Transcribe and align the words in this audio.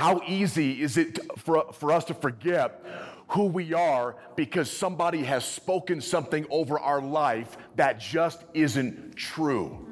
How 0.00 0.22
easy 0.26 0.80
is 0.80 0.96
it 0.96 1.18
for, 1.36 1.74
for 1.74 1.92
us 1.92 2.04
to 2.04 2.14
forget 2.14 2.82
who 3.28 3.44
we 3.44 3.74
are 3.74 4.16
because 4.34 4.70
somebody 4.70 5.22
has 5.24 5.44
spoken 5.44 6.00
something 6.00 6.46
over 6.48 6.78
our 6.78 7.02
life 7.02 7.58
that 7.76 8.00
just 8.00 8.42
isn't 8.54 9.14
true? 9.14 9.86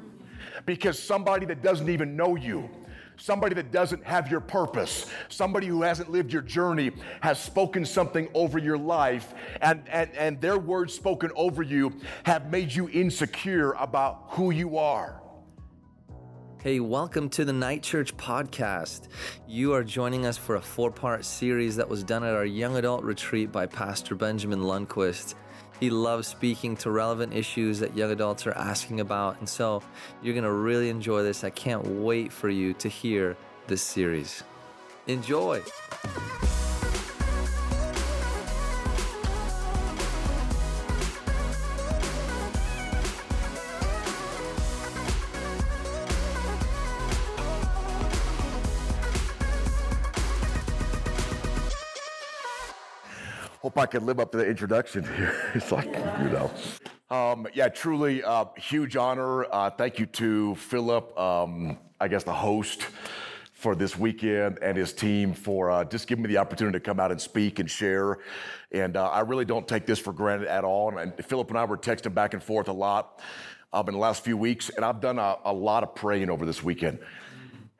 Because 0.65 0.97
somebody 0.97 1.45
that 1.45 1.61
doesn't 1.61 1.89
even 1.89 2.15
know 2.15 2.35
you, 2.35 2.71
somebody 3.17 3.53
that 3.53 3.71
doesn't 3.71 4.03
have 4.03 4.31
your 4.31 4.39
purpose, 4.39 5.05
somebody 5.27 5.67
who 5.67 5.83
hasn't 5.83 6.09
lived 6.09 6.33
your 6.33 6.41
journey 6.41 6.89
has 7.21 7.39
spoken 7.39 7.85
something 7.85 8.29
over 8.33 8.57
your 8.57 8.79
life, 8.79 9.35
and, 9.61 9.87
and, 9.89 10.09
and 10.15 10.41
their 10.41 10.57
words 10.57 10.91
spoken 10.91 11.29
over 11.35 11.61
you 11.61 11.93
have 12.23 12.49
made 12.49 12.73
you 12.73 12.89
insecure 12.89 13.73
about 13.73 14.23
who 14.29 14.49
you 14.49 14.79
are. 14.79 15.21
Hey, 16.61 16.81
welcome 16.81 17.29
to 17.29 17.45
the 17.45 17.53
Night 17.53 17.83
Church 17.83 18.17
podcast. 18.17 19.07
You 19.47 19.71
are 19.75 19.81
joining 19.81 20.25
us 20.25 20.37
for 20.37 20.57
a 20.57 20.61
four 20.61 20.91
part 20.91 21.23
series 21.23 21.77
that 21.77 21.87
was 21.87 22.03
done 22.03 22.21
at 22.25 22.35
our 22.35 22.43
young 22.43 22.75
adult 22.75 23.01
retreat 23.05 23.49
by 23.49 23.65
Pastor 23.65 24.13
Benjamin 24.13 24.59
Lundquist. 24.59 25.35
He 25.79 25.89
loves 25.89 26.27
speaking 26.27 26.75
to 26.75 26.91
relevant 26.91 27.33
issues 27.33 27.79
that 27.79 27.95
young 27.95 28.11
adults 28.11 28.45
are 28.45 28.57
asking 28.57 28.99
about, 28.99 29.39
and 29.39 29.47
so 29.47 29.81
you're 30.21 30.33
going 30.33 30.43
to 30.43 30.51
really 30.51 30.89
enjoy 30.89 31.23
this. 31.23 31.45
I 31.45 31.49
can't 31.49 31.87
wait 31.87 32.29
for 32.29 32.49
you 32.49 32.73
to 32.73 32.89
hear 32.89 33.37
this 33.67 33.81
series. 33.81 34.43
Enjoy! 35.07 35.63
I 53.79 53.85
could 53.85 54.03
live 54.03 54.19
up 54.19 54.33
to 54.33 54.37
the 54.37 54.45
introduction 54.45 55.03
here. 55.03 55.51
It's 55.55 55.71
like, 55.71 55.85
you 55.85 56.29
know. 56.29 56.51
Um, 57.09 57.47
yeah, 57.53 57.69
truly 57.69 58.21
uh, 58.23 58.45
huge 58.57 58.97
honor. 58.97 59.45
Uh, 59.45 59.69
thank 59.69 59.99
you 59.99 60.05
to 60.05 60.55
Philip, 60.55 61.17
um, 61.17 61.77
I 61.99 62.09
guess 62.09 62.23
the 62.23 62.33
host 62.33 62.87
for 63.53 63.75
this 63.75 63.97
weekend, 63.97 64.59
and 64.61 64.77
his 64.77 64.91
team 64.91 65.33
for 65.33 65.71
uh, 65.71 65.85
just 65.85 66.07
giving 66.07 66.23
me 66.23 66.27
the 66.27 66.37
opportunity 66.37 66.77
to 66.77 66.83
come 66.83 66.99
out 66.99 67.11
and 67.11 67.21
speak 67.21 67.59
and 67.59 67.71
share. 67.71 68.19
And 68.71 68.97
uh, 68.97 69.07
I 69.07 69.21
really 69.21 69.45
don't 69.45 69.67
take 69.67 69.85
this 69.85 69.97
for 69.97 70.11
granted 70.11 70.49
at 70.49 70.65
all. 70.65 70.89
And, 70.89 70.99
and 70.99 71.25
Philip 71.25 71.49
and 71.49 71.57
I 71.57 71.63
were 71.63 71.77
texting 71.77 72.13
back 72.13 72.33
and 72.33 72.43
forth 72.43 72.67
a 72.67 72.73
lot 72.73 73.21
um, 73.71 73.87
in 73.87 73.93
the 73.93 73.99
last 73.99 74.25
few 74.25 74.35
weeks, 74.35 74.69
and 74.69 74.83
I've 74.83 74.99
done 74.99 75.19
a, 75.19 75.37
a 75.45 75.53
lot 75.53 75.83
of 75.83 75.95
praying 75.95 76.29
over 76.29 76.45
this 76.45 76.61
weekend. 76.61 76.99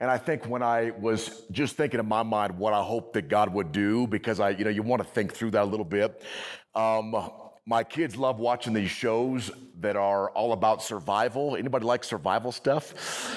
And 0.01 0.09
I 0.09 0.17
think 0.17 0.45
when 0.47 0.63
I 0.63 0.91
was 0.91 1.43
just 1.51 1.75
thinking 1.75 1.99
in 1.99 2.07
my 2.07 2.23
mind 2.23 2.57
what 2.57 2.73
I 2.73 2.81
hope 2.81 3.13
that 3.13 3.27
God 3.27 3.53
would 3.53 3.73
do, 3.73 4.07
because 4.07 4.39
I, 4.39 4.51
you 4.51 4.63
know, 4.63 4.69
you 4.69 4.81
want 4.81 5.01
to 5.01 5.07
think 5.07 5.33
through 5.33 5.51
that 5.51 5.63
a 5.63 5.65
little 5.65 5.85
bit. 5.85 6.21
Um, 6.73 7.29
my 7.65 7.83
kids 7.83 8.15
love 8.15 8.39
watching 8.39 8.73
these 8.73 8.89
shows 8.89 9.51
that 9.81 9.97
are 9.97 10.29
all 10.31 10.53
about 10.53 10.81
survival. 10.81 11.57
Anybody 11.57 11.85
like 11.85 12.05
survival 12.05 12.53
stuff? 12.53 13.35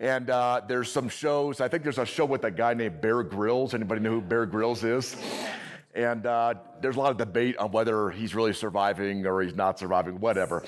And 0.00 0.30
uh, 0.30 0.62
there's 0.66 0.90
some 0.90 1.08
shows. 1.08 1.60
I 1.60 1.68
think 1.68 1.84
there's 1.84 1.98
a 1.98 2.06
show 2.06 2.24
with 2.24 2.44
a 2.44 2.50
guy 2.50 2.74
named 2.74 3.00
Bear 3.00 3.22
Grylls. 3.22 3.72
Anybody 3.72 4.00
know 4.00 4.12
who 4.12 4.20
Bear 4.20 4.46
Grylls 4.46 4.82
is? 4.82 5.16
And 5.94 6.26
uh, 6.26 6.54
there's 6.80 6.96
a 6.96 6.98
lot 6.98 7.10
of 7.10 7.18
debate 7.18 7.56
on 7.56 7.70
whether 7.70 8.10
he's 8.10 8.34
really 8.34 8.52
surviving 8.52 9.26
or 9.26 9.42
he's 9.42 9.54
not 9.54 9.78
surviving, 9.78 10.18
whatever. 10.20 10.64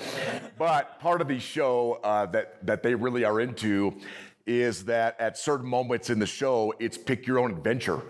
But 0.57 0.99
part 0.99 1.21
of 1.21 1.27
the 1.27 1.39
show 1.39 1.99
uh, 2.03 2.27
that 2.27 2.65
that 2.65 2.83
they 2.83 2.93
really 2.93 3.23
are 3.25 3.39
into 3.39 3.99
is 4.45 4.85
that 4.85 5.19
at 5.19 5.37
certain 5.37 5.67
moments 5.67 6.09
in 6.09 6.19
the 6.19 6.25
show, 6.25 6.73
it's 6.79 6.97
pick 6.97 7.25
your 7.25 7.39
own 7.39 7.51
adventure, 7.51 8.01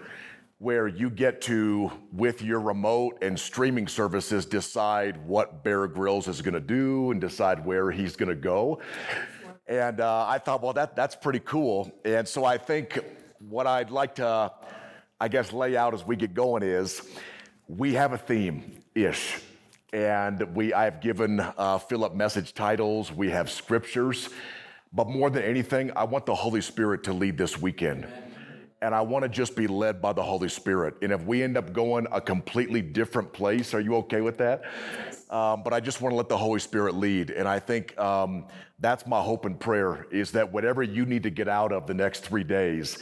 where 0.58 0.88
you 0.88 1.10
get 1.10 1.42
to, 1.42 1.92
with 2.12 2.42
your 2.42 2.60
remote 2.60 3.18
and 3.22 3.38
streaming 3.40 3.88
services, 3.88 4.46
decide 4.46 5.18
what 5.28 5.64
Bear 5.64 5.88
Grylls 5.88 6.28
is 6.28 6.42
going 6.42 6.54
to 6.54 6.60
do 6.60 7.12
and 7.12 7.20
decide 7.20 7.66
where 7.66 7.92
he's 7.92 8.16
going 8.16 8.30
to 8.30 8.36
go. 8.36 8.80
And 9.68 10.00
uh, 10.00 10.26
I 10.28 10.40
thought, 10.40 10.62
well, 10.62 10.74
that 10.74 10.96
that's 10.96 11.16
pretty 11.16 11.40
cool. 11.40 11.92
And 12.06 12.28
so 12.28 12.46
I 12.46 12.58
think 12.58 13.00
what 13.40 13.68
I'd 13.68 13.92
like 13.92 14.16
to, 14.16 14.52
I 15.20 15.28
guess, 15.28 15.54
lay 15.54 15.76
out 15.76 15.94
as 15.94 16.06
we 16.06 16.16
get 16.16 16.34
going 16.34 16.64
is 16.64 17.02
we 17.68 17.94
have 17.94 18.14
a 18.14 18.18
theme 18.18 18.84
ish. 18.96 19.40
And 19.92 20.56
we, 20.56 20.74
I 20.74 20.86
have 20.86 21.02
given 21.02 21.40
uh, 21.40 21.78
Philip 21.78 22.16
message 22.16 22.54
titles. 22.54 23.12
We 23.12 23.30
have 23.30 23.50
scriptures. 23.52 24.30
But 24.94 25.10
more 25.10 25.30
than 25.30 25.44
anything, 25.44 25.92
I 25.96 26.04
want 26.04 26.26
the 26.26 26.36
Holy 26.36 26.62
Spirit 26.62 27.04
to 27.06 27.14
lead 27.14 27.38
this 27.38 27.60
weekend. 27.60 28.08
And 28.82 28.94
I 28.94 29.02
want 29.02 29.24
to 29.24 29.30
just 29.30 29.56
be 29.56 29.66
led 29.66 30.02
by 30.02 30.14
the 30.14 30.22
Holy 30.22 30.50
Spirit. 30.50 30.96
And 31.02 31.12
if 31.12 31.24
we 31.24 31.42
end 31.42 31.58
up 31.58 31.74
going 31.74 32.06
a 32.12 32.20
completely 32.20 32.82
different 32.82 33.32
place, 33.32 33.74
are 33.74 33.80
you 33.80 33.96
okay 33.96 34.22
with 34.22 34.38
that? 34.40 34.64
Um, 35.30 35.64
but 35.64 35.74
I 35.74 35.80
just 35.80 36.02
want 36.02 36.12
to 36.12 36.18
let 36.18 36.30
the 36.30 36.38
Holy 36.38 36.60
Spirit 36.60 36.96
lead. 36.96 37.32
And 37.32 37.48
I 37.48 37.60
think 37.60 37.98
um, 37.98 38.46
that's 38.80 39.08
my 39.08 39.22
hope 39.22 39.46
and 39.46 39.60
prayer 39.60 40.06
is 40.12 40.32
that 40.32 40.52
whatever 40.52 40.84
you 40.84 41.06
need 41.06 41.24
to 41.24 41.30
get 41.30 41.48
out 41.48 41.72
of 41.72 41.88
the 41.88 41.94
next 41.94 42.20
three 42.20 42.44
days, 42.44 43.00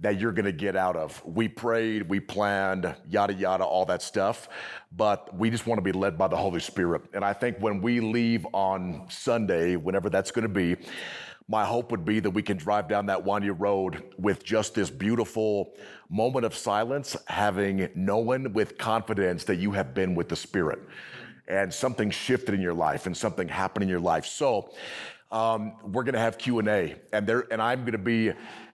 that 0.00 0.20
you're 0.20 0.32
going 0.32 0.44
to 0.44 0.52
get 0.52 0.76
out 0.76 0.96
of. 0.96 1.22
We 1.24 1.48
prayed, 1.48 2.08
we 2.08 2.20
planned, 2.20 2.94
yada, 3.08 3.34
yada, 3.34 3.64
all 3.64 3.84
that 3.86 4.02
stuff. 4.02 4.48
But 4.94 5.34
we 5.34 5.48
just 5.48 5.66
want 5.66 5.78
to 5.78 5.82
be 5.82 5.92
led 5.92 6.18
by 6.18 6.28
the 6.28 6.36
Holy 6.36 6.60
Spirit. 6.60 7.02
And 7.14 7.24
I 7.24 7.32
think 7.32 7.58
when 7.58 7.80
we 7.80 8.00
leave 8.00 8.46
on 8.52 9.06
Sunday, 9.08 9.76
whenever 9.76 10.10
that's 10.10 10.30
going 10.30 10.42
to 10.42 10.48
be, 10.48 10.76
my 11.48 11.64
hope 11.64 11.90
would 11.90 12.04
be 12.04 12.20
that 12.20 12.30
we 12.30 12.42
can 12.42 12.56
drive 12.56 12.88
down 12.88 13.06
that 13.06 13.24
windy 13.24 13.50
road 13.50 14.14
with 14.18 14.44
just 14.44 14.74
this 14.74 14.90
beautiful 14.90 15.74
moment 16.08 16.44
of 16.44 16.54
silence, 16.54 17.16
having 17.26 17.88
known 17.94 18.52
with 18.52 18.78
confidence 18.78 19.44
that 19.44 19.56
you 19.56 19.72
have 19.72 19.94
been 19.94 20.14
with 20.14 20.28
the 20.28 20.36
Spirit 20.36 20.78
and 21.48 21.72
something 21.72 22.10
shifted 22.10 22.54
in 22.54 22.60
your 22.60 22.74
life 22.74 23.06
and 23.06 23.16
something 23.16 23.48
happened 23.48 23.82
in 23.82 23.88
your 23.88 24.00
life. 24.00 24.24
So 24.24 24.72
um, 25.30 25.72
we're 25.82 26.04
going 26.04 26.14
to 26.14 26.20
have 26.20 26.38
Q 26.38 26.58
and 26.58 26.68
A, 26.68 26.94
and 27.12 27.26
there, 27.26 27.46
and 27.50 27.60
I'm 27.60 27.80
going 27.80 27.92
to 27.92 27.98
be 27.98 28.32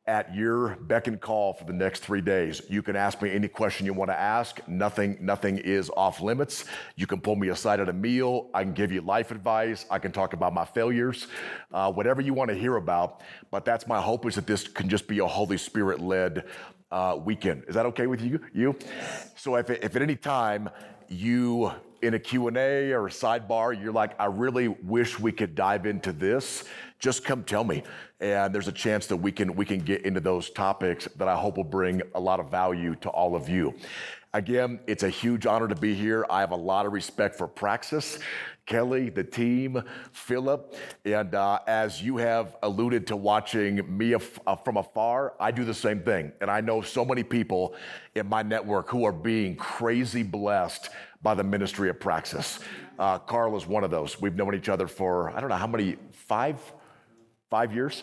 at 0.08 0.34
your 0.34 0.76
beck 0.76 1.06
and 1.06 1.20
call 1.20 1.52
for 1.52 1.64
the 1.64 1.72
next 1.72 2.00
three 2.00 2.22
days. 2.22 2.62
You 2.68 2.82
can 2.82 2.96
ask 2.96 3.20
me 3.20 3.30
any 3.30 3.46
question 3.46 3.84
you 3.84 3.92
want 3.92 4.10
to 4.10 4.18
ask. 4.18 4.66
Nothing, 4.66 5.18
nothing 5.20 5.58
is 5.58 5.90
off 5.96 6.22
limits. 6.22 6.64
You 6.96 7.06
can 7.06 7.20
pull 7.20 7.36
me 7.36 7.48
aside 7.50 7.78
at 7.78 7.90
a 7.90 7.92
meal. 7.92 8.48
I 8.54 8.64
can 8.64 8.72
give 8.72 8.90
you 8.90 9.02
life 9.02 9.30
advice. 9.30 9.84
I 9.90 9.98
can 9.98 10.10
talk 10.10 10.32
about 10.32 10.54
my 10.54 10.64
failures, 10.64 11.28
uh, 11.72 11.92
whatever 11.92 12.22
you 12.22 12.32
want 12.32 12.48
to 12.48 12.56
hear 12.56 12.76
about. 12.76 13.20
But 13.50 13.66
that's 13.66 13.86
my 13.86 14.00
hope 14.00 14.24
is 14.26 14.34
that 14.36 14.46
this 14.46 14.66
can 14.66 14.88
just 14.88 15.06
be 15.06 15.18
a 15.18 15.26
Holy 15.26 15.58
Spirit 15.58 16.00
led 16.00 16.44
uh, 16.90 17.18
weekend. 17.22 17.64
Is 17.68 17.74
that 17.74 17.84
okay 17.86 18.06
with 18.06 18.22
you? 18.22 18.40
You? 18.54 18.76
So 19.36 19.56
if, 19.56 19.68
if 19.68 19.94
at 19.94 20.00
any 20.00 20.16
time 20.16 20.70
you 21.08 21.70
in 22.02 22.14
a 22.14 22.18
Q&A 22.18 22.92
or 22.92 23.06
a 23.06 23.10
sidebar, 23.10 23.80
you're 23.80 23.92
like, 23.92 24.18
I 24.20 24.26
really 24.26 24.68
wish 24.68 25.18
we 25.18 25.32
could 25.32 25.54
dive 25.54 25.86
into 25.86 26.12
this, 26.12 26.64
just 26.98 27.24
come 27.24 27.44
tell 27.44 27.64
me. 27.64 27.82
And 28.20 28.54
there's 28.54 28.68
a 28.68 28.72
chance 28.72 29.06
that 29.06 29.16
we 29.16 29.30
can, 29.30 29.54
we 29.54 29.64
can 29.64 29.78
get 29.78 30.04
into 30.04 30.20
those 30.20 30.50
topics 30.50 31.06
that 31.16 31.28
I 31.28 31.36
hope 31.36 31.56
will 31.56 31.64
bring 31.64 32.02
a 32.14 32.20
lot 32.20 32.40
of 32.40 32.50
value 32.50 32.94
to 32.96 33.08
all 33.08 33.36
of 33.36 33.48
you. 33.48 33.74
Again, 34.34 34.80
it's 34.86 35.04
a 35.04 35.08
huge 35.08 35.46
honor 35.46 35.68
to 35.68 35.74
be 35.74 35.94
here. 35.94 36.26
I 36.28 36.40
have 36.40 36.50
a 36.50 36.56
lot 36.56 36.84
of 36.84 36.92
respect 36.92 37.36
for 37.36 37.46
Praxis, 37.46 38.18
Kelly, 38.66 39.08
the 39.08 39.24
team, 39.24 39.82
Philip. 40.12 40.76
And 41.06 41.34
uh, 41.34 41.60
as 41.66 42.02
you 42.02 42.18
have 42.18 42.56
alluded 42.62 43.06
to 43.06 43.16
watching 43.16 43.96
me 43.96 44.12
af- 44.12 44.38
uh, 44.46 44.54
from 44.54 44.76
afar, 44.76 45.32
I 45.40 45.50
do 45.50 45.64
the 45.64 45.72
same 45.72 46.00
thing. 46.00 46.32
And 46.42 46.50
I 46.50 46.60
know 46.60 46.82
so 46.82 47.06
many 47.06 47.22
people 47.22 47.74
in 48.14 48.28
my 48.28 48.42
network 48.42 48.90
who 48.90 49.06
are 49.06 49.12
being 49.12 49.56
crazy 49.56 50.22
blessed 50.22 50.90
by 51.22 51.34
the 51.34 51.44
ministry 51.44 51.88
of 51.90 51.98
Praxis. 51.98 52.60
Uh, 52.98 53.18
Carl 53.18 53.56
is 53.56 53.66
one 53.66 53.84
of 53.84 53.90
those. 53.90 54.20
We've 54.20 54.34
known 54.36 54.54
each 54.54 54.68
other 54.68 54.86
for, 54.86 55.30
I 55.30 55.40
don't 55.40 55.50
know 55.50 55.56
how 55.56 55.66
many, 55.66 55.96
five, 56.12 56.60
five 57.50 57.72
years? 57.74 58.02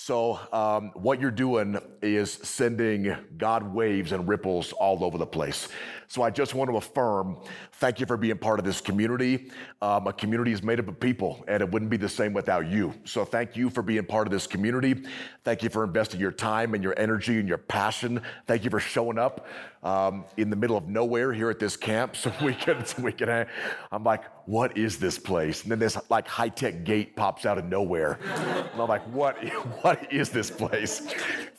So, 0.00 0.38
um, 0.52 0.92
what 0.94 1.20
you're 1.20 1.32
doing 1.32 1.76
is 2.02 2.30
sending 2.30 3.16
God 3.36 3.74
waves 3.74 4.12
and 4.12 4.28
ripples 4.28 4.72
all 4.72 5.02
over 5.02 5.18
the 5.18 5.26
place. 5.26 5.66
So, 6.06 6.22
I 6.22 6.30
just 6.30 6.54
want 6.54 6.70
to 6.70 6.76
affirm 6.76 7.36
thank 7.72 7.98
you 7.98 8.06
for 8.06 8.16
being 8.16 8.38
part 8.38 8.60
of 8.60 8.64
this 8.64 8.80
community. 8.80 9.50
Um, 9.82 10.06
a 10.06 10.12
community 10.12 10.52
is 10.52 10.62
made 10.62 10.78
up 10.78 10.86
of 10.86 11.00
people, 11.00 11.44
and 11.48 11.60
it 11.60 11.70
wouldn't 11.70 11.90
be 11.90 11.96
the 11.96 12.08
same 12.08 12.32
without 12.32 12.68
you. 12.68 12.94
So, 13.04 13.24
thank 13.24 13.56
you 13.56 13.70
for 13.70 13.82
being 13.82 14.04
part 14.04 14.28
of 14.28 14.32
this 14.32 14.46
community. 14.46 15.04
Thank 15.42 15.64
you 15.64 15.68
for 15.68 15.82
investing 15.82 16.20
your 16.20 16.30
time 16.30 16.74
and 16.74 16.82
your 16.82 16.94
energy 16.96 17.40
and 17.40 17.48
your 17.48 17.58
passion. 17.58 18.22
Thank 18.46 18.62
you 18.62 18.70
for 18.70 18.80
showing 18.80 19.18
up 19.18 19.48
um, 19.82 20.24
in 20.36 20.50
the 20.50 20.56
middle 20.56 20.76
of 20.76 20.88
nowhere 20.88 21.32
here 21.32 21.50
at 21.50 21.58
this 21.58 21.76
camp 21.76 22.16
so 22.16 22.32
we 22.42 22.54
can, 22.54 22.84
so 22.86 23.02
we 23.02 23.12
can. 23.12 23.46
I'm 23.90 24.04
like, 24.04 24.24
what 24.46 24.76
is 24.78 24.98
this 24.98 25.18
place? 25.18 25.62
And 25.62 25.72
then 25.72 25.78
this 25.78 25.98
like 26.08 26.26
high 26.26 26.48
tech 26.48 26.84
gate 26.84 27.16
pops 27.16 27.46
out 27.46 27.58
of 27.58 27.64
nowhere. 27.64 28.18
And 28.22 28.80
I'm 28.80 28.88
like, 28.88 29.02
what? 29.12 29.36
What 29.87 29.87
is 30.10 30.30
this 30.30 30.50
place? 30.50 31.02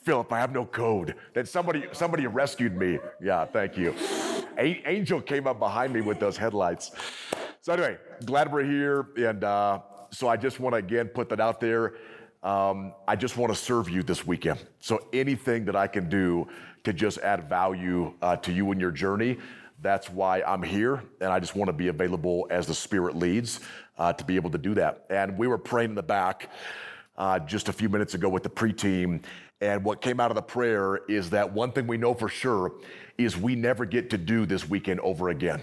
Philip, 0.03 0.31
I 0.31 0.39
have 0.39 0.51
no 0.51 0.65
code. 0.65 1.15
Then 1.33 1.45
somebody 1.45 1.85
somebody 1.91 2.27
rescued 2.27 2.75
me. 2.75 2.99
Yeah, 3.21 3.45
thank 3.45 3.77
you. 3.77 3.93
A- 4.57 4.81
Angel 4.85 5.21
came 5.21 5.47
up 5.47 5.59
behind 5.59 5.93
me 5.93 6.01
with 6.01 6.19
those 6.19 6.37
headlights. 6.37 6.91
So 7.61 7.73
anyway, 7.73 7.97
glad 8.25 8.51
we're 8.51 8.63
here, 8.63 9.07
and 9.17 9.43
uh, 9.43 9.79
so 10.11 10.27
I 10.27 10.37
just 10.37 10.59
want 10.59 10.73
to 10.73 10.77
again 10.77 11.07
put 11.07 11.29
that 11.29 11.39
out 11.39 11.59
there. 11.59 11.95
um, 12.43 12.93
I 13.07 13.15
just 13.15 13.37
want 13.37 13.51
to 13.53 13.59
serve 13.59 13.89
you 13.89 14.01
this 14.03 14.25
weekend. 14.25 14.59
So 14.79 15.07
anything 15.13 15.65
that 15.65 15.75
I 15.75 15.87
can 15.87 16.09
do 16.09 16.47
to 16.85 16.93
just 16.93 17.17
add 17.19 17.49
value 17.49 18.13
uh, 18.21 18.37
to 18.37 18.51
you 18.53 18.71
in 18.71 18.79
your 18.79 18.91
journey, 18.91 19.37
that's 19.81 20.09
why 20.09 20.41
I'm 20.43 20.63
here. 20.63 21.03
And 21.19 21.31
I 21.31 21.39
just 21.39 21.55
want 21.55 21.67
to 21.67 21.73
be 21.73 21.89
available 21.89 22.47
as 22.49 22.65
the 22.65 22.73
Spirit 22.73 23.15
leads 23.17 23.59
uh, 23.97 24.13
to 24.13 24.23
be 24.23 24.37
able 24.37 24.49
to 24.51 24.57
do 24.57 24.73
that. 24.75 25.05
And 25.09 25.37
we 25.37 25.47
were 25.47 25.57
praying 25.57 25.89
in 25.89 25.95
the 25.95 26.03
back 26.03 26.49
uh, 27.19 27.37
just 27.37 27.67
a 27.67 27.73
few 27.73 27.89
minutes 27.89 28.13
ago 28.13 28.29
with 28.29 28.43
the 28.43 28.49
pre 28.49 28.73
team. 28.73 29.21
And 29.61 29.83
what 29.83 30.01
came 30.01 30.21
out 30.21 30.31
of 30.31 30.35
the 30.35 30.41
prayer 30.41 31.01
is 31.09 31.29
that 31.31 31.51
one 31.51 31.73
thing 31.73 31.85
we 31.85 31.97
know 31.97 32.13
for 32.13 32.29
sure 32.29 32.71
is 33.17 33.35
we 33.35 33.55
never 33.55 33.85
get 33.85 34.09
to 34.11 34.17
do 34.17 34.45
this 34.45 34.67
weekend 34.67 35.01
over 35.01 35.29
again, 35.29 35.61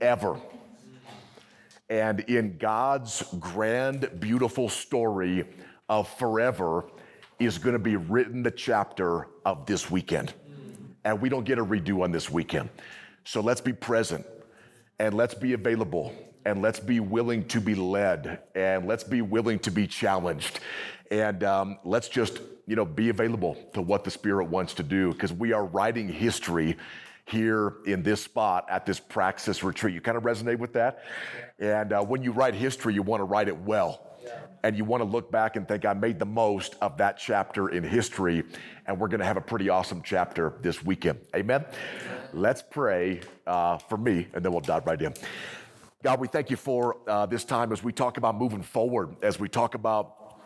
ever. 0.00 0.40
And 1.90 2.20
in 2.20 2.56
God's 2.56 3.22
grand, 3.38 4.08
beautiful 4.20 4.70
story 4.70 5.44
of 5.88 6.08
forever 6.18 6.86
is 7.38 7.58
going 7.58 7.74
to 7.74 7.80
be 7.80 7.96
written 7.96 8.42
the 8.42 8.50
chapter 8.50 9.26
of 9.44 9.66
this 9.66 9.90
weekend. 9.90 10.32
And 11.04 11.20
we 11.20 11.28
don't 11.28 11.44
get 11.44 11.58
a 11.58 11.64
redo 11.64 12.02
on 12.02 12.12
this 12.12 12.30
weekend. 12.30 12.70
So 13.24 13.40
let's 13.40 13.60
be 13.60 13.72
present 13.72 14.24
and 14.98 15.14
let's 15.14 15.34
be 15.34 15.52
available 15.52 16.14
and 16.44 16.62
let's 16.62 16.80
be 16.80 17.00
willing 17.00 17.46
to 17.48 17.60
be 17.60 17.74
led 17.74 18.40
and 18.54 18.86
let's 18.86 19.04
be 19.04 19.22
willing 19.22 19.58
to 19.58 19.70
be 19.70 19.86
challenged 19.86 20.60
and 21.10 21.44
um, 21.44 21.78
let's 21.84 22.08
just 22.08 22.40
you 22.66 22.76
know 22.76 22.84
be 22.84 23.08
available 23.08 23.56
to 23.74 23.82
what 23.82 24.04
the 24.04 24.10
spirit 24.10 24.44
wants 24.44 24.74
to 24.74 24.82
do 24.82 25.12
because 25.12 25.32
we 25.32 25.52
are 25.52 25.66
writing 25.66 26.08
history 26.08 26.76
here 27.26 27.74
in 27.86 28.02
this 28.02 28.22
spot 28.22 28.66
at 28.70 28.86
this 28.86 28.98
praxis 28.98 29.62
retreat 29.62 29.94
you 29.94 30.00
kind 30.00 30.16
of 30.16 30.24
resonate 30.24 30.58
with 30.58 30.72
that 30.72 31.04
and 31.58 31.92
uh, 31.92 32.02
when 32.02 32.22
you 32.22 32.32
write 32.32 32.54
history 32.54 32.94
you 32.94 33.02
want 33.02 33.20
to 33.20 33.24
write 33.24 33.48
it 33.48 33.56
well 33.58 34.06
and 34.62 34.76
you 34.76 34.84
want 34.84 35.02
to 35.02 35.08
look 35.08 35.30
back 35.30 35.56
and 35.56 35.66
think, 35.66 35.84
I 35.84 35.94
made 35.94 36.18
the 36.18 36.26
most 36.26 36.76
of 36.80 36.96
that 36.98 37.18
chapter 37.18 37.68
in 37.68 37.82
history, 37.82 38.44
and 38.86 38.98
we're 38.98 39.08
going 39.08 39.20
to 39.20 39.26
have 39.26 39.36
a 39.36 39.42
pretty 39.42 39.68
awesome 39.68 40.02
chapter 40.02 40.54
this 40.60 40.84
weekend. 40.84 41.20
Amen? 41.34 41.64
Amen. 41.64 42.20
Let's 42.32 42.62
pray 42.62 43.20
uh, 43.46 43.78
for 43.78 43.96
me, 43.96 44.28
and 44.34 44.44
then 44.44 44.52
we'll 44.52 44.60
dive 44.60 44.86
right 44.86 45.00
in. 45.00 45.14
God, 46.02 46.20
we 46.20 46.28
thank 46.28 46.50
you 46.50 46.56
for 46.56 46.96
uh, 47.06 47.26
this 47.26 47.44
time 47.44 47.72
as 47.72 47.82
we 47.82 47.92
talk 47.92 48.16
about 48.16 48.36
moving 48.36 48.62
forward, 48.62 49.16
as 49.22 49.38
we 49.38 49.48
talk 49.48 49.74
about 49.74 50.38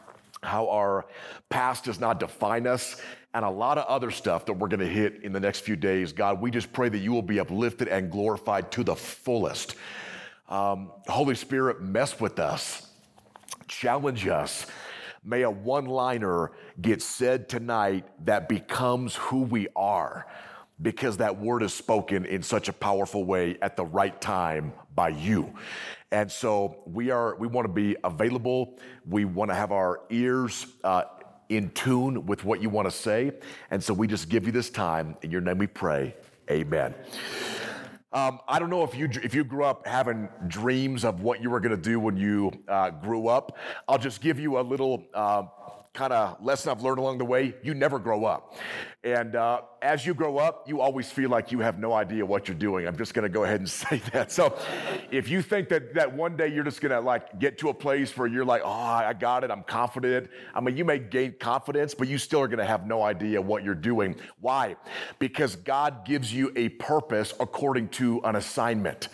how 0.43 0.69
our 0.69 1.07
past 1.49 1.85
does 1.85 2.01
not 2.01 2.21
define 2.21 2.67
us, 2.67 3.01
and 3.35 3.45
a 3.45 3.51
lot 3.51 3.79
of 3.79 3.87
other 3.87 4.11
stuff 4.11 4.45
that 4.47 4.53
we're 4.53 4.69
going 4.69 4.81
to 4.81 4.87
hit 4.87 5.23
in 5.23 5.33
the 5.33 5.41
next 5.41 5.61
few 5.61 5.77
days. 5.77 6.13
God, 6.13 6.41
we 6.41 6.51
just 6.51 6.73
pray 6.73 6.89
that 6.89 6.99
you 6.99 7.13
will 7.13 7.23
be 7.23 7.41
uplifted 7.41 7.89
and 7.89 8.11
glorified 8.11 8.71
to 8.73 8.85
the 8.85 8.95
fullest. 8.95 9.77
Um, 10.49 10.93
Holy 11.07 11.35
Spirit, 11.35 11.81
mess 11.81 12.21
with 12.21 12.39
us 12.39 12.85
challenge 13.69 14.27
us. 14.27 14.67
May 15.25 15.43
a 15.43 15.51
one 15.51 15.87
liner 15.87 16.53
get 16.81 17.01
said 17.03 17.49
tonight 17.49 18.07
that 18.27 18.49
becomes 18.49 19.17
who 19.17 19.43
we 19.43 19.69
are 19.75 20.27
because 20.83 21.17
that 21.19 21.39
word 21.39 21.63
is 21.63 21.73
spoken 21.73 22.25
in 22.27 22.43
such 22.43 22.69
a 22.69 22.73
powerful 22.73 23.25
way 23.25 23.57
at 23.63 23.77
the 23.77 23.85
right 23.85 24.21
time 24.21 24.73
by 24.95 25.09
you. 25.09 25.55
And 26.11 26.31
so 26.31 26.83
we 26.87 27.11
are, 27.11 27.37
we 27.37 27.47
want 27.47 27.67
to 27.67 27.73
be 27.73 27.97
available. 28.05 28.79
We 29.09 29.25
want 29.25 29.51
to 29.51 29.55
have 29.55 29.73
our 29.73 30.01
ears 30.11 30.67
uh, 30.83 31.05
in 31.49 31.71
tune 31.71 32.27
with 32.27 32.45
what 32.45 32.63
you 32.63 32.71
want 32.71 32.87
to 32.87 32.91
say. 32.91 33.33
And 33.71 33.83
so 33.83 33.95
we 33.95 34.07
just 34.07 34.29
give 34.29 34.47
you 34.47 34.53
this 34.53 34.71
time. 34.71 35.17
In 35.23 35.31
your 35.31 35.41
name 35.41 35.59
we 35.59 35.67
pray. 35.67 36.15
Amen. 36.51 36.95
Um, 38.13 38.39
I 38.47 38.61
don't 38.61 38.71
know 38.71 38.85
if 38.85 38.95
you 38.95 39.09
if 39.25 39.35
you 39.35 39.43
grew 39.43 39.65
up 39.65 39.89
having 39.89 40.29
dreams 40.47 41.05
of 41.05 41.23
what 41.23 41.43
you 41.43 41.51
were 41.51 41.59
going 41.59 41.75
to 41.75 41.77
do 41.77 41.99
when 41.99 42.17
you 42.17 42.53
uh, 42.69 42.91
grew 42.91 43.27
up. 43.27 43.59
I'll 43.89 43.99
just 43.99 44.21
give 44.21 44.39
you 44.39 44.61
a 44.61 44.63
little 44.63 45.05
uh, 45.15 45.43
kind 45.95 46.13
of 46.13 46.45
lesson 46.45 46.73
I've 46.73 46.83
learned 46.83 46.99
along 46.99 47.19
the 47.19 47.25
way. 47.25 47.55
You 47.63 47.73
never 47.73 48.01
grow 48.01 48.25
up. 48.25 48.57
And 49.05 49.37
uh, 49.37 49.61
as 49.81 50.05
you 50.05 50.13
grow 50.13 50.39
up, 50.39 50.69
you 50.69 50.81
always 50.81 51.09
feel 51.11 51.31
like 51.31 51.53
you 51.53 51.61
have 51.61 51.79
no 51.79 51.93
idea 51.93 52.27
what 52.27 52.49
you're 52.49 52.57
doing. 52.57 52.87
I'm 52.87 52.97
just 52.97 53.15
going 53.15 53.23
to 53.23 53.29
go 53.29 53.45
ahead 53.45 53.61
and 53.61 53.71
say 53.85 54.03
that. 54.13 54.33
So 54.33 54.59
if 55.13 55.29
you 55.29 55.41
think 55.41 55.69
that, 55.69 55.95
that 55.95 56.13
one 56.13 56.37
day 56.37 56.49
you're 56.49 56.65
just 56.65 56.81
going 56.81 56.91
to 56.91 57.01
like 57.01 57.39
get 57.39 57.59
to 57.59 57.69
a 57.69 57.75
place 57.75 58.17
where 58.17 58.27
you're 58.27 58.45
like, 58.45 58.63
oh, 58.65 58.71
I 58.71 59.13
got 59.13 59.45
it, 59.45 59.53
I'm 59.53 59.63
confident. 59.63 60.29
I 60.53 60.61
mean, 60.61 60.77
you 60.77 60.85
may 60.85 60.99
gain 60.99 61.35
confidence, 61.39 61.95
but 61.95 62.09
you 62.09 62.19
still 62.19 62.41
are 62.41 62.49
going 62.49 62.59
to 62.59 62.65
have 62.65 62.87
no 62.87 63.03
idea 63.03 63.41
what 63.41 63.63
you're 63.63 63.75
doing. 63.77 64.17
Why? 64.41 64.75
Because 65.21 65.55
God 65.55 66.05
gives 66.05 66.35
you 66.35 66.51
a 66.57 66.71
purpose 66.71 67.35
according 67.39 67.91
to 67.91 68.21
an 68.25 68.35
assignment 68.35 69.09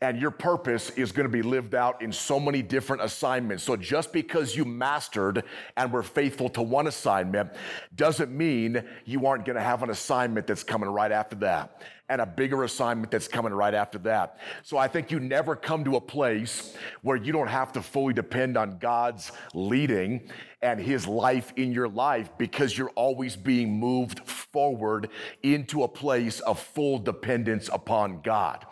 and 0.00 0.20
your 0.20 0.30
purpose 0.30 0.90
is 0.90 1.10
going 1.10 1.26
to 1.26 1.32
be 1.32 1.42
lived 1.42 1.74
out 1.74 2.02
in 2.02 2.12
so 2.12 2.38
many 2.38 2.62
different 2.62 3.02
assignments. 3.02 3.64
So 3.64 3.76
just 3.76 4.12
because 4.12 4.54
you 4.54 4.64
mastered 4.64 5.42
and 5.76 5.92
were 5.92 6.04
faithful 6.04 6.48
to 6.50 6.62
one 6.62 6.86
assignment 6.86 7.50
doesn't 7.96 8.30
mean 8.30 8.82
you 9.04 9.26
aren't 9.26 9.44
going 9.44 9.56
to 9.56 9.62
have 9.62 9.82
an 9.82 9.90
assignment 9.90 10.46
that's 10.46 10.62
coming 10.62 10.88
right 10.88 11.10
after 11.10 11.36
that 11.36 11.82
and 12.08 12.20
a 12.20 12.26
bigger 12.26 12.64
assignment 12.64 13.10
that's 13.10 13.28
coming 13.28 13.52
right 13.52 13.74
after 13.74 13.98
that. 13.98 14.38
So 14.62 14.78
I 14.78 14.88
think 14.88 15.10
you 15.10 15.20
never 15.20 15.54
come 15.54 15.84
to 15.84 15.96
a 15.96 16.00
place 16.00 16.74
where 17.02 17.16
you 17.16 17.32
don't 17.32 17.48
have 17.48 17.72
to 17.72 17.82
fully 17.82 18.14
depend 18.14 18.56
on 18.56 18.78
God's 18.78 19.30
leading 19.54 20.30
and 20.62 20.80
his 20.80 21.06
life 21.06 21.52
in 21.56 21.72
your 21.72 21.88
life 21.88 22.30
because 22.38 22.76
you're 22.76 22.90
always 22.90 23.36
being 23.36 23.78
moved 23.78 24.26
forward 24.28 25.08
into 25.42 25.84
a 25.84 25.88
place 25.88 26.40
of 26.40 26.58
full 26.58 26.98
dependence 26.98 27.68
upon 27.72 28.20
God. 28.22 28.66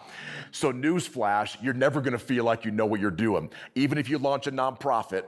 So, 0.50 0.72
newsflash, 0.72 1.62
you're 1.62 1.74
never 1.74 2.00
gonna 2.00 2.18
feel 2.18 2.44
like 2.44 2.64
you 2.64 2.70
know 2.70 2.86
what 2.86 3.00
you're 3.00 3.10
doing. 3.10 3.50
Even 3.74 3.98
if 3.98 4.08
you 4.08 4.18
launch 4.18 4.46
a 4.46 4.52
nonprofit, 4.52 5.24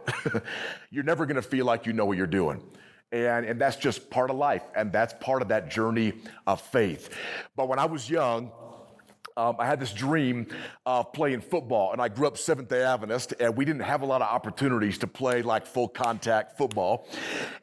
you're 0.91 1.05
never 1.05 1.27
gonna 1.27 1.43
feel 1.43 1.67
like 1.67 1.87
you 1.87 1.93
know 1.93 2.07
what 2.07 2.17
you're 2.17 2.27
doing. 2.27 2.63
And, 3.11 3.47
and 3.47 3.61
that's 3.61 3.77
just 3.77 4.11
part 4.11 4.31
of 4.31 4.37
life. 4.37 4.63
And 4.77 4.93
that's 4.93 5.15
part 5.21 5.43
of 5.43 5.49
that 5.49 5.71
journey 5.71 6.13
of 6.47 6.61
faith. 6.61 7.09
But 7.57 7.69
when 7.69 7.79
I 7.79 7.87
was 7.87 8.09
young, 8.09 8.53
um, 9.39 9.55
I 9.61 9.67
had 9.67 9.79
this 9.79 9.93
dream 9.93 10.49
of 10.85 11.13
playing 11.13 11.43
football, 11.43 11.93
and 11.93 12.03
I 12.03 12.09
grew 12.09 12.27
up 12.27 12.37
Seventh 12.37 12.69
day 12.69 12.83
Adventist, 12.83 13.35
and 13.39 13.57
we 13.57 13.65
didn't 13.65 13.83
have 13.83 14.03
a 14.03 14.05
lot 14.05 14.21
of 14.21 14.27
opportunities 14.27 14.99
to 14.99 15.07
play 15.07 15.43
like 15.43 15.65
full 15.65 15.87
contact 15.87 16.59
football. 16.59 17.07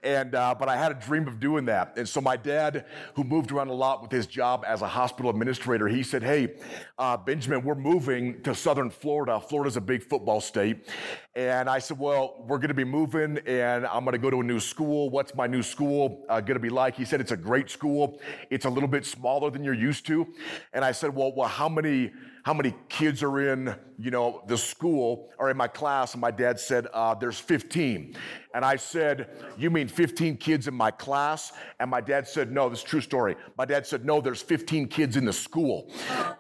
And 0.01 0.35
uh, 0.35 0.55
but 0.57 0.69
I 0.69 0.77
had 0.77 0.93
a 0.93 0.95
dream 0.95 1.27
of 1.27 1.41
doing 1.41 1.65
that, 1.65 1.97
and 1.97 2.07
so 2.07 2.21
my 2.21 2.37
dad, 2.37 2.85
who 3.15 3.25
moved 3.25 3.51
around 3.51 3.67
a 3.67 3.73
lot 3.73 4.01
with 4.01 4.09
his 4.09 4.25
job 4.25 4.63
as 4.65 4.81
a 4.81 4.87
hospital 4.87 5.29
administrator, 5.29 5.89
he 5.89 6.01
said, 6.01 6.23
"Hey, 6.23 6.55
uh, 6.97 7.17
Benjamin, 7.17 7.61
we're 7.65 7.75
moving 7.75 8.41
to 8.43 8.55
Southern 8.55 8.89
Florida. 8.89 9.41
Florida's 9.41 9.75
a 9.75 9.81
big 9.81 10.01
football 10.01 10.39
state." 10.39 10.87
And 11.35 11.69
I 11.69 11.79
said, 11.79 11.99
"Well, 11.99 12.45
we're 12.47 12.59
going 12.59 12.69
to 12.69 12.73
be 12.73 12.85
moving, 12.85 13.39
and 13.39 13.85
I'm 13.87 14.05
going 14.05 14.13
to 14.13 14.17
go 14.17 14.29
to 14.29 14.39
a 14.39 14.43
new 14.43 14.59
school. 14.59 15.09
What's 15.09 15.35
my 15.35 15.47
new 15.47 15.61
school 15.61 16.23
uh, 16.29 16.39
going 16.39 16.55
to 16.55 16.61
be 16.61 16.69
like?" 16.69 16.95
He 16.95 17.03
said, 17.03 17.19
"It's 17.19 17.33
a 17.33 17.37
great 17.37 17.69
school. 17.69 18.19
It's 18.49 18.63
a 18.63 18.69
little 18.69 18.87
bit 18.87 19.05
smaller 19.05 19.51
than 19.51 19.61
you're 19.61 19.73
used 19.73 20.05
to." 20.07 20.25
And 20.71 20.85
I 20.85 20.93
said, 20.93 21.13
"Well, 21.13 21.33
well, 21.35 21.49
how 21.49 21.67
many 21.67 22.13
how 22.45 22.53
many 22.53 22.75
kids 22.89 23.23
are 23.23 23.51
in 23.51 23.73
you 23.97 24.11
know 24.11 24.43
the 24.45 24.55
school 24.55 25.31
or 25.39 25.49
in 25.49 25.57
my 25.57 25.67
class?" 25.67 26.13
And 26.13 26.21
my 26.21 26.29
dad 26.29 26.59
said, 26.59 26.87
uh, 26.93 27.15
"There's 27.15 27.39
15." 27.39 28.15
And 28.53 28.63
I 28.63 28.75
said, 28.75 29.29
"You 29.57 29.71
mean 29.71 29.87
15 29.87 30.37
kids 30.37 30.67
in 30.67 30.75
my 30.75 30.91
class?" 30.91 31.53
And 31.79 31.89
my 31.89 32.01
dad 32.01 32.27
said, 32.27 32.51
"No, 32.51 32.69
this 32.69 32.79
is 32.79 32.85
true 32.85 33.01
story." 33.01 33.35
My 33.57 33.65
dad 33.65 33.87
said, 33.87 34.05
"No, 34.05 34.21
there's 34.21 34.43
15 34.43 34.87
kids 34.87 35.17
in 35.17 35.25
the 35.25 35.33
school." 35.33 35.91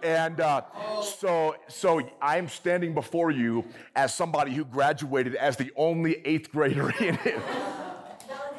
And 0.03 0.39
uh, 0.39 0.61
so 1.01 1.55
so 1.67 2.01
I'm 2.21 2.47
standing 2.49 2.93
before 2.93 3.31
you 3.31 3.65
as 3.95 4.13
somebody 4.13 4.53
who 4.53 4.63
graduated 4.63 5.33
as 5.35 5.57
the 5.57 5.71
only 5.75 6.21
eighth 6.23 6.51
grader 6.51 6.89
in 6.99 7.17
it. 7.25 7.39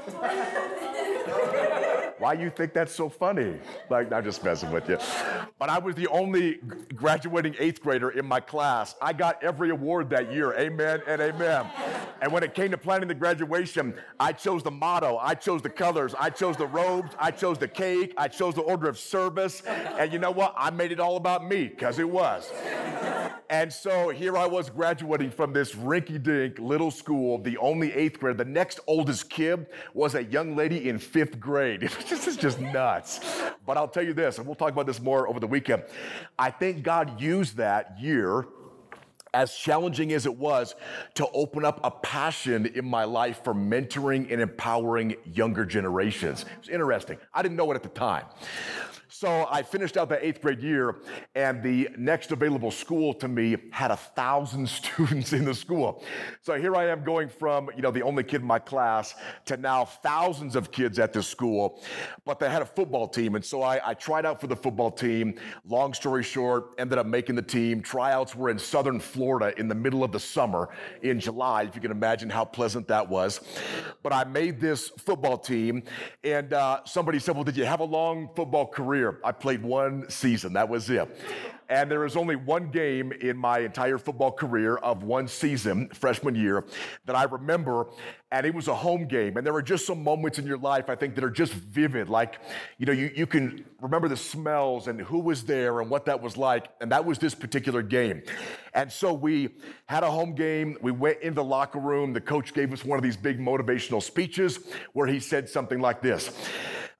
Why 2.19 2.33
you 2.33 2.49
think 2.49 2.73
that's 2.73 2.95
so 2.95 3.09
funny? 3.11 3.59
Like, 3.91 4.11
I'm 4.11 4.25
just 4.25 4.43
messing 4.43 4.71
with 4.73 4.89
you. 4.89 4.99
But 5.59 5.69
I 5.69 5.79
was 5.79 5.95
the 5.95 6.07
only 6.09 6.55
graduating 6.95 7.57
eighth 7.59 7.83
grader 7.83 8.11
in 8.11 8.25
my 8.25 8.41
class. 8.41 8.95
I 9.03 9.13
got 9.13 9.43
every 9.43 9.71
award 9.71 10.09
that 10.11 10.33
year. 10.33 10.55
Amen 10.55 11.03
and 11.07 11.21
amen. 11.21 11.67
And 12.23 12.33
when 12.33 12.43
it 12.43 12.55
came 12.55 12.71
to 12.71 12.79
planning 12.79 13.09
the 13.09 13.15
graduation, 13.15 13.95
I 14.19 14.33
chose 14.33 14.63
the 14.63 14.71
motto, 14.71 15.19
I 15.19 15.35
chose 15.35 15.61
the 15.61 15.69
colors, 15.69 16.15
I 16.19 16.31
chose 16.31 16.57
the 16.57 16.67
robes, 16.67 17.11
I 17.19 17.31
chose 17.31 17.59
the 17.59 17.69
cake, 17.69 18.15
I 18.17 18.29
chose 18.29 18.55
the 18.55 18.63
order 18.63 18.89
of 18.89 18.99
service. 18.99 19.63
And 19.63 20.11
you 20.13 20.19
know 20.19 20.31
what? 20.31 20.55
I 20.57 20.71
made 20.71 20.93
it 20.93 21.01
all 21.01 21.17
about 21.17 21.47
me 21.47 21.67
because 21.67 21.99
it 21.99 22.09
was. 22.09 22.51
And 23.49 23.73
so 23.73 24.09
here 24.09 24.37
I 24.37 24.47
was 24.47 24.71
graduating 24.71 25.31
from 25.31 25.53
this 25.53 25.73
rinky 25.75 26.21
dink 26.21 26.59
little 26.59 26.91
school, 26.91 27.39
the 27.39 27.57
only 27.59 27.93
eighth 27.93 28.19
grade. 28.19 28.39
The 28.39 28.45
next 28.45 28.81
oldest 28.89 29.31
kid 29.31 29.67
was 29.95 30.15
a 30.17 30.25
young 30.25 30.57
lady 30.57 30.89
in 30.89 30.99
fifth 30.99 31.39
grade. 31.39 31.91
this 32.09 32.27
is 32.27 32.37
just 32.37 32.61
nuts. 32.61 33.21
But 33.65 33.77
I'll 33.77 33.89
tell 33.89 34.05
you 34.05 34.15
this, 34.15 34.39
and 34.39 34.47
we'll 34.47 34.55
talk 34.55 34.73
about 34.73 34.87
this 34.87 35.01
more 35.01 35.29
over 35.29 35.41
the 35.41 35.47
weekend. 35.47 35.85
I 36.39 36.51
think 36.51 36.83
God 36.83 37.21
used 37.21 37.57
that 37.57 37.99
year 38.01 38.47
as 39.35 39.55
challenging 39.55 40.13
as 40.13 40.25
it 40.25 40.35
was 40.35 40.75
to 41.15 41.29
open 41.35 41.65
up 41.65 41.81
a 41.85 41.91
passion 41.91 42.67
in 42.67 42.89
my 42.89 43.05
life 43.05 43.45
for 43.45 43.55
mentoring 43.55 44.33
and 44.33 44.41
empowering 44.41 45.15
younger 45.25 45.67
generations. 45.67 46.43
It 46.43 46.59
was 46.59 46.69
interesting. 46.71 47.19
I 47.35 47.43
didn't 47.43 47.57
know 47.57 47.71
it 47.71 47.75
at 47.75 47.83
the 47.83 47.91
time. 47.91 48.25
So 49.09 49.47
I 49.49 49.63
finished 49.63 49.97
out 49.97 50.09
the 50.09 50.25
eighth 50.25 50.43
grade 50.43 50.61
year, 50.61 50.97
and 51.37 51.63
the 51.63 51.89
next 51.97 52.33
available 52.33 52.73
school 52.73 53.15
to 53.15 53.29
me 53.29 53.57
had 53.71 53.93
a 53.93 53.97
thousand 53.97 54.69
students 54.69 55.33
in 55.33 55.45
the 55.45 55.55
school. 55.55 56.03
So 56.43 56.55
here 56.55 56.75
I 56.75 56.89
am 56.89 57.05
going 57.05 57.29
from, 57.29 57.71
you 57.77 57.83
know, 57.83 57.93
the 57.93 58.03
only 58.03 58.25
kid 58.25 58.41
in 58.41 58.47
my 58.47 58.59
class 58.59 59.15
to 59.45 59.57
now 59.57 59.85
thousands 59.85 60.57
of 60.57 60.73
kids 60.73 60.99
at 60.99 61.13
this 61.13 61.29
school. 61.29 61.81
But 62.25 62.41
they 62.41 62.51
had 62.51 62.63
a 62.63 62.67
football 62.67 63.07
team, 63.07 63.37
and 63.37 63.45
so 63.45 63.63
I, 63.63 63.91
I 63.91 63.95
tried 63.95 64.27
out 64.27 64.41
for 64.41 64.49
the 64.49 64.57
football 64.57 64.91
team. 64.91 65.39
Long 65.65 65.95
story 65.95 66.25
short, 66.25 66.71
ended 66.79 66.99
up 66.99 67.07
making 67.07 67.37
the 67.37 67.43
team. 67.43 67.83
Tryouts 67.83 68.35
were 68.35 68.51
in 68.51 68.59
southern 68.59 68.99
Florida 68.99 69.59
in 69.59 69.69
the 69.69 69.75
middle 69.75 70.03
of 70.03 70.11
the 70.11 70.21
summer 70.21 70.71
in 71.03 71.21
July, 71.21 71.63
if 71.63 71.77
you 71.77 71.81
can 71.81 71.93
imagine 71.93 72.29
how 72.29 72.45
pleasant 72.45 72.89
that 72.89 73.09
was. 73.09 73.41
But 74.03 74.13
I 74.13 74.25
made 74.25 74.61
this 74.61 74.89
football 74.89 75.39
team, 75.39 75.85
and 76.25 76.53
uh, 76.53 76.81
somebody 76.85 77.21
said, 77.21 77.37
Well, 77.37 77.45
did 77.45 77.57
you 77.57 77.67
have 77.67 77.81
a 77.81 77.85
long 77.85 78.31
football 78.35 78.67
career? 78.67 78.96
Career, 78.97 79.21
I 79.23 79.33
played 79.33 79.63
one 79.63 80.09
season. 80.09 80.55
That 80.55 80.69
was 80.69 80.89
it. 80.91 81.09
And 81.69 81.91
there 81.91 82.01
was 82.01 82.17
only 82.17 82.37
one 82.37 82.71
game 82.71 83.11
in 83.11 83.37
my 83.37 83.59
entire 83.59 83.99
football 83.99 84.31
career 84.31 84.77
of 84.77 85.03
one 85.03 85.27
season, 85.27 85.89
freshman 85.89 86.37
year, 86.37 86.65
that 87.07 87.17
I 87.17 87.25
remember, 87.25 87.89
and 88.31 88.47
it 88.47 88.55
was 88.55 88.69
a 88.69 88.75
home 88.75 89.09
game. 89.09 89.37
And 89.37 89.45
there 89.45 89.55
are 89.55 89.63
just 89.63 89.85
some 89.85 90.05
moments 90.05 90.39
in 90.39 90.47
your 90.47 90.59
life, 90.59 90.89
I 90.89 90.95
think, 90.95 91.17
that 91.17 91.25
are 91.25 91.31
just 91.31 91.53
vivid. 91.53 92.09
Like, 92.09 92.39
you 92.79 92.87
know, 92.87 92.93
you, 92.93 93.11
you 93.17 93.27
can 93.27 93.65
remember 93.81 94.07
the 94.07 94.17
smells 94.17 94.87
and 94.87 95.01
who 95.01 95.19
was 95.19 95.43
there 95.43 95.81
and 95.81 95.91
what 95.91 96.07
that 96.07 96.23
was 96.23 96.37
like. 96.37 96.69
And 96.81 96.93
that 96.93 97.05
was 97.05 97.19
this 97.19 97.35
particular 97.35 97.83
game. 97.83 98.23
And 98.73 98.93
so 98.93 99.13
we 99.13 99.57
had 99.87 100.05
a 100.05 100.11
home 100.11 100.37
game. 100.37 100.77
We 100.83 100.93
went 100.93 101.21
in 101.21 101.35
the 101.35 101.45
locker 101.45 101.81
room. 101.81 102.13
The 102.13 102.21
coach 102.21 102.55
gave 102.55 102.73
us 102.73 102.85
one 102.85 102.97
of 102.97 103.03
these 103.03 103.17
big 103.17 103.41
motivational 103.41 104.01
speeches 104.01 104.61
where 104.93 105.09
he 105.09 105.19
said 105.19 105.49
something 105.49 105.81
like 105.81 106.01
this 106.01 106.31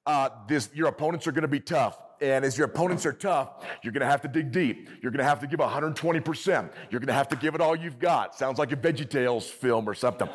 uh, 0.07 0.29
this, 0.47 0.69
your 0.73 0.87
opponents 0.87 1.27
are 1.27 1.31
going 1.31 1.43
to 1.43 1.47
be 1.49 1.59
tough. 1.59 2.01
And 2.19 2.43
as 2.43 2.57
your 2.57 2.65
opponents 2.65 3.05
are 3.05 3.13
tough, 3.13 3.63
you're 3.83 3.93
going 3.93 4.01
to 4.01 4.07
have 4.07 4.21
to 4.21 4.27
dig 4.27 4.51
deep. 4.51 4.89
You're 5.03 5.11
going 5.11 5.19
to 5.19 5.25
have 5.25 5.39
to 5.41 5.47
give 5.47 5.59
120%. 5.59 6.71
You're 6.89 6.99
going 6.99 7.07
to 7.07 7.13
have 7.13 7.27
to 7.27 7.35
give 7.35 7.53
it 7.53 7.61
all 7.61 7.75
you've 7.75 7.99
got. 7.99 8.33
Sounds 8.33 8.57
like 8.57 8.71
a 8.71 8.75
VeggieTales 8.75 9.43
film 9.43 9.87
or 9.87 9.93
something. 9.93 10.27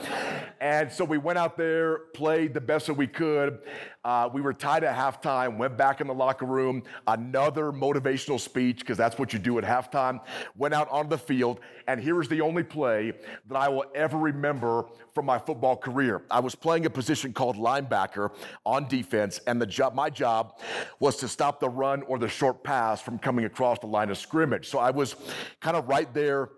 And 0.60 0.92
so 0.92 1.04
we 1.04 1.18
went 1.18 1.38
out 1.38 1.56
there, 1.56 1.98
played 2.14 2.54
the 2.54 2.60
best 2.60 2.86
that 2.86 2.94
we 2.94 3.08
could. 3.08 3.58
Uh, 4.04 4.28
we 4.32 4.40
were 4.40 4.52
tied 4.52 4.82
at 4.82 4.96
halftime, 4.96 5.56
went 5.56 5.76
back 5.76 6.00
in 6.00 6.08
the 6.08 6.14
locker 6.14 6.44
room, 6.44 6.82
another 7.06 7.70
motivational 7.70 8.40
speech, 8.40 8.80
because 8.80 8.96
that's 8.96 9.16
what 9.16 9.32
you 9.32 9.38
do 9.38 9.58
at 9.58 9.64
halftime. 9.64 10.20
Went 10.56 10.74
out 10.74 10.88
onto 10.90 11.10
the 11.10 11.18
field, 11.18 11.60
and 11.86 12.00
here 12.00 12.20
is 12.20 12.26
the 12.26 12.40
only 12.40 12.64
play 12.64 13.12
that 13.48 13.56
I 13.56 13.68
will 13.68 13.84
ever 13.94 14.18
remember 14.18 14.86
from 15.14 15.26
my 15.26 15.38
football 15.38 15.76
career. 15.76 16.22
I 16.32 16.40
was 16.40 16.56
playing 16.56 16.84
a 16.86 16.90
position 16.90 17.32
called 17.32 17.56
linebacker 17.56 18.32
on 18.66 18.88
defense, 18.88 19.38
and 19.46 19.62
the 19.62 19.66
job, 19.66 19.94
my 19.94 20.10
job 20.10 20.58
was 20.98 21.16
to 21.18 21.28
stop 21.28 21.60
the 21.60 21.68
run 21.68 22.02
or 22.02 22.18
the 22.18 22.28
short 22.28 22.64
pass 22.64 23.00
from 23.00 23.20
coming 23.20 23.44
across 23.44 23.78
the 23.78 23.86
line 23.86 24.10
of 24.10 24.18
scrimmage. 24.18 24.68
So 24.68 24.80
I 24.80 24.90
was 24.90 25.14
kind 25.60 25.76
of 25.76 25.88
right 25.88 26.12
there 26.12 26.48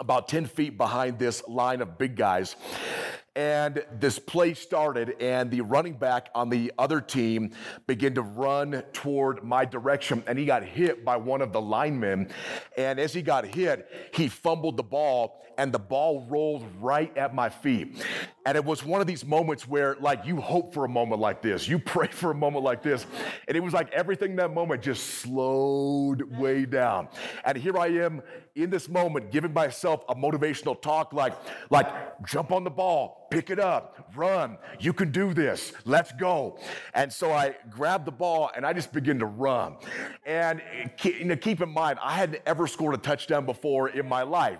about 0.00 0.28
10 0.28 0.46
feet 0.46 0.78
behind 0.78 1.18
this 1.18 1.42
line 1.48 1.80
of 1.80 1.98
big 1.98 2.14
guys 2.14 2.54
and 3.38 3.84
this 4.00 4.18
play 4.18 4.52
started, 4.52 5.14
and 5.20 5.48
the 5.48 5.60
running 5.60 5.92
back 5.92 6.28
on 6.34 6.50
the 6.50 6.72
other 6.76 7.00
team 7.00 7.52
began 7.86 8.12
to 8.14 8.22
run 8.22 8.82
toward 8.92 9.44
my 9.44 9.64
direction, 9.64 10.24
and 10.26 10.36
he 10.36 10.44
got 10.44 10.64
hit 10.64 11.04
by 11.04 11.16
one 11.16 11.40
of 11.40 11.52
the 11.52 11.60
linemen. 11.60 12.30
And 12.76 12.98
as 12.98 13.12
he 13.14 13.22
got 13.22 13.46
hit, 13.46 13.88
he 14.12 14.26
fumbled 14.26 14.76
the 14.76 14.82
ball, 14.82 15.40
and 15.56 15.72
the 15.72 15.78
ball 15.78 16.26
rolled 16.28 16.64
right 16.80 17.16
at 17.16 17.32
my 17.32 17.48
feet. 17.48 18.04
And 18.48 18.56
it 18.56 18.64
was 18.64 18.82
one 18.82 19.02
of 19.02 19.06
these 19.06 19.26
moments 19.26 19.68
where, 19.68 19.94
like, 20.00 20.24
you 20.24 20.40
hope 20.40 20.72
for 20.72 20.86
a 20.86 20.88
moment 20.88 21.20
like 21.20 21.42
this, 21.42 21.68
you 21.68 21.78
pray 21.78 22.06
for 22.06 22.30
a 22.30 22.34
moment 22.34 22.64
like 22.64 22.82
this, 22.82 23.04
and 23.46 23.54
it 23.54 23.60
was 23.62 23.74
like 23.74 23.92
everything 23.92 24.36
that 24.36 24.54
moment 24.54 24.80
just 24.80 25.04
slowed 25.20 26.22
way 26.38 26.64
down. 26.64 27.08
And 27.44 27.58
here 27.58 27.76
I 27.76 27.88
am 27.88 28.22
in 28.54 28.70
this 28.70 28.88
moment, 28.88 29.30
giving 29.32 29.52
myself 29.52 30.02
a 30.08 30.14
motivational 30.14 30.80
talk 30.80 31.12
like, 31.12 31.34
like, 31.68 32.24
jump 32.24 32.50
on 32.50 32.64
the 32.64 32.70
ball, 32.70 33.28
pick 33.30 33.50
it 33.50 33.60
up, 33.60 33.97
run. 34.14 34.58
You 34.78 34.92
can 34.92 35.10
do 35.10 35.34
this. 35.34 35.72
Let's 35.84 36.12
go. 36.12 36.58
And 36.94 37.12
so 37.12 37.32
I 37.32 37.56
grabbed 37.70 38.04
the 38.04 38.12
ball 38.12 38.50
and 38.54 38.66
I 38.66 38.72
just 38.72 38.92
began 38.92 39.18
to 39.18 39.26
run. 39.26 39.76
And 40.26 40.62
you 41.02 41.24
know, 41.24 41.36
keep 41.36 41.60
in 41.60 41.70
mind, 41.70 41.98
I 42.02 42.14
hadn't 42.14 42.42
ever 42.46 42.66
scored 42.66 42.94
a 42.94 42.98
touchdown 42.98 43.46
before 43.46 43.88
in 43.88 44.08
my 44.08 44.22
life. 44.22 44.58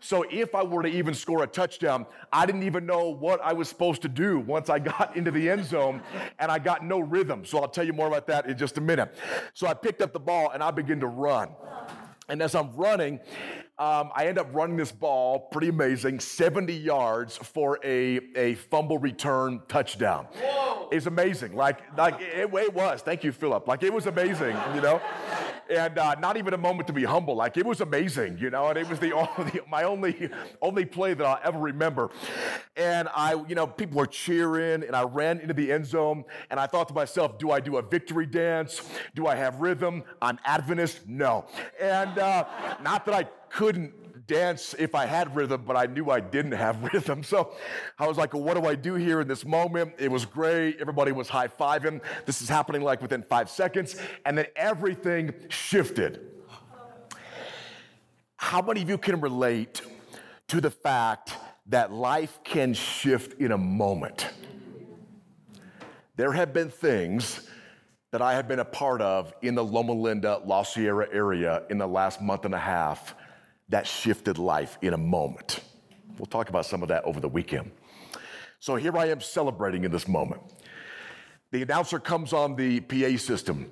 So 0.00 0.24
if 0.30 0.54
I 0.54 0.62
were 0.62 0.82
to 0.82 0.88
even 0.88 1.14
score 1.14 1.42
a 1.42 1.46
touchdown, 1.46 2.06
I 2.32 2.46
didn't 2.46 2.62
even 2.62 2.86
know 2.86 3.08
what 3.08 3.40
I 3.42 3.52
was 3.52 3.68
supposed 3.68 4.02
to 4.02 4.08
do 4.08 4.38
once 4.38 4.68
I 4.70 4.78
got 4.90 5.16
into 5.16 5.30
the 5.30 5.50
end 5.50 5.64
zone 5.64 6.02
and 6.38 6.50
I 6.50 6.58
got 6.58 6.84
no 6.84 7.00
rhythm. 7.00 7.44
So 7.44 7.58
I'll 7.58 7.68
tell 7.68 7.84
you 7.84 7.92
more 7.92 8.08
about 8.08 8.26
that 8.28 8.46
in 8.46 8.56
just 8.56 8.78
a 8.78 8.80
minute. 8.80 9.14
So 9.54 9.66
I 9.66 9.74
picked 9.74 10.02
up 10.02 10.12
the 10.12 10.20
ball 10.20 10.50
and 10.52 10.62
I 10.62 10.70
began 10.70 11.00
to 11.00 11.06
run. 11.06 11.50
And 12.28 12.40
as 12.40 12.54
I'm 12.54 12.70
running, 12.76 13.18
um, 13.80 14.10
I 14.14 14.26
end 14.26 14.38
up 14.38 14.48
running 14.52 14.76
this 14.76 14.92
ball, 14.92 15.40
pretty 15.50 15.68
amazing, 15.68 16.20
70 16.20 16.74
yards 16.74 17.38
for 17.38 17.78
a, 17.82 18.20
a 18.36 18.54
fumble 18.54 18.98
return 18.98 19.62
touchdown. 19.68 20.26
Whoa. 20.34 20.90
It's 20.92 21.06
amazing. 21.06 21.56
Like, 21.56 21.96
like 21.96 22.20
it, 22.20 22.52
it 22.52 22.74
was. 22.74 23.00
Thank 23.00 23.24
you, 23.24 23.32
Philip. 23.32 23.66
Like, 23.66 23.82
it 23.82 23.90
was 23.90 24.04
amazing, 24.04 24.54
you 24.74 24.82
know? 24.82 25.00
and 25.70 25.98
uh, 25.98 26.16
not 26.16 26.36
even 26.36 26.52
a 26.52 26.58
moment 26.58 26.86
to 26.88 26.92
be 26.92 27.04
humble. 27.04 27.36
Like 27.36 27.56
it 27.56 27.64
was 27.64 27.80
amazing, 27.80 28.38
you 28.38 28.50
know, 28.50 28.68
and 28.68 28.78
it 28.78 28.88
was 28.88 28.98
the 28.98 29.12
only, 29.38 29.60
my 29.68 29.84
only 29.84 30.30
only 30.60 30.84
play 30.84 31.14
that 31.14 31.24
I'll 31.24 31.40
ever 31.44 31.58
remember. 31.58 32.10
And 32.76 33.08
I, 33.14 33.34
you 33.48 33.54
know, 33.54 33.66
people 33.66 33.98
were 33.98 34.06
cheering, 34.06 34.82
and 34.82 34.94
I 34.94 35.02
ran 35.02 35.38
into 35.40 35.54
the 35.54 35.72
end 35.72 35.86
zone, 35.86 36.24
and 36.50 36.58
I 36.58 36.66
thought 36.66 36.88
to 36.88 36.94
myself, 36.94 37.38
do 37.38 37.50
I 37.50 37.60
do 37.60 37.76
a 37.76 37.82
victory 37.82 38.26
dance? 38.26 38.82
Do 39.14 39.26
I 39.26 39.36
have 39.36 39.60
rhythm? 39.60 40.02
I'm 40.20 40.38
Adventist, 40.44 41.06
no, 41.06 41.46
and 41.80 42.18
uh, 42.18 42.44
not 42.82 43.06
that 43.06 43.14
I 43.14 43.28
couldn't 43.50 43.92
dance 44.30 44.76
if 44.78 44.94
I 44.94 45.06
had 45.06 45.34
rhythm, 45.34 45.64
but 45.66 45.76
I 45.76 45.86
knew 45.86 46.08
I 46.08 46.20
didn't 46.20 46.52
have 46.52 46.80
rhythm. 46.94 47.22
So 47.22 47.52
I 47.98 48.06
was 48.06 48.16
like, 48.16 48.32
well, 48.32 48.44
what 48.44 48.54
do 48.54 48.64
I 48.66 48.76
do 48.76 48.94
here 48.94 49.20
in 49.20 49.28
this 49.28 49.44
moment? 49.44 49.94
It 49.98 50.10
was 50.10 50.24
great. 50.24 50.80
Everybody 50.80 51.12
was 51.12 51.28
high 51.28 51.48
fiving. 51.48 52.00
This 52.26 52.40
is 52.40 52.48
happening 52.48 52.82
like 52.82 53.02
within 53.02 53.22
five 53.22 53.50
seconds. 53.50 53.96
And 54.24 54.38
then 54.38 54.46
everything 54.54 55.34
shifted. 55.48 56.20
How 58.36 58.62
many 58.62 58.82
of 58.82 58.88
you 58.88 58.98
can 58.98 59.20
relate 59.20 59.82
to 60.48 60.60
the 60.60 60.70
fact 60.70 61.34
that 61.66 61.92
life 61.92 62.38
can 62.44 62.72
shift 62.72 63.40
in 63.40 63.52
a 63.52 63.58
moment? 63.58 64.28
There 66.16 66.32
have 66.32 66.52
been 66.52 66.70
things 66.70 67.48
that 68.12 68.22
I 68.22 68.34
have 68.34 68.48
been 68.48 68.58
a 68.60 68.64
part 68.64 69.02
of 69.02 69.32
in 69.42 69.54
the 69.54 69.64
Loma 69.64 69.92
Linda, 69.92 70.40
La 70.44 70.62
Sierra 70.62 71.08
area 71.12 71.62
in 71.68 71.78
the 71.78 71.86
last 71.86 72.20
month 72.20 72.44
and 72.44 72.54
a 72.54 72.58
half 72.58 73.14
that 73.70 73.86
shifted 73.86 74.38
life 74.38 74.78
in 74.82 74.94
a 74.94 74.98
moment. 74.98 75.60
We'll 76.18 76.26
talk 76.26 76.48
about 76.48 76.66
some 76.66 76.82
of 76.82 76.88
that 76.88 77.04
over 77.04 77.20
the 77.20 77.28
weekend. 77.28 77.70
So 78.58 78.76
here 78.76 78.96
I 78.98 79.06
am 79.06 79.20
celebrating 79.20 79.84
in 79.84 79.90
this 79.90 80.06
moment. 80.06 80.42
The 81.50 81.62
announcer 81.62 81.98
comes 81.98 82.32
on 82.32 82.56
the 82.56 82.80
PA 82.80 83.16
system 83.16 83.70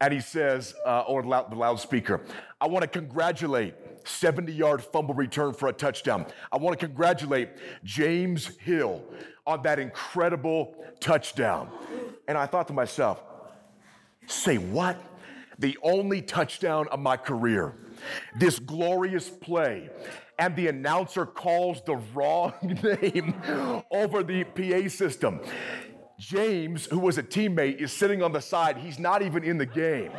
and 0.00 0.12
he 0.12 0.20
says, 0.20 0.74
uh, 0.86 1.00
or 1.02 1.22
the 1.22 1.56
loudspeaker, 1.56 2.20
I 2.60 2.66
want 2.66 2.82
to 2.82 2.88
congratulate 2.88 3.74
70 4.06 4.52
yard 4.52 4.82
fumble 4.82 5.14
return 5.14 5.54
for 5.54 5.68
a 5.68 5.72
touchdown. 5.72 6.26
I 6.52 6.56
want 6.56 6.78
to 6.78 6.86
congratulate 6.86 7.50
James 7.84 8.56
Hill 8.58 9.02
on 9.46 9.62
that 9.62 9.78
incredible 9.78 10.76
touchdown. 11.00 11.70
And 12.28 12.36
I 12.38 12.46
thought 12.46 12.68
to 12.68 12.74
myself, 12.74 13.22
say 14.26 14.58
what? 14.58 15.02
The 15.58 15.76
only 15.82 16.22
touchdown 16.22 16.86
of 16.88 17.00
my 17.00 17.16
career 17.16 17.74
this 18.38 18.58
glorious 18.58 19.28
play 19.28 19.90
and 20.38 20.54
the 20.54 20.68
announcer 20.68 21.26
calls 21.26 21.82
the 21.84 21.96
wrong 22.14 22.52
name 23.02 23.34
over 23.90 24.22
the 24.22 24.44
PA 24.44 24.88
system. 24.88 25.40
James, 26.18 26.86
who 26.86 26.98
was 26.98 27.18
a 27.18 27.22
teammate, 27.22 27.76
is 27.76 27.92
sitting 27.92 28.22
on 28.22 28.32
the 28.32 28.40
side. 28.40 28.76
He's 28.76 28.98
not 28.98 29.22
even 29.22 29.44
in 29.44 29.58
the 29.58 29.66
game. 29.66 30.10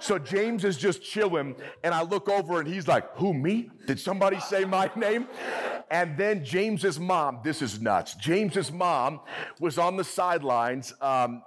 So 0.00 0.18
James 0.18 0.64
is 0.64 0.76
just 0.76 1.02
chilling, 1.02 1.56
and 1.82 1.94
I 1.94 2.02
look 2.02 2.28
over 2.28 2.60
and 2.60 2.68
he's 2.68 2.86
like, 2.86 3.04
Who, 3.16 3.34
me? 3.34 3.70
Did 3.86 3.98
somebody 3.98 4.38
say 4.40 4.64
my 4.64 4.90
name? 4.96 5.26
And 5.90 6.16
then 6.18 6.44
James's 6.44 7.00
mom, 7.00 7.40
this 7.42 7.62
is 7.62 7.80
nuts. 7.80 8.14
James's 8.14 8.70
mom 8.70 9.20
was 9.58 9.78
on 9.78 9.96
the 9.96 10.04
sidelines, 10.04 10.92
um, 11.00 11.42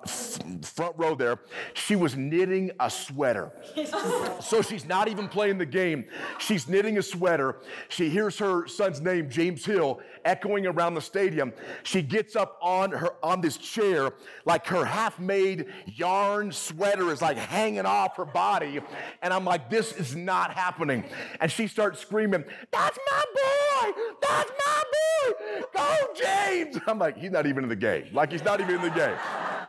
front 0.64 0.96
row 0.98 1.14
there. 1.14 1.40
She 1.74 1.96
was 1.96 2.16
knitting 2.16 2.72
a 2.80 2.90
sweater. 2.90 3.52
so 4.42 4.62
she's 4.62 4.86
not 4.86 5.08
even 5.08 5.28
playing 5.28 5.60
the 5.60 5.66
game. 5.66 6.06
She's 6.40 6.68
knitting 6.68 6.98
a 6.98 7.04
sweater. 7.04 7.58
She 7.90 8.10
hears 8.10 8.38
her 8.40 8.68
son's 8.68 9.00
name, 9.00 9.30
James 9.30 9.64
Hill, 9.64 10.02
echoing 10.26 10.66
around 10.66 10.96
the 10.96 11.02
stadium. 11.02 11.54
She 11.84 12.02
gets 12.02 12.36
up 12.36 12.58
on 12.62 12.92
her 12.92 13.12
on 13.24 13.42
this 13.42 13.58
chair, 13.58 14.12
like 14.46 14.66
her 14.68 14.86
half-made 14.86 15.68
yarn 15.86 16.52
sweater 16.52 17.12
is 17.12 17.22
like 17.22 17.38
hanging 17.38 17.86
off 17.86 18.18
her 18.18 18.26
body. 18.26 18.80
And 19.22 19.34
I'm 19.34 19.46
like, 19.46 19.70
this 19.70 19.94
is 19.94 20.16
not 20.16 20.54
happening. 20.54 21.04
And 21.40 21.52
she 21.52 21.68
starts 21.68 22.00
screaming, 22.00 22.44
That's 22.72 22.98
my 23.12 23.24
boy! 23.34 24.02
That's 24.22 24.31
my 24.58 24.84
boy! 24.94 25.62
Go, 25.74 25.98
James! 26.16 26.78
I'm 26.88 27.00
like, 27.00 27.18
he's 27.18 27.32
not 27.32 27.46
even 27.46 27.64
in 27.64 27.70
the 27.70 27.76
game. 27.76 28.06
Like 28.14 28.32
he's 28.32 28.44
not 28.44 28.62
even 28.62 28.76
in 28.76 28.82
the 28.82 28.90
game. 28.90 29.16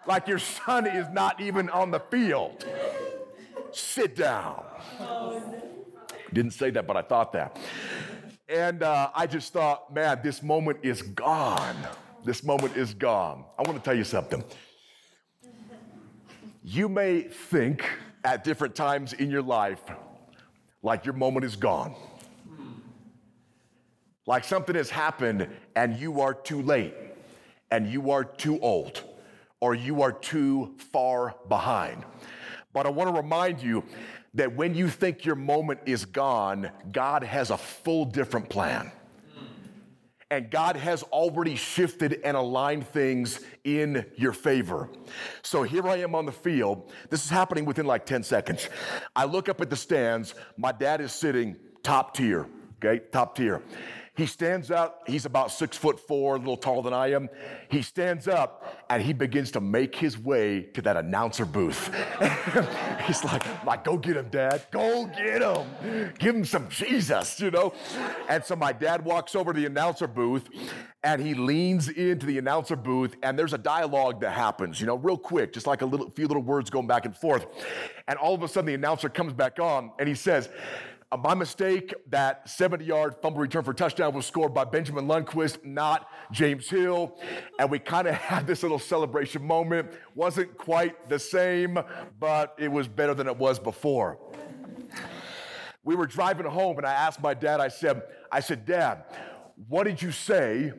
Like 0.06 0.26
your 0.26 0.38
son 0.38 0.86
is 0.86 1.08
not 1.10 1.40
even 1.40 1.70
on 1.70 1.90
the 1.90 2.00
field. 2.00 2.64
Sit 3.72 4.16
down. 4.16 4.64
Didn't 6.32 6.52
say 6.52 6.70
that, 6.70 6.86
but 6.86 6.96
I 6.96 7.02
thought 7.02 7.32
that. 7.32 7.58
And 8.48 8.82
uh, 8.82 9.10
I 9.14 9.26
just 9.26 9.52
thought, 9.52 9.92
man, 9.94 10.20
this 10.22 10.42
moment 10.42 10.78
is 10.82 11.02
gone. 11.02 11.76
This 12.24 12.42
moment 12.42 12.76
is 12.76 12.94
gone. 12.94 13.44
I 13.58 13.62
want 13.62 13.78
to 13.78 13.84
tell 13.84 13.96
you 13.96 14.04
something. 14.04 14.44
You 16.64 16.88
may 16.88 17.22
think 17.22 17.84
at 18.24 18.44
different 18.44 18.74
times 18.74 19.12
in 19.12 19.30
your 19.30 19.42
life 19.42 19.82
like 20.82 21.04
your 21.04 21.14
moment 21.14 21.44
is 21.44 21.56
gone. 21.56 21.94
Like 24.26 24.44
something 24.44 24.76
has 24.76 24.90
happened 24.90 25.48
and 25.74 25.96
you 25.96 26.20
are 26.20 26.34
too 26.34 26.62
late, 26.62 26.94
and 27.70 27.88
you 27.88 28.10
are 28.10 28.24
too 28.24 28.60
old, 28.60 29.02
or 29.60 29.74
you 29.74 30.02
are 30.02 30.12
too 30.12 30.74
far 30.92 31.34
behind. 31.48 32.04
But 32.72 32.86
I 32.86 32.90
want 32.90 33.14
to 33.14 33.20
remind 33.20 33.62
you 33.62 33.84
that 34.34 34.54
when 34.54 34.74
you 34.74 34.88
think 34.88 35.24
your 35.24 35.34
moment 35.34 35.80
is 35.86 36.04
gone, 36.04 36.70
God 36.90 37.22
has 37.22 37.50
a 37.50 37.58
full 37.58 38.04
different 38.04 38.48
plan. 38.48 38.92
And 40.30 40.50
God 40.50 40.76
has 40.76 41.02
already 41.02 41.56
shifted 41.56 42.20
and 42.24 42.34
aligned 42.34 42.88
things 42.88 43.40
in 43.64 44.06
your 44.16 44.32
favor. 44.32 44.88
So 45.42 45.62
here 45.62 45.86
I 45.86 45.96
am 45.96 46.14
on 46.14 46.24
the 46.24 46.32
field. 46.32 46.90
This 47.10 47.22
is 47.22 47.30
happening 47.30 47.66
within 47.66 47.84
like 47.84 48.06
10 48.06 48.22
seconds. 48.22 48.70
I 49.14 49.26
look 49.26 49.50
up 49.50 49.60
at 49.60 49.68
the 49.68 49.76
stands. 49.76 50.34
My 50.56 50.72
dad 50.72 51.02
is 51.02 51.12
sitting 51.12 51.58
top 51.82 52.14
tier, 52.16 52.46
okay? 52.82 53.04
Top 53.12 53.36
tier. 53.36 53.60
He 54.14 54.26
stands 54.26 54.70
up. 54.70 55.04
He's 55.06 55.24
about 55.24 55.50
six 55.50 55.74
foot 55.74 55.98
four, 55.98 56.36
a 56.36 56.38
little 56.38 56.58
taller 56.58 56.82
than 56.82 56.92
I 56.92 57.12
am. 57.12 57.30
He 57.70 57.80
stands 57.80 58.28
up 58.28 58.84
and 58.90 59.02
he 59.02 59.14
begins 59.14 59.50
to 59.52 59.60
make 59.60 59.96
his 59.96 60.18
way 60.18 60.64
to 60.74 60.82
that 60.82 60.98
announcer 60.98 61.46
booth. 61.46 61.90
He's 63.06 63.24
like, 63.24 63.42
like, 63.64 63.84
go 63.84 63.96
get 63.96 64.18
him, 64.18 64.28
Dad. 64.28 64.66
Go 64.70 65.06
get 65.06 65.40
him. 65.40 66.12
Give 66.18 66.36
him 66.36 66.44
some 66.44 66.68
Jesus, 66.68 67.40
you 67.40 67.50
know? 67.50 67.72
And 68.28 68.44
so 68.44 68.54
my 68.54 68.72
dad 68.72 69.02
walks 69.02 69.34
over 69.34 69.54
to 69.54 69.58
the 69.58 69.64
announcer 69.64 70.06
booth 70.06 70.46
and 71.02 71.20
he 71.22 71.32
leans 71.32 71.88
into 71.88 72.26
the 72.26 72.36
announcer 72.36 72.76
booth 72.76 73.16
and 73.22 73.38
there's 73.38 73.54
a 73.54 73.58
dialogue 73.58 74.20
that 74.20 74.32
happens, 74.32 74.78
you 74.78 74.86
know, 74.86 74.96
real 74.96 75.16
quick, 75.16 75.54
just 75.54 75.66
like 75.66 75.80
a 75.80 75.86
little 75.86 76.10
few 76.10 76.28
little 76.28 76.42
words 76.42 76.68
going 76.68 76.86
back 76.86 77.06
and 77.06 77.16
forth. 77.16 77.46
And 78.08 78.18
all 78.18 78.34
of 78.34 78.42
a 78.42 78.48
sudden 78.48 78.66
the 78.66 78.74
announcer 78.74 79.08
comes 79.08 79.32
back 79.32 79.58
on 79.58 79.90
and 79.98 80.06
he 80.06 80.14
says, 80.14 80.50
Uh, 81.12 81.16
my 81.18 81.34
mistake, 81.34 81.92
that 82.08 82.48
70 82.48 82.86
yard 82.86 83.14
fumble 83.20 83.38
return 83.38 83.62
for 83.62 83.74
touchdown 83.74 84.14
was 84.14 84.24
scored 84.24 84.54
by 84.54 84.64
Benjamin 84.64 85.06
Lundquist, 85.06 85.62
not 85.62 86.08
James 86.32 86.70
Hill. 86.70 87.18
And 87.58 87.70
we 87.70 87.78
kind 87.78 88.08
of 88.08 88.14
had 88.30 88.46
this 88.46 88.62
little 88.62 88.78
celebration 88.78 89.46
moment. 89.46 89.92
Wasn't 90.14 90.56
quite 90.56 91.10
the 91.10 91.18
same, 91.18 91.78
but 92.18 92.54
it 92.58 92.68
was 92.68 92.88
better 92.88 93.12
than 93.12 93.26
it 93.26 93.36
was 93.36 93.58
before. 93.58 94.18
We 95.84 95.96
were 95.96 96.06
driving 96.06 96.46
home 96.46 96.78
and 96.78 96.86
I 96.86 96.92
asked 96.92 97.20
my 97.20 97.34
dad, 97.34 97.60
I 97.60 97.68
said, 97.68 98.02
I 98.30 98.40
said, 98.40 98.64
Dad, 98.64 99.04
what 99.68 99.84
did 99.84 100.00
you 100.00 100.12
say 100.12 100.72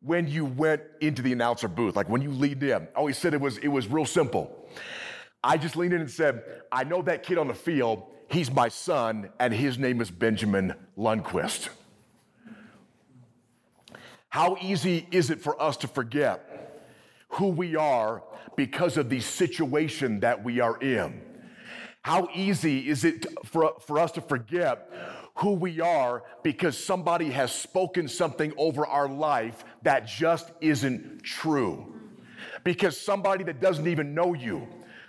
when 0.00 0.26
you 0.26 0.44
went 0.44 0.82
into 1.00 1.22
the 1.22 1.32
announcer 1.32 1.68
booth? 1.68 1.94
Like 1.94 2.08
when 2.08 2.22
you 2.22 2.32
leaned 2.32 2.64
in? 2.64 2.88
Oh, 2.96 3.06
he 3.06 3.14
said 3.14 3.32
it 3.32 3.40
was 3.40 3.58
it 3.58 3.68
was 3.68 3.86
real 3.86 4.06
simple. 4.06 4.68
I 5.44 5.56
just 5.56 5.76
leaned 5.76 5.92
in 5.92 6.00
and 6.00 6.10
said, 6.10 6.42
I 6.72 6.82
know 6.82 7.02
that 7.02 7.22
kid 7.22 7.38
on 7.38 7.46
the 7.46 7.54
field 7.54 8.10
He's 8.28 8.50
my 8.50 8.68
son, 8.68 9.30
and 9.40 9.54
his 9.54 9.78
name 9.78 10.02
is 10.02 10.10
Benjamin 10.10 10.74
Lundquist. 10.98 11.70
How 14.28 14.58
easy 14.60 15.06
is 15.10 15.30
it 15.30 15.40
for 15.40 15.60
us 15.60 15.78
to 15.78 15.88
forget 15.88 16.84
who 17.30 17.48
we 17.48 17.74
are 17.74 18.22
because 18.54 18.98
of 18.98 19.08
the 19.08 19.20
situation 19.20 20.20
that 20.20 20.44
we 20.44 20.60
are 20.60 20.78
in? 20.78 21.22
How 22.02 22.28
easy 22.34 22.88
is 22.88 23.04
it 23.04 23.24
for, 23.46 23.74
for 23.80 23.98
us 23.98 24.12
to 24.12 24.20
forget 24.20 24.90
who 25.36 25.52
we 25.52 25.80
are 25.80 26.22
because 26.42 26.76
somebody 26.76 27.30
has 27.30 27.50
spoken 27.50 28.08
something 28.08 28.52
over 28.58 28.86
our 28.86 29.08
life 29.08 29.64
that 29.82 30.06
just 30.06 30.50
isn't 30.60 31.22
true? 31.22 31.94
Because 32.62 33.00
somebody 33.00 33.44
that 33.44 33.60
doesn't 33.60 33.86
even 33.86 34.14
know 34.14 34.34
you 34.34 34.68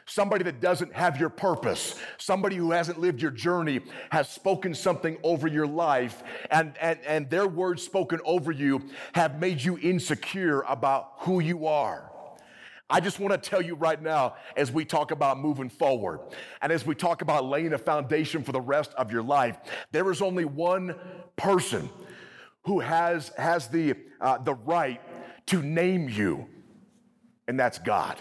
somebody 0.09 0.43
that 0.43 0.59
doesn't 0.59 0.93
have 0.93 1.19
your 1.19 1.29
purpose, 1.29 1.95
somebody 2.17 2.55
who 2.55 2.71
hasn't 2.71 2.99
lived 2.99 3.21
your 3.21 3.31
journey, 3.31 3.79
has 4.11 4.27
spoken 4.29 4.73
something 4.73 5.17
over 5.23 5.47
your 5.47 5.67
life, 5.67 6.23
and, 6.51 6.73
and, 6.81 6.99
and 7.05 7.29
their 7.29 7.47
words 7.47 7.83
spoken 7.83 8.19
over 8.25 8.51
you 8.51 8.81
have 9.13 9.39
made 9.39 9.63
you 9.63 9.77
insecure 9.77 10.61
about 10.67 11.11
who 11.19 11.39
you 11.39 11.67
are. 11.67 12.11
I 12.91 12.99
just 12.99 13.19
want 13.19 13.41
to 13.41 13.49
tell 13.49 13.61
you 13.61 13.75
right 13.75 14.01
now, 14.01 14.35
as 14.57 14.71
we 14.71 14.83
talk 14.83 15.11
about 15.11 15.37
moving 15.37 15.69
forward 15.69 16.21
and 16.59 16.71
as 16.71 16.87
we 16.87 16.95
talk 16.95 17.21
about 17.21 17.45
laying 17.45 17.73
a 17.73 17.77
foundation 17.77 18.43
for 18.43 18.51
the 18.51 18.61
rest 18.61 18.91
of 18.95 19.11
your 19.11 19.21
life, 19.21 19.57
there 19.91 20.09
is 20.09 20.23
only 20.23 20.43
one 20.45 20.95
person 21.35 21.87
who 22.63 22.79
has, 22.79 23.29
has 23.37 23.67
the, 23.67 23.93
uh, 24.19 24.39
the 24.39 24.55
right 24.55 25.01
to 25.45 25.61
name 25.61 26.09
you, 26.09 26.47
and 27.47 27.59
that's 27.59 27.77
God. 27.77 28.17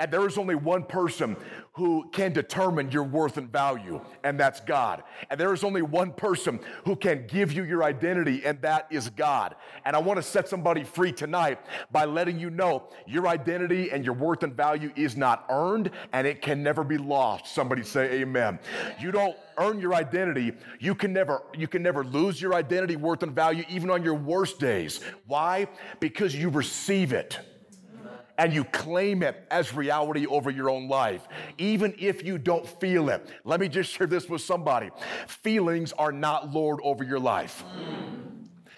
And 0.00 0.10
there 0.10 0.26
is 0.26 0.38
only 0.38 0.54
one 0.54 0.84
person 0.84 1.36
who 1.74 2.08
can 2.10 2.32
determine 2.32 2.90
your 2.90 3.02
worth 3.02 3.36
and 3.36 3.52
value, 3.52 4.00
and 4.24 4.40
that's 4.40 4.58
God. 4.60 5.02
And 5.28 5.38
there 5.38 5.52
is 5.52 5.62
only 5.62 5.82
one 5.82 6.12
person 6.12 6.58
who 6.86 6.96
can 6.96 7.26
give 7.26 7.52
you 7.52 7.64
your 7.64 7.84
identity, 7.84 8.42
and 8.46 8.60
that 8.62 8.86
is 8.90 9.10
God. 9.10 9.56
And 9.84 9.94
I 9.94 9.98
want 9.98 10.16
to 10.16 10.22
set 10.22 10.48
somebody 10.48 10.84
free 10.84 11.12
tonight 11.12 11.60
by 11.92 12.06
letting 12.06 12.40
you 12.40 12.48
know 12.48 12.88
your 13.06 13.28
identity 13.28 13.90
and 13.90 14.02
your 14.02 14.14
worth 14.14 14.42
and 14.42 14.54
value 14.54 14.90
is 14.96 15.18
not 15.18 15.44
earned, 15.50 15.90
and 16.14 16.26
it 16.26 16.40
can 16.40 16.62
never 16.62 16.82
be 16.82 16.96
lost. 16.96 17.54
Somebody 17.54 17.82
say 17.82 18.22
amen. 18.22 18.58
You 18.98 19.12
don't 19.12 19.36
earn 19.58 19.80
your 19.80 19.94
identity. 19.94 20.52
You 20.78 20.94
can 20.94 21.12
never 21.12 21.42
you 21.54 21.68
can 21.68 21.82
never 21.82 22.04
lose 22.04 22.40
your 22.40 22.54
identity, 22.54 22.96
worth 22.96 23.22
and 23.22 23.34
value 23.34 23.64
even 23.68 23.90
on 23.90 24.02
your 24.02 24.14
worst 24.14 24.58
days. 24.58 25.00
Why? 25.26 25.68
Because 26.00 26.34
you 26.34 26.48
receive 26.48 27.12
it 27.12 27.38
and 28.40 28.54
you 28.54 28.64
claim 28.64 29.22
it 29.22 29.46
as 29.50 29.74
reality 29.74 30.26
over 30.26 30.50
your 30.50 30.70
own 30.70 30.88
life, 30.88 31.28
even 31.58 31.94
if 31.98 32.24
you 32.24 32.38
don't 32.38 32.66
feel 32.80 33.10
it. 33.10 33.28
Let 33.44 33.60
me 33.60 33.68
just 33.68 33.92
share 33.92 34.06
this 34.06 34.30
with 34.30 34.40
somebody. 34.40 34.88
Feelings 35.26 35.92
are 35.92 36.10
not 36.10 36.50
Lord 36.50 36.80
over 36.82 37.04
your 37.04 37.18
life. 37.18 37.62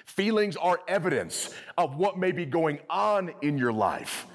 Feelings 0.05 0.57
are 0.57 0.81
evidence 0.89 1.55
of 1.79 1.95
what 1.95 2.19
may 2.19 2.33
be 2.33 2.45
going 2.45 2.81
on 2.91 3.33
in 3.41 3.57
your 3.57 3.73
life 3.73 4.27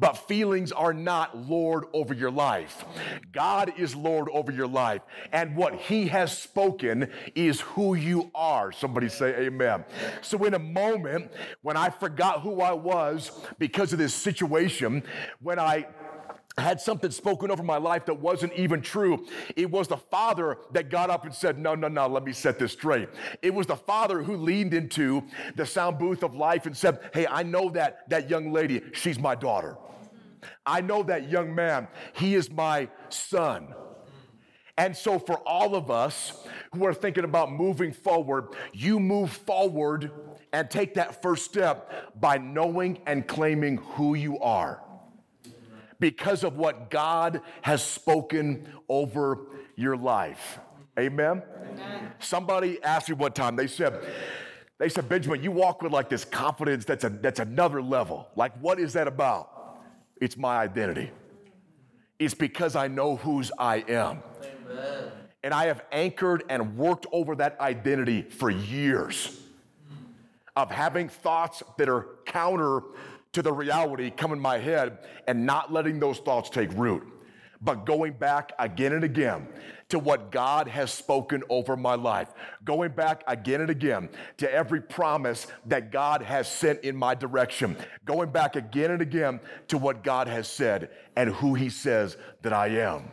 but 0.00 0.16
feelings 0.16 0.72
are 0.72 0.94
not 0.94 1.36
Lord 1.36 1.84
over 1.92 2.14
your 2.14 2.30
life. 2.30 2.84
God 3.32 3.72
is 3.78 3.94
Lord 3.94 4.28
over 4.32 4.50
your 4.50 4.66
life, 4.66 5.02
and 5.30 5.54
what 5.54 5.74
He 5.74 6.08
has 6.08 6.36
spoken 6.36 7.10
is 7.34 7.60
who 7.60 7.94
you 7.94 8.30
are. 8.34 8.72
Somebody 8.72 9.08
say 9.08 9.34
amen. 9.46 9.84
So, 10.22 10.42
in 10.44 10.54
a 10.54 10.58
moment 10.58 11.30
when 11.62 11.76
I 11.76 11.90
forgot 11.90 12.40
who 12.40 12.60
I 12.60 12.72
was 12.72 13.30
because 13.58 13.92
of 13.92 13.98
this 13.98 14.14
situation, 14.14 15.02
when 15.40 15.58
I 15.58 15.86
had 16.58 16.80
something 16.80 17.10
spoken 17.10 17.50
over 17.50 17.62
my 17.62 17.76
life 17.76 18.06
that 18.06 18.18
wasn't 18.20 18.52
even 18.54 18.82
true. 18.82 19.26
It 19.56 19.70
was 19.70 19.88
the 19.88 19.96
father 19.96 20.58
that 20.72 20.90
got 20.90 21.08
up 21.08 21.24
and 21.24 21.34
said, 21.34 21.58
No, 21.58 21.74
no, 21.74 21.88
no, 21.88 22.06
let 22.06 22.24
me 22.24 22.32
set 22.32 22.58
this 22.58 22.72
straight. 22.72 23.08
It 23.40 23.54
was 23.54 23.66
the 23.66 23.76
father 23.76 24.22
who 24.22 24.36
leaned 24.36 24.74
into 24.74 25.22
the 25.54 25.64
sound 25.64 25.98
booth 25.98 26.22
of 26.22 26.34
life 26.34 26.66
and 26.66 26.76
said, 26.76 26.98
Hey, 27.14 27.26
I 27.26 27.44
know 27.44 27.70
that 27.70 28.08
that 28.10 28.28
young 28.28 28.52
lady, 28.52 28.82
she's 28.92 29.18
my 29.18 29.34
daughter. 29.34 29.76
I 30.64 30.80
know 30.80 31.02
that 31.04 31.30
young 31.30 31.54
man, 31.54 31.88
he 32.14 32.34
is 32.34 32.50
my 32.50 32.88
son. 33.08 33.74
And 34.76 34.96
so, 34.96 35.18
for 35.18 35.36
all 35.46 35.74
of 35.74 35.90
us 35.90 36.46
who 36.72 36.86
are 36.86 36.94
thinking 36.94 37.24
about 37.24 37.52
moving 37.52 37.92
forward, 37.92 38.48
you 38.72 38.98
move 38.98 39.30
forward 39.30 40.10
and 40.52 40.70
take 40.70 40.94
that 40.94 41.20
first 41.20 41.44
step 41.44 42.18
by 42.18 42.38
knowing 42.38 43.00
and 43.06 43.26
claiming 43.28 43.76
who 43.76 44.14
you 44.14 44.38
are 44.38 44.82
because 45.98 46.44
of 46.44 46.56
what 46.56 46.90
God 46.90 47.42
has 47.62 47.84
spoken 47.84 48.66
over 48.88 49.38
your 49.76 49.96
life. 49.96 50.58
Amen? 50.98 51.42
Amen. 51.72 52.12
Somebody 52.18 52.82
asked 52.82 53.08
me 53.08 53.14
one 53.14 53.32
time, 53.32 53.56
they 53.56 53.66
said, 53.66 54.02
They 54.78 54.88
said, 54.88 55.08
Benjamin, 55.08 55.42
you 55.42 55.52
walk 55.52 55.82
with 55.82 55.92
like 55.92 56.08
this 56.08 56.24
confidence 56.24 56.86
that's, 56.86 57.04
a, 57.04 57.10
that's 57.10 57.38
another 57.38 57.82
level. 57.82 58.28
Like, 58.34 58.58
what 58.60 58.80
is 58.80 58.94
that 58.94 59.06
about? 59.06 59.59
It's 60.20 60.36
my 60.36 60.58
identity. 60.58 61.10
It's 62.18 62.34
because 62.34 62.76
I 62.76 62.88
know 62.88 63.16
whose 63.16 63.50
I 63.58 63.76
am. 63.88 64.22
Amen. 64.42 65.10
And 65.42 65.54
I 65.54 65.66
have 65.66 65.82
anchored 65.90 66.44
and 66.50 66.76
worked 66.76 67.06
over 67.12 67.34
that 67.36 67.58
identity 67.60 68.22
for 68.22 68.50
years 68.50 69.40
of 70.54 70.70
having 70.70 71.08
thoughts 71.08 71.62
that 71.78 71.88
are 71.88 72.06
counter 72.26 72.82
to 73.32 73.42
the 73.42 73.52
reality 73.52 74.10
come 74.10 74.32
in 74.32 74.40
my 74.40 74.58
head 74.58 74.98
and 75.26 75.46
not 75.46 75.72
letting 75.72 75.98
those 75.98 76.18
thoughts 76.18 76.50
take 76.50 76.70
root, 76.74 77.06
but 77.62 77.86
going 77.86 78.12
back 78.12 78.52
again 78.58 78.92
and 78.92 79.04
again 79.04 79.48
to 79.90 79.98
what 79.98 80.30
God 80.30 80.68
has 80.68 80.92
spoken 80.92 81.42
over 81.48 81.76
my 81.76 81.94
life, 81.94 82.28
going 82.64 82.92
back 82.92 83.22
again 83.26 83.60
and 83.60 83.70
again 83.70 84.08
to 84.38 84.52
every 84.52 84.80
promise 84.80 85.46
that 85.66 85.92
God 85.92 86.22
has 86.22 86.48
sent 86.48 86.84
in 86.84 86.96
my 86.96 87.14
direction, 87.14 87.76
going 88.04 88.30
back 88.30 88.56
again 88.56 88.90
and 88.92 89.02
again 89.02 89.40
to 89.68 89.78
what 89.78 90.02
God 90.02 90.26
has 90.28 90.48
said 90.48 90.90
and 91.16 91.30
who 91.30 91.54
He 91.54 91.68
says 91.68 92.16
that 92.42 92.52
I 92.52 92.68
am. 92.68 93.10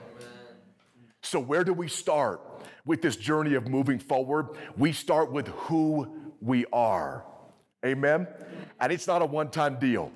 So, 1.22 1.40
where 1.40 1.63
do 1.63 1.74
we 1.74 1.88
start 1.88 2.42
with 2.86 3.02
this 3.02 3.16
journey 3.16 3.56
of 3.56 3.68
moving 3.68 4.00
forward? 4.00 4.50
We 4.78 4.94
start 4.94 5.32
with 5.32 5.48
who 5.48 6.32
we 6.42 6.66
are. 6.72 7.26
Amen? 7.86 8.28
And 8.80 8.92
it's 8.92 9.08
not 9.08 9.22
a 9.22 9.26
one 9.26 9.50
time 9.50 9.80
deal. 9.80 10.12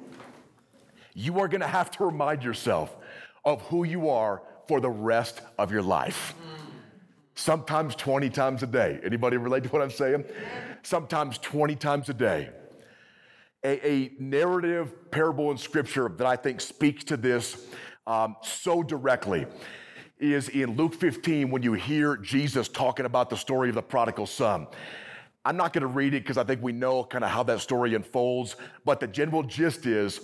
You 1.13 1.39
are 1.39 1.47
gonna 1.47 1.67
have 1.67 1.91
to 1.91 2.06
remind 2.06 2.43
yourself 2.43 2.95
of 3.43 3.62
who 3.63 3.84
you 3.84 4.10
are 4.10 4.43
for 4.67 4.80
the 4.80 4.89
rest 4.89 5.41
of 5.58 5.71
your 5.71 5.82
life 5.82 6.36
sometimes 7.35 7.95
20 7.95 8.29
times 8.29 8.63
a 8.63 8.67
day. 8.67 8.99
Anybody 9.03 9.37
relate 9.37 9.63
to 9.63 9.69
what 9.69 9.81
I'm 9.81 9.91
saying? 9.91 10.25
Sometimes 10.83 11.37
20 11.37 11.75
times 11.75 12.09
a 12.09 12.13
day. 12.13 12.49
A, 13.63 13.87
a 13.87 14.11
narrative 14.19 15.11
parable 15.11 15.51
in 15.51 15.57
scripture 15.57 16.09
that 16.09 16.25
I 16.25 16.35
think 16.35 16.61
speaks 16.61 17.03
to 17.05 17.17
this 17.17 17.67
um, 18.07 18.35
so 18.41 18.81
directly 18.81 19.45
is 20.19 20.49
in 20.49 20.75
Luke 20.75 20.93
15 20.93 21.49
when 21.49 21.63
you 21.63 21.73
hear 21.73 22.17
Jesus 22.17 22.67
talking 22.67 23.05
about 23.05 23.29
the 23.29 23.37
story 23.37 23.69
of 23.69 23.75
the 23.75 23.81
prodigal 23.81 24.27
son. 24.27 24.67
I'm 25.43 25.57
not 25.57 25.73
going 25.73 25.81
to 25.81 25.87
read 25.87 26.13
it 26.13 26.23
because 26.23 26.37
I 26.37 26.43
think 26.43 26.61
we 26.61 26.71
know 26.71 27.03
kind 27.03 27.23
of 27.23 27.31
how 27.31 27.41
that 27.43 27.61
story 27.61 27.95
unfolds, 27.95 28.55
but 28.85 28.99
the 28.99 29.07
general 29.07 29.41
gist 29.41 29.87
is 29.87 30.21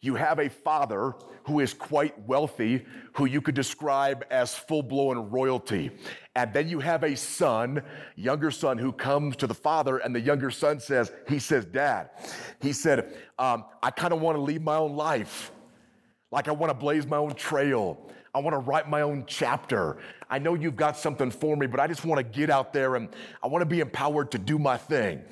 you 0.00 0.14
have 0.14 0.38
a 0.38 0.50
father 0.50 1.14
who 1.44 1.60
is 1.60 1.74
quite 1.74 2.18
wealthy, 2.26 2.84
who 3.14 3.24
you 3.24 3.40
could 3.40 3.54
describe 3.54 4.24
as 4.30 4.54
full 4.54 4.82
blown 4.82 5.30
royalty. 5.30 5.90
And 6.34 6.52
then 6.52 6.68
you 6.68 6.80
have 6.80 7.02
a 7.02 7.16
son, 7.16 7.82
younger 8.16 8.50
son, 8.50 8.78
who 8.78 8.92
comes 8.92 9.36
to 9.36 9.46
the 9.46 9.54
father, 9.54 9.98
and 9.98 10.14
the 10.14 10.20
younger 10.20 10.50
son 10.50 10.80
says, 10.80 11.12
He 11.28 11.38
says, 11.38 11.64
Dad, 11.64 12.10
he 12.60 12.72
said, 12.72 13.16
um, 13.38 13.64
I 13.82 13.90
kind 13.90 14.12
of 14.12 14.20
want 14.20 14.36
to 14.36 14.42
lead 14.42 14.62
my 14.62 14.76
own 14.76 14.96
life. 14.96 15.52
Like 16.30 16.48
I 16.48 16.52
want 16.52 16.70
to 16.70 16.74
blaze 16.74 17.06
my 17.06 17.18
own 17.18 17.34
trail. 17.34 18.10
I 18.34 18.38
want 18.38 18.54
to 18.54 18.58
write 18.58 18.88
my 18.88 19.02
own 19.02 19.24
chapter. 19.26 19.98
I 20.30 20.38
know 20.38 20.54
you've 20.54 20.76
got 20.76 20.96
something 20.96 21.30
for 21.30 21.54
me, 21.54 21.66
but 21.66 21.80
I 21.80 21.86
just 21.86 22.06
want 22.06 22.18
to 22.18 22.24
get 22.24 22.48
out 22.48 22.72
there 22.72 22.96
and 22.96 23.10
I 23.42 23.46
want 23.46 23.60
to 23.60 23.66
be 23.66 23.80
empowered 23.80 24.30
to 24.30 24.38
do 24.38 24.58
my 24.58 24.78
thing. 24.78 25.22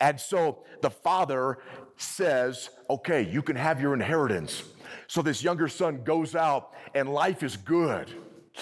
And 0.00 0.18
so 0.18 0.64
the 0.80 0.88
father 0.88 1.58
says, 1.98 2.70
Okay, 2.88 3.22
you 3.22 3.42
can 3.42 3.56
have 3.56 3.80
your 3.80 3.94
inheritance. 3.94 4.62
So 5.06 5.22
this 5.22 5.42
younger 5.42 5.68
son 5.68 6.02
goes 6.04 6.34
out 6.34 6.72
and 6.94 7.12
life 7.12 7.42
is 7.42 7.56
good. 7.56 8.10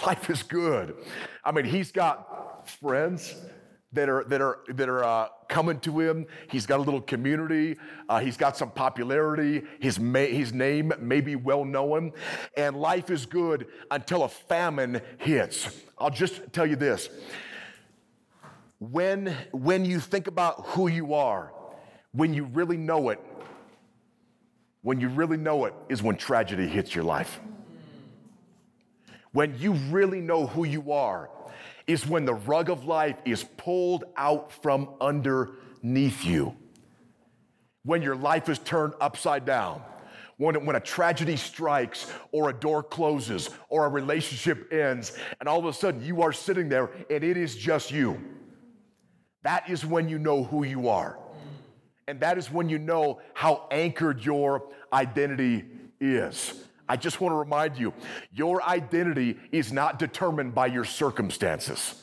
Life 0.05 0.29
is 0.29 0.43
good. 0.43 0.95
I 1.45 1.53
mean, 1.53 1.65
he's 1.65 1.91
got 1.91 2.69
friends 2.69 3.35
that 3.93 4.09
are 4.09 4.25
that 4.25 4.41
are 4.41 4.59
that 4.69 4.89
are 4.89 5.05
uh, 5.05 5.29
coming 5.49 5.81
to 5.81 5.99
him. 5.99 6.27
He's 6.51 6.67
got 6.67 6.79
a 6.79 6.83
little 6.83 7.01
community. 7.01 7.77
Uh, 8.09 8.21
he's 8.21 8.37
got 8.37 8.57
some 8.57 8.71
popularity. 8.71 9.63
His 9.81 9.99
ma- 9.99 10.21
his 10.21 10.53
name 10.53 10.93
may 11.01 11.21
be 11.21 11.35
well 11.35 11.65
known, 11.65 12.13
and 12.57 12.77
life 12.77 13.11
is 13.11 13.27
good 13.27 13.67
until 13.91 14.25
a 14.25 14.29
famine 14.29 15.01
hits. 15.19 15.69
I'll 15.99 16.11
just 16.11 16.53
tell 16.53 16.67
you 16.67 16.77
this: 16.77 17.09
when 18.79 19.35
when 19.53 19.85
you 19.85 19.99
think 19.99 20.27
about 20.27 20.67
who 20.67 20.89
you 20.89 21.15
are, 21.15 21.53
when 22.13 22.35
you 22.35 22.45
really 22.45 22.77
know 22.77 23.09
it, 23.11 23.21
when 24.87 25.01
you 25.01 25.09
really 25.09 25.37
know 25.37 25.65
it 25.65 25.75
is 25.89 26.01
when 26.01 26.15
tragedy 26.15 26.69
hits 26.69 26.95
your 26.95 27.03
life. 27.03 27.41
When 29.33 29.59
you 29.59 29.73
really 29.73 30.21
know 30.21 30.47
who 30.47 30.63
you 30.65 30.93
are 30.93 31.29
is 31.89 32.07
when 32.07 32.25
the 32.25 32.35
rug 32.35 32.71
of 32.71 32.85
life 32.85 33.17
is 33.25 33.43
pulled 33.57 34.05
out 34.17 34.53
from 34.53 34.91
underneath 35.01 36.25
you. 36.25 36.55
When 37.83 38.01
your 38.01 38.15
life 38.15 38.49
is 38.49 38.61
turned 38.61 38.95
upside 39.01 39.45
down. 39.45 39.83
When, 40.37 40.65
when 40.65 40.77
a 40.77 40.81
tragedy 40.81 41.35
strikes, 41.35 42.13
or 42.31 42.51
a 42.51 42.53
door 42.53 42.85
closes, 42.85 43.51
or 43.69 43.87
a 43.87 43.89
relationship 43.89 44.73
ends, 44.73 45.19
and 45.41 45.49
all 45.49 45.59
of 45.59 45.65
a 45.65 45.73
sudden 45.73 46.01
you 46.01 46.23
are 46.23 46.33
sitting 46.33 46.69
there 46.69 46.93
and 47.11 47.25
it 47.25 47.37
is 47.37 47.57
just 47.57 47.91
you. 47.91 48.23
That 49.43 49.69
is 49.69 49.85
when 49.85 50.09
you 50.09 50.21
know 50.21 50.45
who 50.45 50.63
you 50.63 50.89
are. 50.89 51.19
And 52.09 52.21
that 52.21 52.39
is 52.39 52.51
when 52.51 52.69
you 52.69 52.79
know 52.79 53.21
how 53.35 53.67
anchored 53.71 54.25
your 54.25 54.69
identity 54.93 55.65
is. 56.01 56.55
I 56.89 56.97
just 56.97 57.21
want 57.21 57.33
to 57.33 57.37
remind 57.37 57.77
you 57.77 57.93
your 58.33 58.63
identity 58.63 59.37
is 59.51 59.73
not 59.73 59.99
determined 59.99 60.55
by 60.55 60.67
your 60.67 60.85
circumstances. 60.85 62.03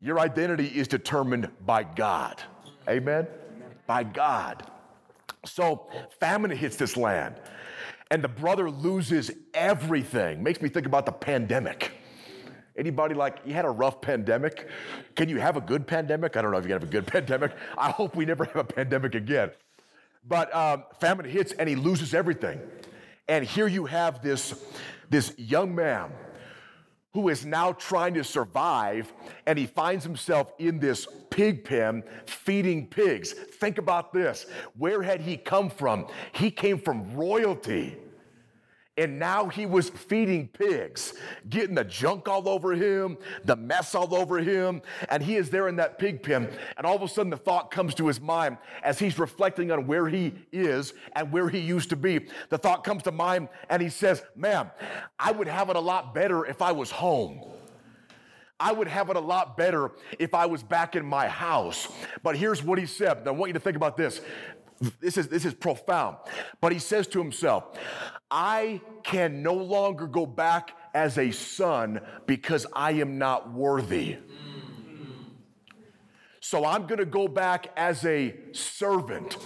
Your 0.00 0.18
identity 0.18 0.66
is 0.66 0.88
determined 0.88 1.50
by 1.66 1.82
God. 1.82 2.42
Amen? 2.88 3.26
By 3.86 4.04
God. 4.04 4.66
So 5.44 5.88
famine 6.18 6.50
hits 6.50 6.76
this 6.76 6.96
land, 6.96 7.34
and 8.10 8.24
the 8.24 8.28
brother 8.28 8.70
loses 8.70 9.30
everything. 9.52 10.42
Makes 10.42 10.62
me 10.62 10.70
think 10.70 10.86
about 10.86 11.04
the 11.04 11.12
pandemic. 11.12 11.92
Anybody 12.76 13.14
like, 13.14 13.38
you 13.44 13.52
had 13.52 13.64
a 13.64 13.70
rough 13.70 14.00
pandemic? 14.00 14.68
Can 15.16 15.28
you 15.28 15.38
have 15.38 15.56
a 15.56 15.60
good 15.60 15.86
pandemic? 15.86 16.36
I 16.36 16.42
don't 16.42 16.52
know 16.52 16.58
if 16.58 16.64
you 16.64 16.68
can 16.68 16.80
have 16.80 16.88
a 16.88 16.92
good 16.92 17.06
pandemic. 17.12 17.52
I 17.76 17.90
hope 17.90 18.14
we 18.14 18.24
never 18.24 18.44
have 18.52 18.56
a 18.56 18.64
pandemic 18.64 19.14
again. 19.14 19.50
But 20.26 20.54
um, 20.54 20.84
famine 21.00 21.26
hits 21.26 21.52
and 21.52 21.68
he 21.68 21.76
loses 21.76 22.14
everything. 22.14 22.60
And 23.28 23.44
here 23.44 23.66
you 23.66 23.86
have 23.86 24.22
this, 24.22 24.54
this 25.08 25.32
young 25.38 25.74
man 25.74 26.10
who 27.12 27.28
is 27.28 27.44
now 27.44 27.72
trying 27.72 28.14
to 28.14 28.22
survive, 28.22 29.12
and 29.46 29.58
he 29.58 29.66
finds 29.66 30.04
himself 30.04 30.52
in 30.58 30.78
this 30.78 31.08
pig 31.30 31.64
pen 31.64 32.04
feeding 32.26 32.86
pigs. 32.86 33.32
Think 33.32 33.78
about 33.78 34.12
this. 34.12 34.46
Where 34.78 35.02
had 35.02 35.20
he 35.20 35.36
come 35.36 35.70
from? 35.70 36.06
He 36.32 36.50
came 36.50 36.78
from 36.78 37.16
royalty. 37.16 37.96
And 38.96 39.18
now 39.18 39.46
he 39.46 39.66
was 39.66 39.88
feeding 39.88 40.48
pigs, 40.48 41.14
getting 41.48 41.74
the 41.74 41.84
junk 41.84 42.28
all 42.28 42.48
over 42.48 42.72
him, 42.72 43.16
the 43.44 43.56
mess 43.56 43.94
all 43.94 44.14
over 44.14 44.38
him. 44.38 44.82
And 45.08 45.22
he 45.22 45.36
is 45.36 45.48
there 45.48 45.68
in 45.68 45.76
that 45.76 45.98
pig 45.98 46.22
pen. 46.22 46.50
And 46.76 46.84
all 46.84 46.96
of 46.96 47.02
a 47.02 47.08
sudden, 47.08 47.30
the 47.30 47.36
thought 47.36 47.70
comes 47.70 47.94
to 47.94 48.08
his 48.08 48.20
mind 48.20 48.58
as 48.82 48.98
he's 48.98 49.18
reflecting 49.18 49.70
on 49.70 49.86
where 49.86 50.08
he 50.08 50.34
is 50.52 50.92
and 51.14 51.32
where 51.32 51.48
he 51.48 51.60
used 51.60 51.90
to 51.90 51.96
be. 51.96 52.26
The 52.50 52.58
thought 52.58 52.84
comes 52.84 53.04
to 53.04 53.12
mind, 53.12 53.48
and 53.70 53.80
he 53.80 53.88
says, 53.88 54.22
Ma'am, 54.36 54.70
I 55.18 55.32
would 55.32 55.48
have 55.48 55.70
it 55.70 55.76
a 55.76 55.80
lot 55.80 56.12
better 56.12 56.44
if 56.44 56.60
I 56.60 56.72
was 56.72 56.90
home. 56.90 57.42
I 58.60 58.72
would 58.72 58.88
have 58.88 59.08
it 59.08 59.16
a 59.16 59.20
lot 59.20 59.56
better 59.56 59.92
if 60.18 60.34
I 60.34 60.44
was 60.44 60.62
back 60.62 60.94
in 60.94 61.06
my 61.06 61.26
house. 61.26 61.88
But 62.22 62.36
here's 62.36 62.62
what 62.62 62.78
he 62.78 62.84
said. 62.84 63.26
I 63.26 63.30
want 63.30 63.48
you 63.48 63.54
to 63.54 63.60
think 63.60 63.76
about 63.76 63.96
this. 63.96 64.20
This 65.00 65.18
is, 65.18 65.28
this 65.28 65.44
is 65.44 65.54
profound. 65.54 66.16
But 66.60 66.72
he 66.72 66.78
says 66.78 67.06
to 67.08 67.18
himself, 67.18 67.78
I 68.30 68.80
can 69.02 69.42
no 69.42 69.54
longer 69.54 70.06
go 70.06 70.24
back 70.24 70.70
as 70.94 71.18
a 71.18 71.30
son 71.30 72.00
because 72.26 72.66
I 72.72 72.92
am 72.92 73.18
not 73.18 73.52
worthy. 73.52 74.16
So 76.40 76.64
I'm 76.64 76.86
going 76.86 76.98
to 76.98 77.06
go 77.06 77.28
back 77.28 77.68
as 77.76 78.04
a 78.06 78.34
servant 78.52 79.36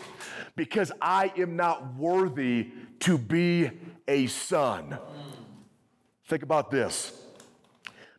because 0.56 0.92
I 1.02 1.32
am 1.36 1.56
not 1.56 1.96
worthy 1.96 2.70
to 3.00 3.18
be 3.18 3.70
a 4.06 4.28
son. 4.28 4.98
Think 6.26 6.42
about 6.42 6.70
this 6.70 7.20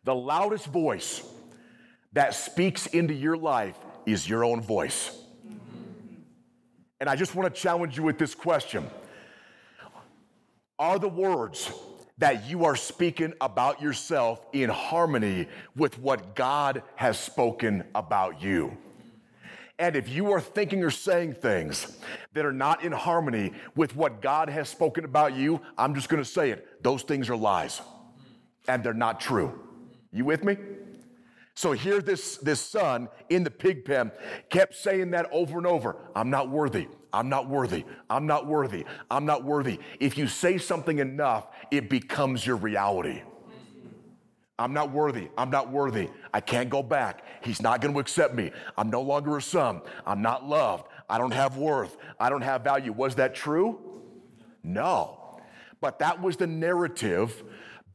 the 0.04 0.14
loudest 0.14 0.66
voice 0.66 1.22
that 2.12 2.34
speaks 2.34 2.86
into 2.86 3.12
your 3.12 3.36
life 3.36 3.74
is 4.06 4.28
your 4.28 4.44
own 4.44 4.60
voice. 4.60 5.10
And 7.00 7.08
I 7.08 7.16
just 7.16 7.34
want 7.34 7.54
to 7.54 7.60
challenge 7.60 7.96
you 7.96 8.02
with 8.02 8.18
this 8.18 8.34
question 8.34 8.88
Are 10.78 10.98
the 10.98 11.08
words 11.08 11.70
that 12.18 12.48
you 12.48 12.64
are 12.64 12.76
speaking 12.76 13.34
about 13.40 13.82
yourself 13.82 14.44
in 14.52 14.70
harmony 14.70 15.48
with 15.76 15.98
what 15.98 16.34
God 16.34 16.82
has 16.94 17.18
spoken 17.18 17.84
about 17.94 18.42
you? 18.42 18.76
And 19.78 19.94
if 19.94 20.08
you 20.08 20.32
are 20.32 20.40
thinking 20.40 20.82
or 20.82 20.90
saying 20.90 21.34
things 21.34 21.98
that 22.32 22.46
are 22.46 22.52
not 22.52 22.82
in 22.82 22.92
harmony 22.92 23.52
with 23.74 23.94
what 23.94 24.22
God 24.22 24.48
has 24.48 24.70
spoken 24.70 25.04
about 25.04 25.36
you, 25.36 25.60
I'm 25.76 25.94
just 25.94 26.08
going 26.08 26.22
to 26.22 26.28
say 26.28 26.50
it. 26.50 26.82
Those 26.82 27.02
things 27.02 27.28
are 27.28 27.36
lies 27.36 27.82
and 28.68 28.82
they're 28.82 28.94
not 28.94 29.20
true. 29.20 29.60
You 30.12 30.24
with 30.24 30.44
me? 30.44 30.56
So 31.56 31.72
here 31.72 32.02
this, 32.02 32.36
this 32.36 32.60
son 32.60 33.08
in 33.30 33.42
the 33.42 33.50
pig 33.50 33.86
pen 33.86 34.12
kept 34.50 34.74
saying 34.74 35.10
that 35.12 35.26
over 35.32 35.56
and 35.56 35.66
over. 35.66 35.96
I'm 36.14 36.28
not 36.28 36.50
worthy. 36.50 36.86
I'm 37.14 37.30
not 37.30 37.48
worthy. 37.48 37.86
I'm 38.10 38.26
not 38.26 38.46
worthy. 38.46 38.84
I'm 39.10 39.24
not 39.24 39.42
worthy. 39.42 39.78
If 39.98 40.18
you 40.18 40.28
say 40.28 40.58
something 40.58 40.98
enough, 40.98 41.48
it 41.70 41.88
becomes 41.88 42.46
your 42.46 42.56
reality. 42.56 43.22
I'm 44.58 44.74
not 44.74 44.90
worthy. 44.90 45.28
I'm 45.38 45.48
not 45.48 45.72
worthy. 45.72 46.10
I 46.34 46.40
can't 46.40 46.68
go 46.68 46.82
back. 46.82 47.24
He's 47.42 47.62
not 47.62 47.80
going 47.80 47.94
to 47.94 48.00
accept 48.00 48.34
me. 48.34 48.50
I'm 48.76 48.90
no 48.90 49.00
longer 49.00 49.38
a 49.38 49.42
son. 49.42 49.80
I'm 50.04 50.20
not 50.20 50.46
loved. 50.46 50.84
I 51.08 51.16
don't 51.16 51.32
have 51.32 51.56
worth. 51.56 51.96
I 52.20 52.28
don't 52.28 52.42
have 52.42 52.64
value. 52.64 52.92
Was 52.92 53.14
that 53.14 53.34
true? 53.34 53.80
No. 54.62 55.40
But 55.80 56.00
that 56.00 56.20
was 56.20 56.36
the 56.36 56.46
narrative 56.46 57.44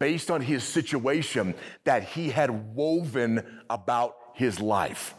based 0.02 0.32
on 0.32 0.42
his 0.42 0.64
situation 0.64 1.54
that 1.84 2.04
he 2.04 2.32
had 2.32 2.76
woven 2.76 3.62
about 3.70 4.16
his 4.34 4.60
life. 4.60 5.14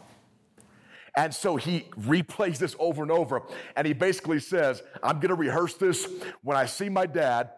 And 1.15 1.33
so 1.33 1.55
he 1.55 1.87
replays 1.97 2.57
this 2.57 2.75
over 2.77 3.01
and 3.01 3.09
over. 3.09 3.43
And 3.77 3.87
he 3.87 3.93
basically 3.93 4.41
says, 4.41 4.83
I'm 5.01 5.21
going 5.21 5.29
to 5.29 5.35
rehearse 5.35 5.75
this 5.75 6.05
when 6.41 6.57
I 6.57 6.65
see 6.65 6.89
my 6.89 7.05
dad, 7.05 7.51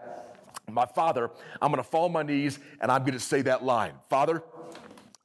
my 0.69 0.85
father, 0.85 1.31
I'm 1.59 1.71
going 1.71 1.83
to 1.83 1.89
fall 1.89 2.05
on 2.05 2.11
my 2.11 2.21
knees 2.21 2.59
and 2.79 2.91
I'm 2.91 3.01
going 3.01 3.13
to 3.13 3.19
say 3.19 3.41
that 3.41 3.63
line 3.63 3.93
Father, 4.07 4.43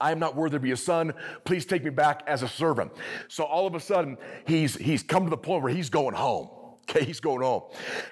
I 0.00 0.10
am 0.10 0.18
not 0.18 0.34
worthy 0.34 0.56
to 0.56 0.60
be 0.60 0.72
a 0.72 0.78
son. 0.78 1.12
Please 1.44 1.66
take 1.66 1.84
me 1.84 1.90
back 1.90 2.22
as 2.26 2.42
a 2.42 2.48
servant. 2.48 2.92
So 3.28 3.44
all 3.44 3.66
of 3.66 3.74
a 3.74 3.80
sudden, 3.80 4.16
he's, 4.46 4.74
he's 4.74 5.02
come 5.02 5.24
to 5.24 5.30
the 5.30 5.36
point 5.36 5.62
where 5.62 5.72
he's 5.72 5.90
going 5.90 6.14
home. 6.14 6.48
Okay, 6.90 7.04
he's 7.04 7.20
going 7.20 7.42
home. 7.42 7.62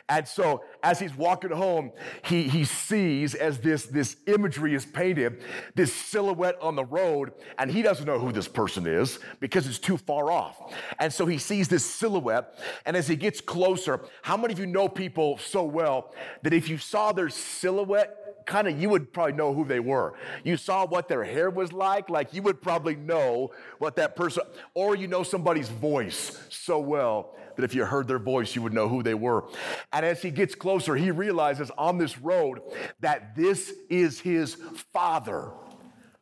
And 0.09 0.27
so 0.27 0.63
as 0.85 1.01
he's 1.01 1.15
walking 1.17 1.51
home, 1.51 1.91
he, 2.25 2.45
he 2.45 2.65
sees 2.65 3.35
as 3.35 3.59
this, 3.59 3.87
this 3.87 4.17
imagery 4.27 4.75
is 4.75 4.87
painted, 4.87 5.43
this 5.75 5.93
silhouette 5.93 6.57
on 6.61 6.77
the 6.77 6.85
road, 6.85 7.33
and 7.59 7.71
he 7.71 7.83
doesn't 7.83 8.07
know 8.07 8.21
who 8.21 8.31
this 8.31 8.47
person 8.47 8.87
is 8.87 9.19
because 9.41 9.67
it's 9.67 9.81
too 9.81 9.97
far 9.97 10.31
off. 10.31 10.73
And 11.01 11.13
so 11.13 11.27
he 11.27 11.39
sees 11.39 11.67
this 11.67 11.85
silhouette, 11.85 12.57
and 12.87 12.97
as 12.97 13.09
he 13.09 13.17
gets 13.17 13.41
closer, 13.41 14.05
how 14.23 14.37
many 14.37 14.53
of 14.53 14.61
you 14.61 14.67
know 14.67 14.89
people 14.89 15.39
so 15.39 15.65
well 15.65 16.15
that 16.43 16.53
if 16.53 16.69
you 16.69 16.79
saw 16.79 17.11
their 17.11 17.31
silhouette, 17.31 18.45
kind 18.47 18.69
of 18.69 18.81
you 18.81 18.89
would 18.89 19.13
probably 19.13 19.35
know 19.35 19.53
who 19.53 19.65
they 19.65 19.81
were. 19.81 20.15
You 20.45 20.57
saw 20.57 20.87
what 20.87 21.09
their 21.09 21.25
hair 21.25 21.51
was 21.51 21.73
like, 21.73 22.09
like 22.09 22.33
you 22.33 22.43
would 22.43 22.63
probably 22.63 22.97
know 22.97 23.51
what 23.79 23.97
that 23.97 24.15
person, 24.15 24.45
or 24.73 24.97
you 24.97 25.09
know 25.09 25.23
somebody's 25.23 25.69
voice 25.69 26.41
so 26.49 26.79
well 26.79 27.35
that 27.59 27.65
if 27.65 27.75
you 27.75 27.85
heard 27.85 28.07
their 28.07 28.21
voice, 28.21 28.55
you 28.55 28.63
would 28.63 28.73
know 28.73 28.89
who 28.89 29.03
they 29.03 29.15
were. 29.15 29.45
And 29.93 30.07
as 30.07 30.23
he 30.23 30.31
gets 30.31 30.55
closer, 30.55 30.95
he 30.95 31.11
realizes 31.11 31.73
on 31.77 31.99
this 31.99 32.17
road 32.17 32.61
that 33.01 33.35
this 33.35 33.73
is 33.91 34.21
his 34.21 34.55
father. 34.93 35.51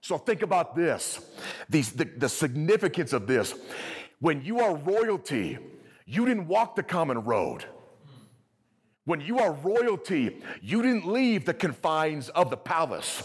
So 0.01 0.17
think 0.17 0.41
about 0.41 0.75
this 0.75 1.21
These, 1.69 1.93
the, 1.93 2.05
the 2.05 2.31
significance 2.31 3.13
of 3.13 3.27
this. 3.27 3.55
When 4.19 4.47
you 4.47 4.61
are 4.61 4.77
royalty, 4.77 5.59
you 6.07 6.25
didn't 6.25 6.49
walk 6.49 6.75
the 6.75 6.83
common 6.83 7.19
road. 7.19 7.67
When 9.05 9.21
you 9.21 9.39
are 9.39 9.53
royalty, 9.53 10.43
you 10.63 10.81
didn't 10.81 11.07
leave 11.07 11.45
the 11.45 11.53
confines 11.53 12.31
of 12.31 12.49
the 12.49 12.57
palace 12.57 13.23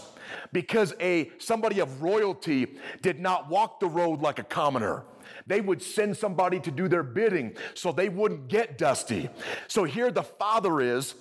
because 0.52 0.92
a 1.00 1.30
somebody 1.38 1.80
of 1.80 2.02
royalty 2.02 2.76
did 3.00 3.20
not 3.20 3.48
walk 3.48 3.80
the 3.80 3.88
road 3.88 4.20
like 4.20 4.38
a 4.38 4.44
commoner 4.44 5.04
they 5.46 5.60
would 5.60 5.82
send 5.82 6.16
somebody 6.16 6.60
to 6.60 6.70
do 6.70 6.88
their 6.88 7.02
bidding 7.02 7.56
so 7.74 7.92
they 7.92 8.08
wouldn't 8.08 8.48
get 8.48 8.78
dusty. 8.78 9.28
So 9.68 9.84
here 9.84 10.10
the 10.10 10.22
father 10.22 10.80
is 10.80 11.14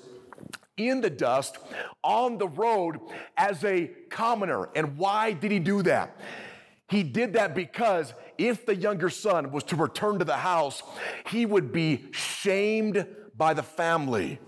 in 0.77 1.01
the 1.01 1.09
dust 1.09 1.57
on 2.03 2.37
the 2.37 2.47
road 2.47 2.99
as 3.37 3.63
a 3.63 3.91
commoner. 4.09 4.69
And 4.75 4.97
why 4.97 5.33
did 5.33 5.51
he 5.51 5.59
do 5.59 5.83
that? 5.83 6.17
He 6.89 7.03
did 7.03 7.33
that 7.33 7.55
because 7.55 8.13
if 8.37 8.65
the 8.65 8.75
younger 8.75 9.09
son 9.09 9.51
was 9.51 9.63
to 9.65 9.75
return 9.75 10.19
to 10.19 10.25
the 10.25 10.37
house, 10.37 10.83
he 11.27 11.45
would 11.45 11.71
be 11.71 12.05
shamed 12.11 13.05
by 13.37 13.53
the 13.53 13.63
family 13.63 14.39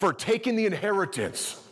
for 0.00 0.12
taking 0.12 0.56
the 0.56 0.66
inheritance 0.66 1.62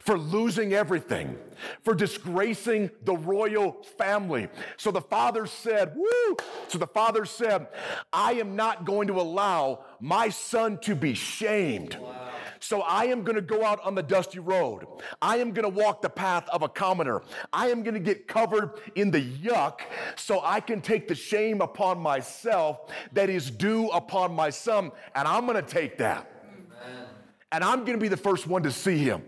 for 0.00 0.18
losing 0.18 0.72
everything, 0.72 1.38
for 1.82 1.94
disgracing 1.94 2.90
the 3.04 3.16
royal 3.16 3.72
family. 3.98 4.48
So 4.76 4.90
the 4.90 5.00
father 5.00 5.46
said, 5.46 5.94
Woo! 5.96 6.36
So 6.68 6.78
the 6.78 6.86
father 6.86 7.24
said, 7.24 7.68
I 8.12 8.34
am 8.34 8.56
not 8.56 8.84
going 8.84 9.08
to 9.08 9.20
allow 9.20 9.84
my 10.00 10.28
son 10.28 10.78
to 10.82 10.94
be 10.94 11.14
shamed. 11.14 11.94
Wow. 11.94 12.30
So 12.64 12.80
I 12.80 13.04
am 13.04 13.24
going 13.24 13.36
to 13.36 13.42
go 13.42 13.62
out 13.62 13.78
on 13.84 13.94
the 13.94 14.02
dusty 14.02 14.38
road. 14.38 14.86
I 15.20 15.36
am 15.36 15.52
going 15.52 15.70
to 15.70 15.80
walk 15.82 16.00
the 16.00 16.08
path 16.08 16.48
of 16.48 16.62
a 16.62 16.68
commoner. 16.68 17.20
I 17.52 17.68
am 17.68 17.82
going 17.82 17.92
to 17.92 18.00
get 18.00 18.26
covered 18.26 18.80
in 18.94 19.10
the 19.10 19.20
yuck 19.20 19.80
so 20.16 20.40
I 20.42 20.60
can 20.60 20.80
take 20.80 21.06
the 21.06 21.14
shame 21.14 21.60
upon 21.60 21.98
myself 21.98 22.90
that 23.12 23.28
is 23.28 23.50
due 23.50 23.88
upon 23.88 24.32
my 24.32 24.48
son. 24.48 24.92
And 25.14 25.28
I'm 25.28 25.44
going 25.44 25.62
to 25.62 25.70
take 25.70 25.98
that. 25.98 26.26
Amen. 26.80 27.04
And 27.52 27.62
I'm 27.62 27.80
going 27.80 27.98
to 27.98 28.02
be 28.02 28.08
the 28.08 28.16
first 28.16 28.46
one 28.46 28.62
to 28.62 28.70
see 28.70 28.96
him. 28.96 29.22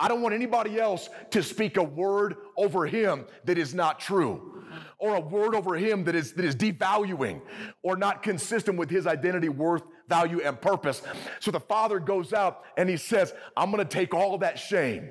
I 0.00 0.06
don't 0.08 0.22
want 0.22 0.34
anybody 0.34 0.78
else 0.78 1.08
to 1.30 1.42
speak 1.42 1.76
a 1.76 1.82
word 1.82 2.36
over 2.56 2.86
him 2.86 3.26
that 3.44 3.58
is 3.58 3.74
not 3.74 3.98
true, 3.98 4.64
or 4.98 5.16
a 5.16 5.20
word 5.20 5.54
over 5.54 5.74
him 5.74 6.04
that 6.04 6.14
is, 6.14 6.32
that 6.34 6.44
is 6.44 6.54
devaluing 6.54 7.40
or 7.82 7.96
not 7.96 8.22
consistent 8.22 8.78
with 8.78 8.90
his 8.90 9.06
identity, 9.06 9.48
worth, 9.48 9.82
value, 10.08 10.40
and 10.40 10.60
purpose. 10.60 11.02
So 11.40 11.50
the 11.50 11.60
father 11.60 11.98
goes 11.98 12.32
out 12.32 12.62
and 12.76 12.88
he 12.88 12.96
says, 12.96 13.32
I'm 13.56 13.70
gonna 13.70 13.84
take 13.84 14.14
all 14.14 14.38
that 14.38 14.58
shame. 14.58 15.08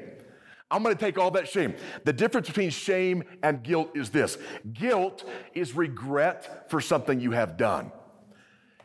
I'm 0.71 0.83
gonna 0.83 0.95
take 0.95 1.17
all 1.17 1.31
that 1.31 1.47
shame. 1.47 1.75
The 2.05 2.13
difference 2.13 2.47
between 2.47 2.69
shame 2.69 3.23
and 3.43 3.63
guilt 3.63 3.91
is 3.95 4.09
this 4.09 4.37
guilt 4.73 5.23
is 5.53 5.75
regret 5.75 6.69
for 6.69 6.79
something 6.79 7.19
you 7.19 7.31
have 7.31 7.57
done, 7.57 7.91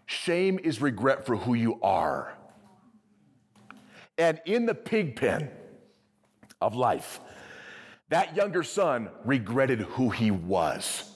shame 0.06 0.58
is 0.62 0.80
regret 0.80 1.26
for 1.26 1.36
who 1.36 1.54
you 1.54 1.80
are. 1.80 2.36
And 4.18 4.40
in 4.44 4.66
the 4.66 4.74
pig 4.74 5.16
pen, 5.16 5.50
of 6.62 6.74
life. 6.74 7.20
That 8.08 8.36
younger 8.36 8.62
son 8.62 9.10
regretted 9.24 9.80
who 9.80 10.10
he 10.10 10.30
was, 10.30 11.10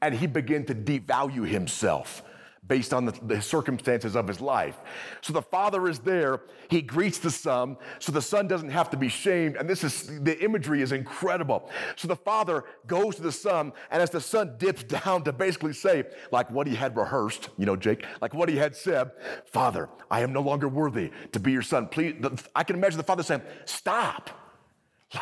and 0.00 0.14
he 0.14 0.26
began 0.26 0.64
to 0.66 0.74
devalue 0.74 1.46
himself 1.46 2.22
based 2.68 2.92
on 2.92 3.06
the, 3.06 3.12
the, 3.26 3.40
circumstances 3.40 4.14
of 4.14 4.28
his 4.28 4.40
life. 4.40 4.78
So 5.22 5.32
the 5.32 5.42
father 5.42 5.88
is 5.88 5.98
there, 6.00 6.42
he 6.68 6.82
greets 6.82 7.18
the 7.18 7.30
son, 7.30 7.78
so 7.98 8.12
the 8.12 8.22
son 8.22 8.46
doesn't 8.46 8.70
have 8.70 8.90
to 8.90 8.96
be 8.96 9.08
shamed. 9.08 9.56
And 9.56 9.68
this 9.68 9.82
is 9.82 10.20
the 10.20 10.38
imagery 10.44 10.82
is 10.82 10.92
incredible. 10.92 11.70
So 11.96 12.06
the 12.06 12.16
father 12.16 12.64
goes 12.86 13.16
to 13.16 13.22
the 13.22 13.32
son, 13.32 13.72
and 13.90 14.02
as 14.02 14.10
the 14.10 14.20
son 14.20 14.56
dips 14.58 14.82
down 15.04 15.24
to 15.24 15.32
basically 15.32 15.72
say, 15.72 16.04
like 16.30 16.50
what 16.50 16.66
he 16.66 16.74
had 16.74 16.96
rehearsed, 16.96 17.48
you 17.56 17.64
know, 17.64 17.74
Jake, 17.74 18.04
like 18.20 18.34
what 18.34 18.48
he 18.48 18.56
had 18.56 18.76
said, 18.76 19.10
Father, 19.46 19.88
I 20.10 20.20
am 20.20 20.32
no 20.32 20.42
longer 20.42 20.68
worthy 20.68 21.10
to 21.32 21.40
be 21.40 21.52
your 21.52 21.62
son. 21.62 21.88
Please, 21.88 22.14
I 22.54 22.64
can 22.64 22.76
imagine 22.76 22.98
the 22.98 23.04
father 23.04 23.22
saying, 23.22 23.42
Stop. 23.64 24.30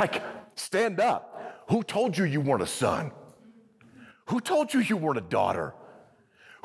Like, 0.00 0.20
stand 0.56 0.98
up. 0.98 1.64
Who 1.68 1.84
told 1.84 2.18
you 2.18 2.24
you 2.24 2.40
weren't 2.40 2.62
a 2.62 2.66
son? 2.66 3.12
Who 4.26 4.40
told 4.40 4.74
you 4.74 4.80
you 4.80 4.96
weren't 4.96 5.18
a 5.18 5.22
daughter? 5.22 5.74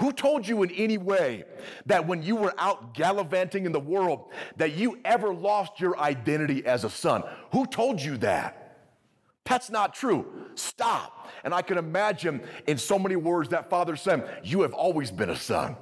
Who 0.01 0.11
told 0.11 0.47
you 0.47 0.63
in 0.63 0.71
any 0.71 0.97
way 0.97 1.43
that 1.85 2.07
when 2.07 2.23
you 2.23 2.35
were 2.35 2.55
out 2.57 2.95
gallivanting 2.95 3.67
in 3.67 3.71
the 3.71 3.79
world 3.79 4.31
that 4.57 4.73
you 4.73 4.97
ever 5.05 5.31
lost 5.31 5.79
your 5.79 5.95
identity 5.99 6.65
as 6.65 6.83
a 6.83 6.89
son? 6.89 7.21
Who 7.51 7.67
told 7.67 8.01
you 8.01 8.17
that? 8.17 8.79
That's 9.45 9.69
not 9.69 9.93
true. 9.93 10.25
Stop. 10.55 11.29
And 11.43 11.53
I 11.53 11.61
can 11.61 11.77
imagine 11.77 12.41
in 12.65 12.79
so 12.79 12.97
many 12.97 13.15
words 13.15 13.49
that 13.49 13.69
father 13.69 13.95
said, 13.95 14.39
You 14.43 14.61
have 14.61 14.73
always 14.73 15.11
been 15.11 15.29
a 15.29 15.35
son. 15.35 15.77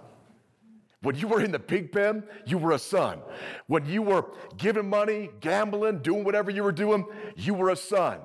When 1.01 1.15
you 1.15 1.29
were 1.29 1.41
in 1.41 1.53
the 1.53 1.60
pig 1.60 1.93
pen, 1.93 2.23
you 2.45 2.58
were 2.58 2.73
a 2.73 2.79
son. 2.79 3.19
When 3.67 3.86
you 3.86 4.01
were 4.01 4.25
giving 4.58 4.89
money, 4.89 5.29
gambling, 5.39 5.99
doing 5.99 6.25
whatever 6.25 6.51
you 6.51 6.63
were 6.63 6.73
doing, 6.73 7.05
you 7.38 7.53
were 7.53 7.69
a 7.69 7.77
son. 7.77 8.19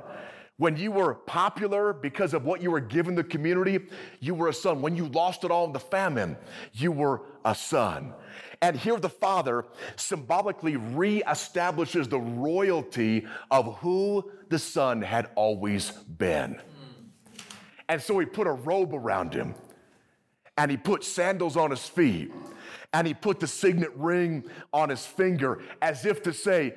When 0.56 0.76
you 0.76 0.92
were 0.92 1.14
popular 1.14 1.92
because 1.92 2.32
of 2.32 2.44
what 2.44 2.62
you 2.62 2.70
were 2.70 2.80
giving 2.80 3.16
the 3.16 3.24
community, 3.24 3.80
you 4.20 4.34
were 4.34 4.48
a 4.48 4.54
son. 4.54 4.82
When 4.82 4.94
you 4.94 5.06
lost 5.08 5.42
it 5.42 5.50
all 5.50 5.64
in 5.64 5.72
the 5.72 5.80
famine, 5.80 6.36
you 6.72 6.92
were 6.92 7.22
a 7.44 7.54
son. 7.56 8.14
And 8.62 8.76
here 8.76 8.98
the 8.98 9.08
father 9.08 9.64
symbolically 9.96 10.74
reestablishes 10.74 12.08
the 12.08 12.20
royalty 12.20 13.26
of 13.50 13.78
who 13.78 14.30
the 14.48 14.58
son 14.58 15.02
had 15.02 15.28
always 15.34 15.90
been. 15.90 16.60
And 17.88 18.00
so 18.00 18.18
he 18.20 18.26
put 18.26 18.46
a 18.46 18.52
robe 18.52 18.94
around 18.94 19.34
him 19.34 19.56
and 20.56 20.70
he 20.70 20.76
put 20.76 21.02
sandals 21.02 21.56
on 21.56 21.70
his 21.70 21.86
feet 21.86 22.32
and 22.92 23.08
he 23.08 23.12
put 23.12 23.40
the 23.40 23.46
signet 23.48 23.90
ring 23.96 24.44
on 24.72 24.88
his 24.88 25.04
finger 25.04 25.60
as 25.82 26.06
if 26.06 26.22
to 26.22 26.32
say, 26.32 26.74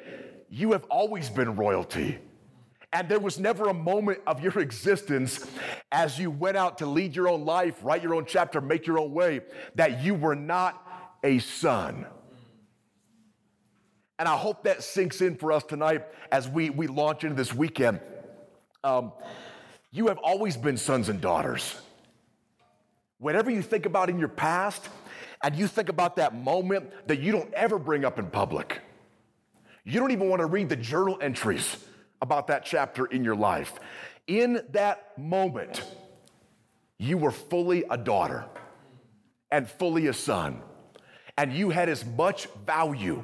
You 0.50 0.72
have 0.72 0.84
always 0.86 1.30
been 1.30 1.56
royalty. 1.56 2.18
And 2.98 3.08
there 3.08 3.20
was 3.20 3.38
never 3.38 3.70
a 3.70 3.76
moment 3.76 4.22
of 4.26 4.42
your 4.42 4.58
existence 4.58 5.46
as 5.92 6.18
you 6.18 6.32
went 6.32 6.58
out 6.58 6.80
to 6.80 6.88
lead 6.88 7.16
your 7.16 7.28
own 7.28 7.46
life, 7.46 7.76
write 7.84 8.02
your 8.02 8.16
own 8.16 8.26
chapter, 8.26 8.60
make 8.60 8.88
your 8.88 8.98
own 8.98 9.14
way, 9.14 9.42
that 9.76 10.02
you 10.02 10.16
were 10.16 10.34
not 10.34 10.84
a 11.24 11.38
son. 11.38 12.08
And 14.18 14.28
I 14.28 14.36
hope 14.36 14.64
that 14.64 14.82
sinks 14.82 15.22
in 15.22 15.36
for 15.36 15.52
us 15.52 15.64
tonight 15.64 16.08
as 16.32 16.50
we, 16.50 16.72
we 16.72 16.88
launch 16.88 17.24
into 17.24 17.36
this 17.36 17.54
weekend. 17.54 18.00
um, 18.84 19.14
you 19.92 20.08
have 20.08 20.18
always 20.18 20.58
been 20.58 20.76
sons 20.76 21.08
and 21.08 21.22
daughters. 21.22 21.76
Whatever 23.20 23.52
you 23.52 23.62
think 23.62 23.86
about 23.86 24.10
in 24.10 24.18
your 24.18 24.28
past, 24.28 24.90
and 25.44 25.56
you 25.56 25.68
think 25.68 25.90
about 25.90 26.16
that 26.16 26.34
moment 26.34 26.92
that 27.06 27.20
you 27.20 27.32
don't 27.32 27.54
ever 27.54 27.78
bring 27.78 28.06
up 28.06 28.18
in 28.18 28.26
public, 28.26 28.80
you 29.84 30.00
don't 30.00 30.10
even 30.10 30.30
want 30.30 30.40
to 30.40 30.48
read 30.48 30.68
the 30.68 30.76
journal 30.76 31.20
entries 31.22 31.78
about 32.22 32.48
that 32.48 32.66
chapter 32.66 33.06
in 33.06 33.24
your 33.24 33.36
life. 33.36 33.74
In 34.28 34.64
that 34.72 35.18
moment, 35.18 35.84
you 36.98 37.18
were 37.18 37.32
fully 37.32 37.86
a 37.90 37.98
daughter 37.98 38.46
and 39.52 39.70
fully 39.70 40.08
a 40.08 40.14
son, 40.14 40.62
and 41.38 41.54
you 41.54 41.70
had 41.70 41.90
as 41.90 42.06
much 42.06 42.48
value 42.66 43.24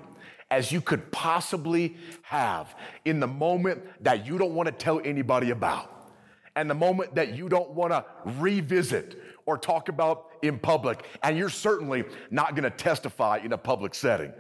as 0.51 0.71
you 0.71 0.79
could 0.79 1.12
possibly 1.12 1.97
have 2.21 2.75
in 3.06 3.19
the 3.19 3.27
moment 3.27 3.82
that 4.03 4.25
you 4.25 4.38
don't 4.38 4.53
want 4.53 4.67
to 4.67 4.71
tell 4.71 5.01
anybody 5.03 5.49
about, 5.49 6.12
and 6.56 6.69
the 6.69 6.75
moment 6.75 7.15
that 7.15 7.36
you 7.36 7.49
don't 7.49 7.71
want 7.71 7.91
to 7.91 8.06
revisit 8.39 9.19
or 9.45 9.58
talk 9.58 9.89
about 9.89 10.27
in 10.43 10.60
public. 10.60 11.03
And 11.23 11.38
you're 11.38 11.49
certainly 11.49 12.03
not 12.29 12.56
going 12.56 12.63
to 12.63 12.69
testify 12.69 13.39
in 13.43 13.51
a 13.51 13.58
public 13.58 13.95
setting 13.95 14.32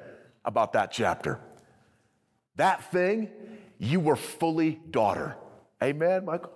about 0.45 0.73
that 0.73 0.91
chapter. 0.91 1.39
That 2.55 2.91
thing, 2.91 3.29
you 3.79 3.99
were 3.99 4.15
fully 4.15 4.79
daughter. 4.91 5.35
Amen, 5.81 6.25
Michael? 6.25 6.53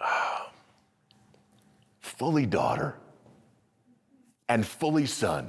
fully 2.00 2.46
daughter 2.46 2.96
and 4.48 4.66
fully 4.66 5.06
son 5.06 5.48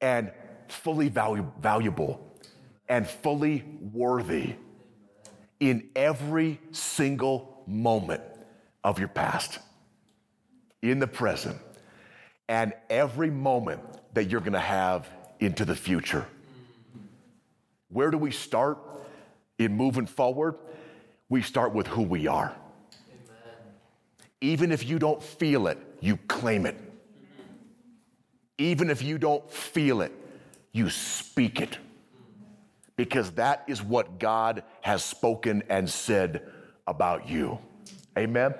and 0.00 0.32
fully 0.68 1.10
valu- 1.10 1.50
valuable 1.60 2.24
and 2.88 3.06
fully 3.06 3.64
worthy 3.92 4.54
in 5.60 5.88
every 5.96 6.60
single 6.70 7.62
moment 7.66 8.22
of 8.84 8.98
your 8.98 9.08
past, 9.08 9.58
in 10.82 10.98
the 10.98 11.06
present, 11.06 11.58
and 12.48 12.72
every 12.88 13.30
moment 13.30 13.80
that 14.14 14.30
you're 14.30 14.40
gonna 14.40 14.58
have 14.60 15.08
into 15.40 15.64
the 15.64 15.74
future. 15.74 16.26
Where 17.90 18.10
do 18.10 18.18
we 18.18 18.30
start 18.30 18.78
in 19.58 19.76
moving 19.76 20.06
forward? 20.06 20.56
We 21.28 21.42
start 21.42 21.74
with 21.74 21.86
who 21.86 22.02
we 22.02 22.26
are. 22.26 22.54
Even 24.40 24.70
if 24.70 24.88
you 24.88 24.98
don't 24.98 25.22
feel 25.22 25.66
it, 25.66 25.78
you 26.00 26.16
claim 26.28 26.64
it. 26.66 26.76
Even 28.58 28.90
if 28.90 29.02
you 29.02 29.18
don't 29.18 29.50
feel 29.50 30.00
it, 30.00 30.12
you 30.72 30.90
speak 30.90 31.60
it. 31.60 31.78
Because 32.96 33.30
that 33.32 33.64
is 33.68 33.82
what 33.82 34.18
God 34.18 34.64
has 34.80 35.04
spoken 35.04 35.62
and 35.68 35.88
said 35.88 36.42
about 36.86 37.28
you. 37.28 37.58
Amen? 38.16 38.54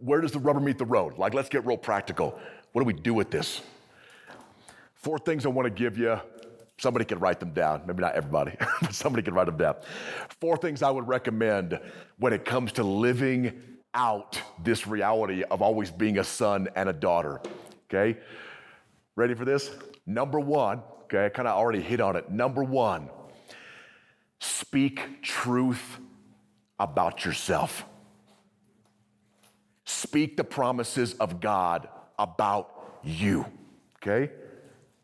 Where 0.00 0.20
does 0.20 0.32
the 0.32 0.38
rubber 0.38 0.60
meet 0.60 0.78
the 0.78 0.84
road? 0.84 1.18
Like, 1.18 1.34
let's 1.34 1.48
get 1.48 1.64
real 1.64 1.76
practical. 1.76 2.38
What 2.72 2.82
do 2.82 2.86
we 2.86 2.92
do 2.92 3.14
with 3.14 3.30
this? 3.30 3.60
Four 4.94 5.18
things 5.18 5.46
I 5.46 5.48
want 5.48 5.66
to 5.66 5.70
give 5.70 5.96
you. 5.96 6.20
Somebody 6.78 7.04
could 7.04 7.20
write 7.20 7.40
them 7.40 7.52
down. 7.52 7.82
Maybe 7.86 8.00
not 8.00 8.14
everybody, 8.14 8.56
but 8.80 8.94
somebody 8.94 9.22
could 9.22 9.34
write 9.34 9.46
them 9.46 9.56
down. 9.56 9.76
Four 10.40 10.56
things 10.56 10.82
I 10.82 10.90
would 10.90 11.08
recommend 11.08 11.78
when 12.18 12.32
it 12.32 12.44
comes 12.44 12.72
to 12.72 12.84
living 12.84 13.60
out 13.94 14.40
this 14.62 14.86
reality 14.86 15.42
of 15.42 15.60
always 15.60 15.90
being 15.90 16.18
a 16.18 16.24
son 16.24 16.68
and 16.76 16.88
a 16.88 16.92
daughter. 16.92 17.40
Okay? 17.92 18.18
Ready 19.16 19.34
for 19.34 19.44
this? 19.44 19.70
Number 20.06 20.38
one, 20.38 20.82
okay, 21.04 21.26
I 21.26 21.28
kind 21.30 21.48
of 21.48 21.56
already 21.56 21.80
hit 21.82 22.00
on 22.00 22.14
it. 22.14 22.30
Number 22.30 22.62
one, 22.62 23.10
speak 24.40 25.22
truth 25.22 25.98
about 26.78 27.24
yourself. 27.24 27.84
Speak 29.84 30.36
the 30.36 30.44
promises 30.44 31.14
of 31.14 31.40
God 31.40 31.88
about 32.18 33.00
you, 33.02 33.46
okay? 33.96 34.30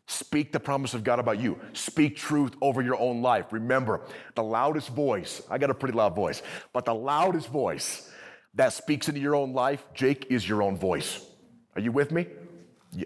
Speak 0.07 0.51
the 0.51 0.59
promise 0.59 0.93
of 0.93 1.03
God 1.03 1.19
about 1.19 1.39
you. 1.39 1.59
Speak 1.73 2.15
truth 2.15 2.53
over 2.61 2.81
your 2.81 2.99
own 2.99 3.21
life. 3.21 3.45
Remember, 3.51 4.01
the 4.35 4.43
loudest 4.43 4.89
voice, 4.89 5.41
I 5.49 5.57
got 5.57 5.71
a 5.71 5.73
pretty 5.73 5.97
loud 5.97 6.15
voice, 6.15 6.43
but 6.73 6.85
the 6.85 6.93
loudest 6.93 7.47
voice 7.47 8.11
that 8.53 8.73
speaks 8.73 9.09
into 9.09 9.19
your 9.19 9.35
own 9.35 9.53
life, 9.53 9.83
Jake, 9.93 10.27
is 10.29 10.47
your 10.47 10.61
own 10.61 10.77
voice. 10.77 11.25
Are 11.75 11.81
you 11.81 11.91
with 11.91 12.11
me? 12.11 12.27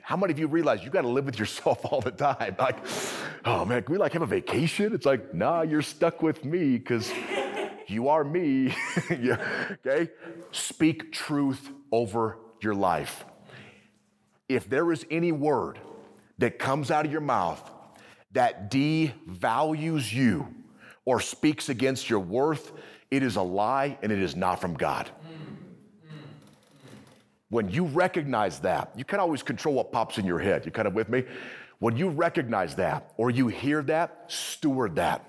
How 0.01 0.17
many 0.17 0.31
of 0.31 0.39
you 0.39 0.47
realize 0.47 0.83
you 0.83 0.91
got 0.91 1.01
to 1.01 1.07
live 1.07 1.25
with 1.25 1.39
yourself 1.39 1.85
all 1.91 2.01
the 2.01 2.11
time? 2.11 2.55
Like, 2.59 2.77
oh 3.45 3.63
man, 3.63 3.81
can 3.83 3.93
we 3.93 3.97
like 3.97 4.13
have 4.13 4.21
a 4.21 4.27
vacation? 4.27 4.93
It's 4.93 5.05
like, 5.05 5.33
nah, 5.33 5.61
you're 5.61 5.81
stuck 5.81 6.21
with 6.21 6.43
me 6.43 6.77
because 6.77 7.11
you 7.87 8.09
are 8.09 8.25
me. 8.25 8.75
yeah. 9.09 9.37
Okay? 9.85 10.11
Speak 10.51 11.13
truth 11.13 11.69
over 11.91 12.37
your 12.61 12.75
life. 12.75 13.23
If 14.49 14.69
there 14.69 14.91
is 14.91 15.05
any 15.09 15.31
word 15.31 15.79
that 16.39 16.57
comes 16.57 16.89
out 16.89 17.05
of 17.05 17.11
your 17.11 17.21
mouth 17.21 17.61
that 18.31 18.71
devalues 18.71 20.11
you 20.11 20.47
or 21.05 21.19
speaks 21.19 21.69
against 21.69 22.09
your 22.09 22.19
worth, 22.19 22.71
it 23.11 23.23
is 23.23 23.35
a 23.35 23.41
lie 23.41 23.97
and 24.01 24.11
it 24.11 24.19
is 24.19 24.35
not 24.35 24.59
from 24.61 24.73
God. 24.73 25.09
When 27.49 27.69
you 27.69 27.85
recognize 27.85 28.59
that, 28.59 28.91
you 28.95 29.03
can't 29.03 29.19
always 29.19 29.41
control 29.41 29.75
what 29.75 29.91
pops 29.91 30.19
in 30.19 30.25
your 30.25 30.37
head. 30.37 30.65
You 30.65 30.71
kind 30.71 30.87
of 30.87 30.93
with 30.93 31.09
me? 31.09 31.23
When 31.79 31.97
you 31.97 32.09
recognize 32.09 32.75
that 32.75 33.13
or 33.17 33.31
you 33.31 33.47
hear 33.47 33.81
that, 33.83 34.25
steward 34.27 34.97
that. 34.97 35.25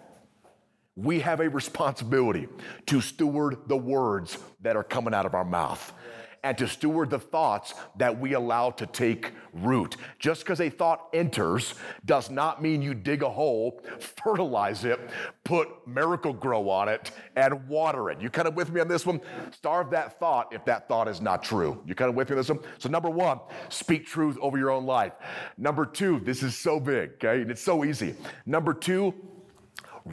We 0.96 1.20
have 1.20 1.40
a 1.40 1.48
responsibility 1.48 2.46
to 2.86 3.00
steward 3.00 3.56
the 3.68 3.76
words 3.76 4.36
that 4.60 4.76
are 4.76 4.84
coming 4.84 5.14
out 5.14 5.24
of 5.24 5.34
our 5.34 5.46
mouth 5.46 5.94
and 6.42 6.56
to 6.58 6.66
steward 6.66 7.10
the 7.10 7.18
thoughts 7.18 7.74
that 7.96 8.18
we 8.18 8.32
allow 8.32 8.70
to 8.70 8.86
take 8.86 9.32
root. 9.52 9.96
Just 10.18 10.40
because 10.40 10.60
a 10.60 10.70
thought 10.70 11.08
enters 11.12 11.74
does 12.04 12.30
not 12.30 12.62
mean 12.62 12.80
you 12.82 12.94
dig 12.94 13.22
a 13.22 13.28
hole, 13.28 13.82
fertilize 14.22 14.84
it, 14.84 15.00
put 15.44 15.68
Miracle-Gro 15.86 16.68
on 16.68 16.88
it, 16.88 17.10
and 17.36 17.68
water 17.68 18.10
it. 18.10 18.20
You 18.20 18.30
kind 18.30 18.48
of 18.48 18.54
with 18.54 18.70
me 18.70 18.80
on 18.80 18.88
this 18.88 19.04
one? 19.04 19.20
Starve 19.52 19.90
that 19.90 20.18
thought 20.18 20.52
if 20.52 20.64
that 20.64 20.88
thought 20.88 21.08
is 21.08 21.20
not 21.20 21.42
true. 21.42 21.82
You 21.86 21.94
kind 21.94 22.08
of 22.08 22.14
with 22.14 22.30
me 22.30 22.34
on 22.34 22.38
this 22.38 22.48
one? 22.48 22.60
So, 22.78 22.88
number 22.88 23.10
one, 23.10 23.40
speak 23.68 24.06
truth 24.06 24.38
over 24.40 24.56
your 24.58 24.70
own 24.70 24.86
life. 24.86 25.12
Number 25.58 25.84
two, 25.84 26.20
this 26.20 26.42
is 26.42 26.56
so 26.56 26.80
big, 26.80 27.12
okay? 27.14 27.42
And 27.42 27.50
it's 27.50 27.62
so 27.62 27.84
easy. 27.84 28.14
Number 28.46 28.72
two, 28.72 29.14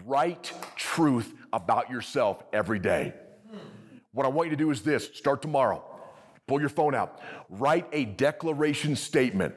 write 0.06 0.52
truth 0.76 1.34
about 1.54 1.90
yourself 1.90 2.44
every 2.52 2.80
day. 2.80 3.14
What 4.12 4.26
I 4.26 4.30
want 4.30 4.50
you 4.50 4.58
to 4.58 4.64
do 4.64 4.72
is 4.72 4.82
this 4.82 5.10
start 5.14 5.42
tomorrow. 5.42 5.97
Pull 6.48 6.62
your 6.62 6.70
phone 6.70 6.96
out. 6.96 7.20
Write 7.50 7.88
a 7.92 8.06
declaration 8.06 8.96
statement 8.96 9.54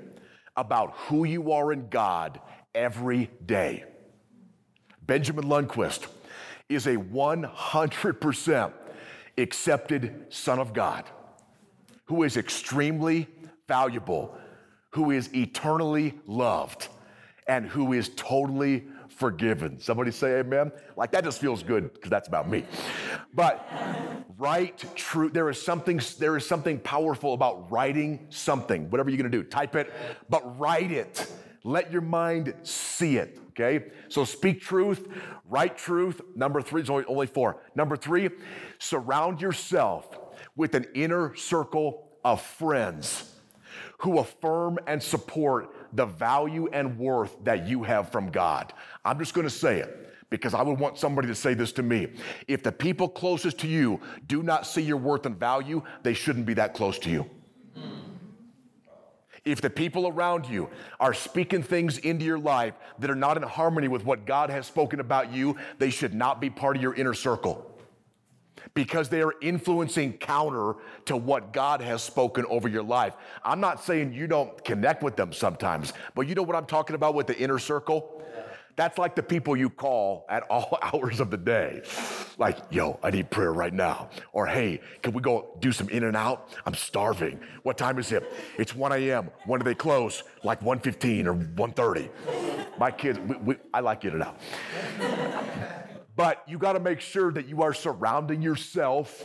about 0.57 0.92
who 1.07 1.24
you 1.24 1.53
are 1.53 1.72
in 1.72 1.88
God 1.88 2.40
every 2.74 3.31
day. 3.46 3.85
Benjamin 5.00 5.44
Lundquist 5.44 6.09
is 6.68 6.87
a 6.87 6.96
100% 6.96 8.72
accepted 9.38 10.26
Son 10.29 10.59
of 10.59 10.72
God 10.72 11.05
who 12.07 12.24
is 12.24 12.37
extremely 12.37 13.29
valuable, 13.68 14.37
who 14.90 15.12
is 15.12 15.33
eternally 15.33 16.14
loved, 16.26 16.88
and 17.46 17.66
who 17.66 17.92
is 17.92 18.11
totally 18.16 18.85
forgiven. 19.20 19.78
Somebody 19.78 20.11
say 20.11 20.40
amen? 20.40 20.72
Like 20.96 21.12
that 21.12 21.22
just 21.22 21.40
feels 21.40 21.62
good 21.62 21.92
because 21.92 22.11
that's 22.11 22.26
about 22.26 22.48
me. 22.48 22.64
But 23.35 23.64
write 24.38 24.83
true. 24.96 25.28
There 25.28 25.50
is 25.50 25.62
something, 25.62 26.00
there 26.18 26.38
is 26.38 26.46
something 26.46 26.80
powerful 26.80 27.35
about 27.35 27.70
writing 27.70 28.26
something, 28.30 28.90
whatever 28.90 29.11
you're 29.11 29.18
gonna 29.18 29.28
do. 29.28 29.42
Type 29.42 29.76
it, 29.76 29.92
but 30.30 30.59
write 30.59 30.90
it. 30.90 31.30
Let 31.62 31.92
your 31.92 32.00
mind 32.00 32.54
see 32.62 33.18
it. 33.18 33.38
Okay? 33.50 33.90
So 34.09 34.24
speak 34.24 34.62
truth, 34.62 35.06
write 35.50 35.76
truth. 35.76 36.22
Number 36.35 36.62
three 36.62 36.80
is 36.80 36.88
only, 36.88 37.04
only 37.04 37.26
four. 37.26 37.62
Number 37.74 37.96
three, 37.98 38.30
surround 38.78 39.42
yourself 39.42 40.18
with 40.56 40.74
an 40.74 40.87
inner 40.94 41.37
circle 41.37 42.09
of 42.24 42.40
friends 42.40 43.30
who 44.00 44.18
affirm 44.18 44.78
and 44.87 45.02
support 45.02 45.74
the 45.92 46.06
value 46.06 46.68
and 46.72 46.98
worth 46.98 47.37
that 47.44 47.66
you 47.66 47.83
have 47.83 48.11
from 48.11 48.30
God. 48.30 48.72
I'm 49.05 49.19
just 49.19 49.35
gonna 49.35 49.51
say 49.51 49.79
it 49.79 50.11
because 50.31 50.55
I 50.55 50.63
would 50.63 50.79
want 50.79 50.97
somebody 50.99 51.29
to 51.29 51.35
say 51.35 51.55
this 51.55 51.73
to 51.73 51.83
me. 51.83 52.09
If 52.47 52.63
the 52.63 52.73
people 52.73 53.09
closest 53.09 53.59
to 53.61 53.69
you 53.69 54.01
do 54.27 54.43
not 54.43 54.67
see 54.67 54.83
your 54.83 54.97
worth 54.97 55.27
and 55.27 55.37
value, 55.39 55.83
they 56.03 56.15
shouldn't 56.15 56.47
be 56.47 56.55
that 56.55 56.75
close 56.75 56.99
to 57.01 57.11
you. 57.11 57.29
If 59.45 59.61
the 59.61 59.71
people 59.71 60.07
around 60.07 60.47
you 60.47 60.69
are 61.01 61.15
speaking 61.15 61.63
things 61.63 61.99
into 61.99 62.25
your 62.25 62.39
life 62.39 62.75
that 62.99 63.11
are 63.11 63.17
not 63.17 63.37
in 63.37 63.43
harmony 63.43 63.89
with 63.89 64.05
what 64.05 64.27
God 64.27 64.51
has 64.51 64.67
spoken 64.67 65.01
about 65.01 65.33
you, 65.33 65.57
they 65.79 65.91
should 65.91 66.15
not 66.15 66.41
be 66.41 66.51
part 66.51 66.77
of 66.77 66.83
your 66.83 66.95
inner 66.95 67.15
circle 67.15 67.67
because 68.75 69.09
they 69.09 69.23
are 69.23 69.35
influencing 69.41 70.13
counter 70.13 70.75
to 71.07 71.17
what 71.17 71.55
God 71.55 71.81
has 71.81 72.03
spoken 72.03 72.45
over 72.51 72.69
your 72.69 72.83
life. 72.83 73.15
I'm 73.43 73.61
not 73.61 73.83
saying 73.83 74.13
you 74.13 74.27
don't 74.27 74.63
connect 74.63 75.03
with 75.03 75.17
them 75.17 75.33
sometimes, 75.33 75.95
but 76.15 76.29
you 76.29 76.35
know 76.35 76.43
what 76.43 76.55
I'm 76.55 76.67
talking 76.67 76.95
about 76.95 77.15
with 77.15 77.27
the 77.27 77.39
inner 77.39 77.59
circle? 77.59 78.23
That's 78.76 78.98
like 78.98 79.14
the 79.14 79.22
people 79.22 79.56
you 79.56 79.70
call 79.70 80.26
at 80.28 80.44
all 80.44 80.78
hours 80.83 81.20
of 81.20 81.30
the 81.30 81.37
day. 81.37 81.83
Like, 82.38 82.59
yo, 82.70 82.98
I 83.02 83.11
need 83.11 83.30
prayer 83.30 83.52
right 83.52 83.72
now. 83.72 84.11
Or, 84.33 84.46
hey, 84.46 84.80
can 85.02 85.12
we 85.12 85.22
go 85.22 85.56
do 85.61 85.72
some 85.72 85.88
In-N-Out? 85.88 86.56
I'm 86.66 86.74
starving. 86.74 87.40
What 87.62 87.77
time 87.77 87.98
is 87.98 88.12
it? 88.12 88.33
It's 88.58 88.75
1 88.75 88.92
a.m. 88.92 89.31
When 89.46 89.60
do 89.60 89.64
they 89.64 89.75
close? 89.75 90.23
Like 90.42 90.60
1.15 90.60 91.27
or 91.27 91.35
1.30. 91.35 92.79
My 92.79 92.90
kids, 92.90 93.18
we, 93.18 93.37
we, 93.37 93.56
I 93.75 93.81
like 93.81 94.04
In-N-Out. 94.04 94.40
but 96.16 96.42
you 96.48 96.58
got 96.58 96.73
to 96.75 96.81
make 96.81 97.00
sure 97.00 97.33
that 97.33 97.46
you 97.46 97.62
are 97.62 97.75
surrounding 97.75 98.40
yourself 98.40 99.25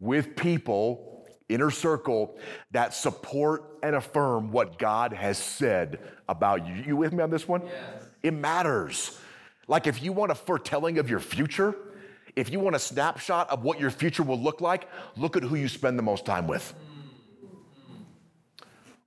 with 0.00 0.36
people, 0.36 1.26
inner 1.48 1.70
circle, 1.70 2.38
that 2.70 2.94
support 2.94 3.78
and 3.82 3.96
affirm 3.96 4.50
what 4.50 4.78
God 4.78 5.12
has 5.12 5.38
said 5.38 5.98
about 6.28 6.66
you. 6.66 6.74
You 6.86 6.96
with 6.96 7.12
me 7.12 7.22
on 7.22 7.30
this 7.30 7.46
one? 7.48 7.62
Yes. 7.64 8.07
It 8.22 8.34
matters. 8.34 9.18
Like 9.66 9.86
if 9.86 10.02
you 10.02 10.12
want 10.12 10.32
a 10.32 10.34
foretelling 10.34 10.98
of 10.98 11.10
your 11.10 11.20
future, 11.20 11.74
if 12.36 12.50
you 12.50 12.60
want 12.60 12.76
a 12.76 12.78
snapshot 12.78 13.50
of 13.50 13.64
what 13.64 13.80
your 13.80 13.90
future 13.90 14.22
will 14.22 14.40
look 14.40 14.60
like, 14.60 14.88
look 15.16 15.36
at 15.36 15.42
who 15.42 15.56
you 15.56 15.68
spend 15.68 15.98
the 15.98 16.02
most 16.02 16.24
time 16.24 16.46
with. 16.46 16.74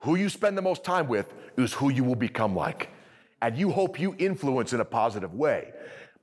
Who 0.01 0.15
you 0.15 0.29
spend 0.29 0.57
the 0.57 0.61
most 0.61 0.83
time 0.83 1.07
with 1.07 1.33
is 1.57 1.73
who 1.73 1.91
you 1.91 2.03
will 2.03 2.15
become 2.15 2.55
like. 2.55 2.89
And 3.41 3.57
you 3.57 3.71
hope 3.71 3.99
you 3.99 4.15
influence 4.17 4.73
in 4.73 4.79
a 4.79 4.85
positive 4.85 5.33
way. 5.33 5.71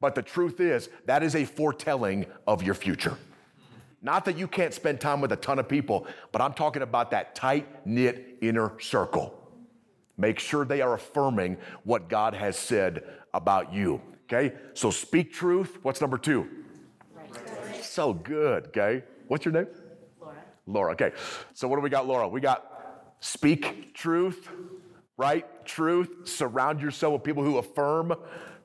But 0.00 0.14
the 0.14 0.22
truth 0.22 0.60
is, 0.60 0.88
that 1.06 1.22
is 1.22 1.34
a 1.34 1.44
foretelling 1.44 2.26
of 2.46 2.62
your 2.62 2.74
future. 2.74 3.16
Not 4.00 4.24
that 4.26 4.38
you 4.38 4.46
can't 4.46 4.72
spend 4.72 5.00
time 5.00 5.20
with 5.20 5.32
a 5.32 5.36
ton 5.36 5.58
of 5.58 5.68
people, 5.68 6.06
but 6.30 6.40
I'm 6.40 6.54
talking 6.54 6.82
about 6.82 7.10
that 7.10 7.34
tight 7.34 7.86
knit 7.86 8.38
inner 8.40 8.78
circle. 8.80 9.37
Make 10.18 10.40
sure 10.40 10.64
they 10.64 10.80
are 10.80 10.94
affirming 10.94 11.56
what 11.84 12.08
God 12.08 12.34
has 12.34 12.58
said 12.58 13.04
about 13.32 13.72
you. 13.72 14.02
Okay? 14.24 14.54
So 14.74 14.90
speak 14.90 15.32
truth. 15.32 15.78
What's 15.82 16.00
number 16.00 16.18
two? 16.18 16.48
Right. 17.14 17.84
So 17.84 18.12
good. 18.12 18.66
Okay? 18.66 19.04
What's 19.28 19.44
your 19.44 19.54
name? 19.54 19.68
Laura. 20.20 20.36
Laura. 20.66 20.92
Okay. 20.92 21.12
So 21.54 21.68
what 21.68 21.76
do 21.76 21.82
we 21.82 21.88
got, 21.88 22.08
Laura? 22.08 22.28
We 22.28 22.40
got 22.40 23.16
speak 23.20 23.94
truth, 23.94 24.48
right? 25.16 25.46
Truth. 25.64 26.28
Surround 26.28 26.80
yourself 26.80 27.12
with 27.12 27.22
people 27.22 27.44
who 27.44 27.58
affirm 27.58 28.12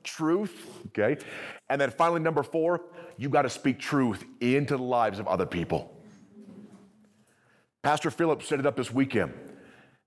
truth. 0.02 0.68
Okay? 0.88 1.22
And 1.70 1.80
then 1.80 1.90
finally, 1.90 2.20
number 2.20 2.42
four, 2.42 2.82
you 3.16 3.28
got 3.28 3.42
to 3.42 3.50
speak 3.50 3.78
truth 3.78 4.24
into 4.40 4.76
the 4.76 4.82
lives 4.82 5.20
of 5.20 5.28
other 5.28 5.46
people. 5.46 5.96
Pastor 7.84 8.10
Phillips 8.10 8.48
set 8.48 8.58
it 8.58 8.66
up 8.66 8.76
this 8.76 8.90
weekend 8.90 9.34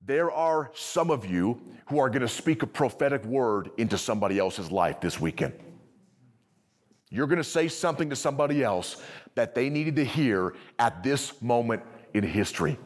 there 0.07 0.31
are 0.31 0.71
some 0.73 1.11
of 1.11 1.25
you 1.25 1.61
who 1.89 1.99
are 1.99 2.09
going 2.09 2.21
to 2.21 2.29
speak 2.29 2.63
a 2.63 2.67
prophetic 2.67 3.23
word 3.25 3.69
into 3.77 3.97
somebody 3.97 4.39
else's 4.39 4.71
life 4.71 5.01
this 5.01 5.19
weekend. 5.19 5.53
You're 7.09 7.27
going 7.27 7.37
to 7.37 7.43
say 7.43 7.67
something 7.67 8.09
to 8.09 8.15
somebody 8.15 8.63
else 8.63 9.01
that 9.35 9.53
they 9.53 9.69
needed 9.69 9.97
to 9.97 10.05
hear 10.05 10.55
at 10.79 11.03
this 11.03 11.41
moment 11.41 11.83
in 12.13 12.23
history. 12.23 12.79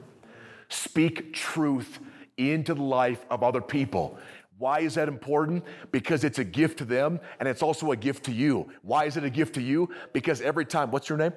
Speak 0.69 1.33
truth 1.33 1.99
into 2.37 2.73
the 2.73 2.83
life 2.83 3.23
of 3.29 3.43
other 3.43 3.61
people. 3.61 4.17
Why 4.57 4.79
is 4.79 4.95
that 4.95 5.07
important? 5.07 5.63
Because 5.91 6.23
it's 6.23 6.39
a 6.39 6.43
gift 6.43 6.79
to 6.79 6.85
them 6.85 7.19
and 7.39 7.47
it's 7.47 7.61
also 7.61 7.91
a 7.91 7.95
gift 7.95 8.25
to 8.25 8.31
you. 8.31 8.71
Why 8.81 9.05
is 9.05 9.15
it 9.15 9.23
a 9.23 9.29
gift 9.29 9.55
to 9.55 9.61
you? 9.61 9.89
Because 10.11 10.41
every 10.41 10.65
time, 10.65 10.89
what's 10.89 11.07
your 11.07 11.19
name? 11.19 11.33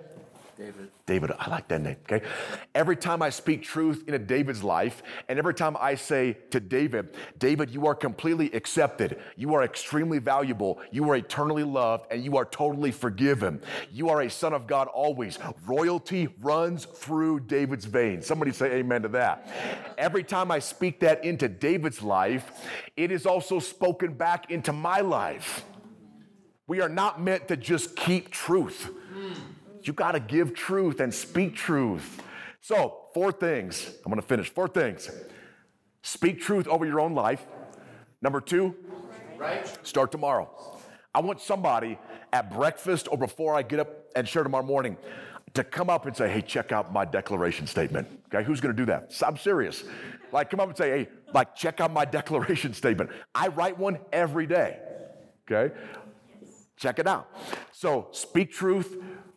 David. 0.57 0.91
David, 1.07 1.33
I 1.39 1.51
like 1.51 1.69
that 1.69 1.81
name, 1.81 1.97
okay? 2.11 2.25
Every 2.75 2.97
time 2.97 3.23
I 3.23 3.31
speak 3.31 3.63
truth 3.63 4.05
in 4.07 4.15
a 4.15 4.19
David's 4.19 4.63
life, 4.63 5.03
and 5.29 5.39
every 5.39 5.55
time 5.55 5.77
I 5.79 5.95
say 5.95 6.39
to 6.51 6.61
David, 6.61 7.15
David, 7.39 7.71
you 7.71 7.87
are 7.87 7.95
completely 7.95 8.51
accepted, 8.53 9.21
you 9.37 9.55
are 9.55 9.63
extremely 9.63 10.19
valuable, 10.19 10.81
you 10.91 11.09
are 11.11 11.17
eternally 11.17 11.65
loved, 11.65 12.07
and 12.11 12.25
you 12.25 12.37
are 12.37 12.45
totally 12.45 12.93
forgiven. 12.93 13.61
You 13.93 14.09
are 14.09 14.23
a 14.23 14.31
son 14.31 14.53
of 14.53 14.67
God 14.67 14.89
always. 14.89 15.39
Royalty 15.67 16.29
runs 16.41 16.85
through 16.85 17.41
David's 17.41 17.85
veins. 17.85 18.27
Somebody 18.27 18.53
say 18.53 18.73
amen 18.75 19.03
to 19.03 19.09
that. 19.09 19.49
Every 19.99 20.23
time 20.23 20.51
I 20.51 20.59
speak 20.59 21.01
that 21.01 21.25
into 21.25 21.49
David's 21.49 22.03
life, 22.03 22.67
it 22.97 23.11
is 23.11 23.27
also 23.27 23.59
spoken 23.59 24.15
back 24.15 24.51
into 24.51 24.73
my 24.73 25.01
life. 25.01 25.65
We 26.67 26.81
are 26.81 26.89
not 26.89 27.21
meant 27.21 27.49
to 27.49 27.57
just 27.57 27.95
keep 27.95 28.31
truth. 28.31 28.91
You 29.87 29.93
got 29.93 30.13
to 30.13 30.21
give 30.21 30.55
truth 30.55 31.01
and 31.01 31.13
speak 31.13 31.55
truth. 31.55 32.23
So, 32.61 33.09
four 33.13 33.31
things. 33.31 33.91
I'm 34.05 34.11
going 34.11 34.21
to 34.21 34.27
finish. 34.27 34.51
Four 34.51 34.69
things. 34.69 35.11
Speak 36.03 36.41
truth 36.41 36.67
over 36.67 36.87
your 36.87 37.01
own 37.01 37.15
life. 37.15 37.45
Number 38.23 38.41
two, 38.41 38.75
right. 39.37 39.87
start 39.87 40.11
tomorrow. 40.11 40.49
I 41.15 41.21
want 41.21 41.41
somebody 41.41 41.99
at 42.33 42.53
breakfast 42.53 43.07
or 43.11 43.19
before 43.19 43.55
I 43.55 43.63
get 43.63 43.81
up 43.81 43.89
and 44.17 44.27
share 44.27 44.43
tomorrow 44.43 44.65
morning 44.65 44.97
to 45.55 45.63
come 45.63 45.89
up 45.89 46.07
and 46.07 46.17
say, 46.17 46.29
hey, 46.29 46.41
check 46.41 46.73
out 46.73 46.93
my 46.93 47.05
declaration 47.05 47.67
statement. 47.67 48.09
Okay, 48.27 48.45
who's 48.45 48.61
gonna 48.61 48.75
do 48.75 48.87
that? 48.87 49.13
I'm 49.25 49.37
serious. 49.37 49.85
Like, 50.33 50.51
come 50.51 50.59
up 50.59 50.69
and 50.69 50.77
say, 50.77 50.91
hey, 50.91 51.09
like, 51.33 51.55
check 51.55 51.81
out 51.81 51.93
my 51.93 52.05
declaration 52.19 52.75
statement. 52.75 53.11
I 53.35 53.49
write 53.49 53.79
one 53.79 53.99
every 54.13 54.47
day. 54.47 54.79
Okay, 55.51 55.73
check 56.77 56.99
it 56.99 57.07
out. 57.07 57.29
So, 57.73 58.09
speak 58.11 58.51
truth, 58.51 58.97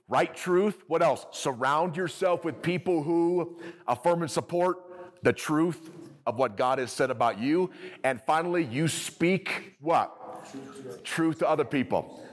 Write 0.10 0.36
truth. 0.36 0.84
What 0.88 1.02
else? 1.02 1.26
Surround 1.32 1.98
yourself 1.98 2.46
with 2.46 2.62
people 2.62 3.04
who 3.04 3.58
affirm 3.88 4.22
and 4.22 4.32
support 4.32 4.78
the 5.22 5.34
truth 5.34 5.90
of 6.26 6.38
what 6.38 6.56
God 6.56 6.80
has 6.80 6.92
said 6.92 7.12
about 7.12 7.40
you. 7.40 7.72
And 8.04 8.22
finally, 8.26 8.64
you 8.64 8.88
speak 8.88 9.76
what? 9.80 10.14
Truth, 10.52 11.04
truth 11.04 11.40
to 11.40 11.50
other 11.50 11.66
people. 11.66 12.24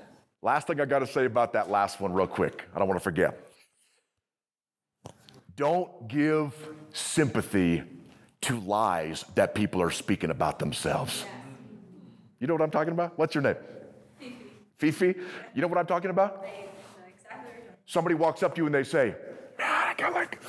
Last 0.43 0.66
thing 0.66 0.81
I 0.81 0.85
got 0.85 1.01
to 1.01 1.07
say 1.07 1.25
about 1.25 1.55
that 1.55 1.70
last 1.70 2.01
one, 2.01 2.12
real 2.12 2.27
quick. 2.27 2.64
I 2.75 2.79
don't 2.79 2.87
want 2.87 3.01
to 3.01 3.05
forget. 3.05 3.41
Don't 5.57 6.09
give 6.09 6.53
sympathy 6.93 7.83
to 8.43 8.61
lies 8.61 9.25
that 9.37 9.55
people 9.55 9.81
are 9.81 9.91
speaking 9.91 10.31
about 10.31 10.59
themselves. 10.59 11.25
You 12.41 12.47
know 12.47 12.55
what 12.55 12.62
I'm 12.62 12.70
talking 12.70 12.93
about? 12.93 13.18
What's 13.18 13.35
your 13.35 13.43
name? 13.43 13.57
Fifi. 14.18 14.35
Fifi? 14.77 15.20
You 15.55 15.62
know 15.62 15.68
what 15.68 15.79
I'm 15.79 15.87
talking 15.87 16.11
about? 16.11 16.45
Somebody 17.87 18.14
walks 18.14 18.43
up 18.43 18.55
to 18.55 18.62
you 18.62 18.66
and 18.66 18.74
they 18.74 18.85
say, 18.85 19.14
Man, 19.59 19.68
I 19.68 19.95
got 19.97 20.12
like, 20.12 20.41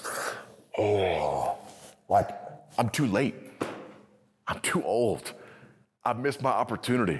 oh, 0.78 1.58
like, 2.10 2.30
I'm 2.78 2.90
too 2.90 3.06
late. 3.06 3.36
I'm 4.48 4.60
too 4.60 4.84
old. 4.84 5.34
I've 6.04 6.20
missed 6.20 6.42
my 6.42 6.52
opportunity. 6.52 7.20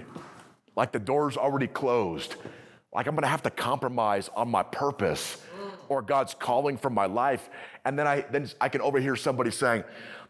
Like 0.76 0.92
the 0.92 1.00
door's 1.00 1.38
already 1.38 1.68
closed. 1.68 2.36
Like 2.94 3.08
I'm 3.08 3.16
gonna 3.16 3.28
have 3.28 3.44
to 3.44 3.50
compromise 3.50 4.30
on 4.36 4.50
my 4.50 4.64
purpose 4.64 5.42
or 5.90 6.02
God's 6.02 6.34
calling 6.34 6.78
for 6.78 6.90
my 6.90 7.06
life. 7.06 7.50
And 7.84 7.98
then 7.98 8.08
I 8.08 8.22
then 8.22 8.50
I 8.62 8.70
can 8.70 8.82
overhear 8.82 9.16
somebody 9.16 9.52
saying, 9.52 9.84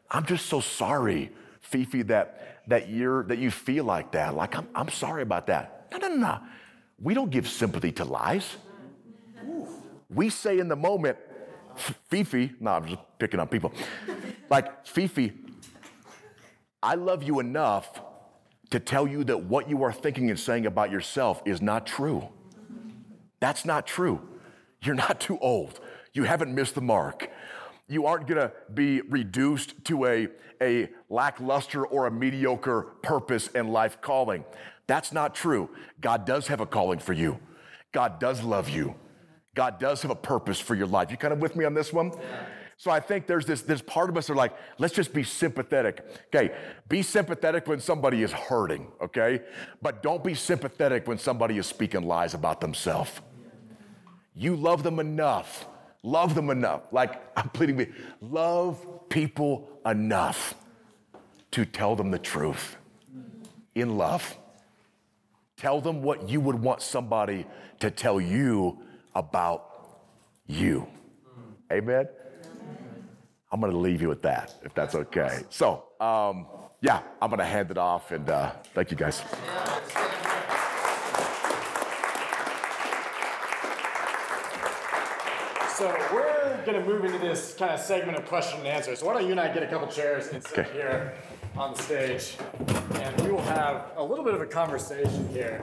I'm 0.09 0.25
just 0.25 0.45
so 0.45 0.61
sorry, 0.61 1.31
Fifi, 1.61 2.03
that 2.03 2.61
that 2.67 2.89
you're 2.89 3.23
that 3.23 3.39
you 3.39 3.51
feel 3.51 3.83
like 3.83 4.11
that. 4.11 4.35
Like 4.35 4.55
I'm 4.55 4.67
I'm 4.73 4.89
sorry 4.89 5.21
about 5.21 5.47
that. 5.47 5.87
No, 5.91 5.97
no, 5.97 6.07
no, 6.09 6.15
no. 6.15 6.39
We 6.99 7.13
don't 7.13 7.29
give 7.29 7.47
sympathy 7.47 7.91
to 7.93 8.05
lies 8.05 8.55
we 10.15 10.29
say 10.29 10.59
in 10.59 10.67
the 10.67 10.75
moment, 10.75 11.17
Fifi, 11.75 12.53
no, 12.59 12.71
I'm 12.71 12.87
just 12.87 13.01
picking 13.19 13.39
on 13.39 13.47
people. 13.47 13.71
like, 14.49 14.85
Fifi, 14.87 15.33
I 16.81 16.95
love 16.95 17.21
you 17.21 17.39
enough 17.39 18.01
to 18.69 18.79
tell 18.79 19.07
you 19.07 19.23
that 19.25 19.43
what 19.43 19.69
you 19.69 19.83
are 19.83 19.91
thinking 19.91 20.29
and 20.29 20.39
saying 20.39 20.65
about 20.65 20.89
yourself 20.91 21.41
is 21.45 21.61
not 21.61 21.85
true. 21.85 22.29
That's 23.39 23.65
not 23.65 23.85
true. 23.85 24.21
You're 24.81 24.95
not 24.95 25.19
too 25.19 25.37
old. 25.39 25.79
You 26.13 26.23
haven't 26.23 26.53
missed 26.55 26.75
the 26.75 26.81
mark. 26.81 27.29
You 27.87 28.05
aren't 28.05 28.27
gonna 28.27 28.51
be 28.73 29.01
reduced 29.01 29.83
to 29.85 30.05
a, 30.05 30.27
a 30.61 30.89
lackluster 31.09 31.85
or 31.85 32.07
a 32.07 32.11
mediocre 32.11 32.83
purpose 33.03 33.49
and 33.53 33.71
life 33.71 34.01
calling. 34.01 34.45
That's 34.87 35.11
not 35.11 35.35
true. 35.35 35.69
God 36.01 36.25
does 36.25 36.47
have 36.47 36.61
a 36.61 36.65
calling 36.65 36.99
for 36.99 37.13
you, 37.13 37.39
God 37.91 38.19
does 38.19 38.41
love 38.43 38.69
you. 38.69 38.95
God 39.55 39.79
does 39.79 40.01
have 40.01 40.11
a 40.11 40.15
purpose 40.15 40.59
for 40.59 40.75
your 40.75 40.87
life. 40.87 41.09
You 41.09 41.17
kind 41.17 41.33
of 41.33 41.39
with 41.39 41.55
me 41.55 41.65
on 41.65 41.73
this 41.73 41.91
one? 41.91 42.11
So 42.77 42.91
I 42.91 42.99
think 42.99 43.25
there's 43.25 43.45
this, 43.45 43.61
this 43.61 43.81
part 43.81 44.09
of 44.09 44.17
us 44.17 44.27
that 44.27 44.33
are 44.33 44.35
like, 44.35 44.53
let's 44.77 44.93
just 44.93 45.13
be 45.13 45.23
sympathetic. 45.23 46.05
Okay, 46.27 46.53
be 46.89 47.01
sympathetic 47.01 47.67
when 47.67 47.79
somebody 47.79 48.21
is 48.21 48.33
hurting, 48.33 48.91
okay? 49.01 49.41
But 49.81 50.03
don't 50.03 50.23
be 50.23 50.35
sympathetic 50.35 51.07
when 51.07 51.17
somebody 51.17 51.57
is 51.57 51.65
speaking 51.65 52.03
lies 52.03 52.33
about 52.33 52.59
themselves. 52.59 53.21
You 54.35 54.57
love 54.57 54.83
them 54.83 54.99
enough. 54.99 55.65
Love 56.03 56.35
them 56.35 56.49
enough. 56.49 56.81
Like 56.91 57.21
I'm 57.37 57.49
pleading 57.49 57.77
with 57.77 57.87
you, 57.87 57.93
love 58.21 59.09
people 59.09 59.69
enough 59.85 60.53
to 61.51 61.65
tell 61.65 61.95
them 61.95 62.11
the 62.11 62.19
truth 62.19 62.75
in 63.73 63.97
love. 63.97 64.37
Tell 65.55 65.79
them 65.79 66.01
what 66.01 66.27
you 66.27 66.41
would 66.41 66.61
want 66.61 66.81
somebody 66.81 67.45
to 67.79 67.89
tell 67.89 68.19
you 68.19 68.79
about 69.15 69.99
you. 70.47 70.87
Amen? 71.71 72.07
I'm 73.51 73.59
going 73.59 73.71
to 73.71 73.77
leave 73.77 74.01
you 74.01 74.09
with 74.09 74.21
that, 74.23 74.55
if 74.63 74.73
that's 74.73 74.95
okay. 74.95 75.43
So, 75.49 75.85
um, 75.99 76.47
yeah, 76.81 77.01
I'm 77.21 77.29
going 77.29 77.39
to 77.39 77.45
hand 77.45 77.71
it 77.71 77.77
off 77.77 78.11
and 78.11 78.29
uh, 78.29 78.51
thank 78.73 78.91
you 78.91 78.97
guys. 78.97 79.23
So 85.77 85.93
we're 86.13 86.61
going 86.65 86.81
to 86.81 86.85
move 86.85 87.03
into 87.03 87.17
this 87.17 87.53
kind 87.53 87.71
of 87.71 87.79
segment 87.79 88.17
of 88.17 88.25
question 88.25 88.59
and 88.59 88.67
answer. 88.67 88.95
So 88.95 89.05
why 89.05 89.13
don't 89.13 89.25
you 89.25 89.31
and 89.31 89.39
I 89.39 89.53
get 89.53 89.63
a 89.63 89.67
couple 89.67 89.87
chairs 89.87 90.29
and 90.29 90.41
sit 90.43 90.59
okay. 90.59 90.71
here 90.71 91.13
on 91.57 91.73
the 91.73 91.81
stage, 91.81 92.37
and 92.95 93.21
we 93.21 93.31
will 93.31 93.41
have 93.43 93.91
a 93.97 94.03
little 94.03 94.23
bit 94.23 94.33
of 94.33 94.41
a 94.41 94.45
conversation 94.45 95.27
here. 95.29 95.61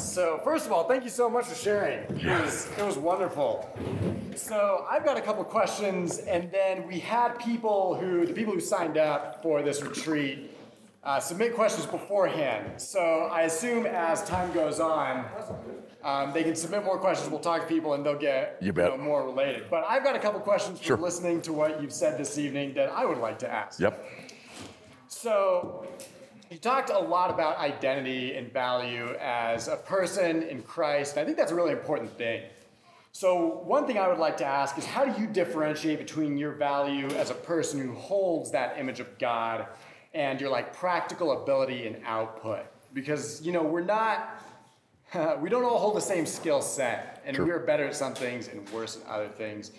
So 0.00 0.40
first 0.42 0.66
of 0.66 0.72
all, 0.72 0.84
thank 0.88 1.04
you 1.04 1.10
so 1.10 1.28
much 1.28 1.46
for 1.46 1.54
sharing. 1.54 2.00
It 2.18 2.42
was, 2.42 2.68
it 2.76 2.84
was 2.84 2.96
wonderful. 2.96 3.68
So 4.34 4.86
I've 4.90 5.04
got 5.04 5.16
a 5.16 5.20
couple 5.20 5.44
questions, 5.44 6.18
and 6.20 6.50
then 6.50 6.86
we 6.88 6.98
had 6.98 7.38
people 7.38 7.94
who, 7.94 8.26
the 8.26 8.32
people 8.32 8.54
who 8.54 8.60
signed 8.60 8.96
up 8.96 9.42
for 9.42 9.62
this 9.62 9.82
retreat, 9.82 10.56
uh, 11.04 11.20
submit 11.20 11.54
questions 11.54 11.86
beforehand. 11.86 12.80
So 12.80 13.28
I 13.32 13.42
assume 13.42 13.86
as 13.86 14.24
time 14.24 14.52
goes 14.52 14.80
on, 14.80 15.26
um, 16.02 16.32
they 16.32 16.42
can 16.44 16.56
submit 16.56 16.84
more 16.84 16.98
questions. 16.98 17.30
We'll 17.30 17.40
talk 17.40 17.60
to 17.62 17.66
people, 17.66 17.94
and 17.94 18.04
they'll 18.04 18.18
get 18.18 18.56
You 18.60 18.72
bet. 18.72 18.90
know, 18.90 18.96
more 18.96 19.24
related. 19.24 19.64
But 19.70 19.84
I've 19.88 20.02
got 20.02 20.16
a 20.16 20.18
couple 20.18 20.40
questions 20.40 20.80
from 20.80 21.00
listening 21.02 21.42
to 21.42 21.52
what 21.52 21.80
you've 21.82 21.92
said 21.92 22.18
this 22.18 22.38
evening 22.38 22.74
that 22.74 22.90
I 22.90 23.04
would 23.04 23.18
like 23.18 23.38
to 23.40 23.50
ask. 23.50 23.78
Yep. 23.80 24.02
So, 25.08 25.86
you 26.50 26.58
talked 26.58 26.90
a 26.90 26.98
lot 26.98 27.30
about 27.30 27.58
identity 27.58 28.34
and 28.34 28.52
value 28.52 29.14
as 29.20 29.68
a 29.68 29.76
person 29.76 30.42
in 30.42 30.62
Christ, 30.62 31.12
and 31.12 31.22
I 31.22 31.24
think 31.24 31.36
that's 31.36 31.52
a 31.52 31.54
really 31.54 31.70
important 31.70 32.10
thing. 32.18 32.42
So, 33.12 33.60
one 33.64 33.86
thing 33.86 33.98
I 33.98 34.08
would 34.08 34.18
like 34.18 34.36
to 34.38 34.44
ask 34.44 34.76
is 34.76 34.84
how 34.84 35.04
do 35.04 35.20
you 35.20 35.28
differentiate 35.28 35.98
between 35.98 36.36
your 36.36 36.52
value 36.52 37.06
as 37.10 37.30
a 37.30 37.34
person 37.34 37.80
who 37.80 37.94
holds 37.94 38.50
that 38.50 38.78
image 38.78 38.98
of 38.98 39.18
God 39.18 39.66
and 40.12 40.40
your 40.40 40.50
like 40.50 40.74
practical 40.74 41.40
ability 41.40 41.86
and 41.86 42.02
output? 42.04 42.66
Because, 42.92 43.40
you 43.42 43.52
know, 43.52 43.62
we're 43.62 43.80
not 43.84 44.42
we 45.40 45.48
don't 45.48 45.64
all 45.64 45.78
hold 45.78 45.96
the 45.96 46.00
same 46.00 46.26
skill 46.26 46.62
set, 46.62 47.22
and 47.24 47.38
we're 47.38 47.60
better 47.60 47.86
at 47.86 47.94
some 47.94 48.14
things 48.14 48.48
and 48.48 48.68
worse 48.70 48.96
at 48.96 49.08
other 49.08 49.28
things. 49.28 49.70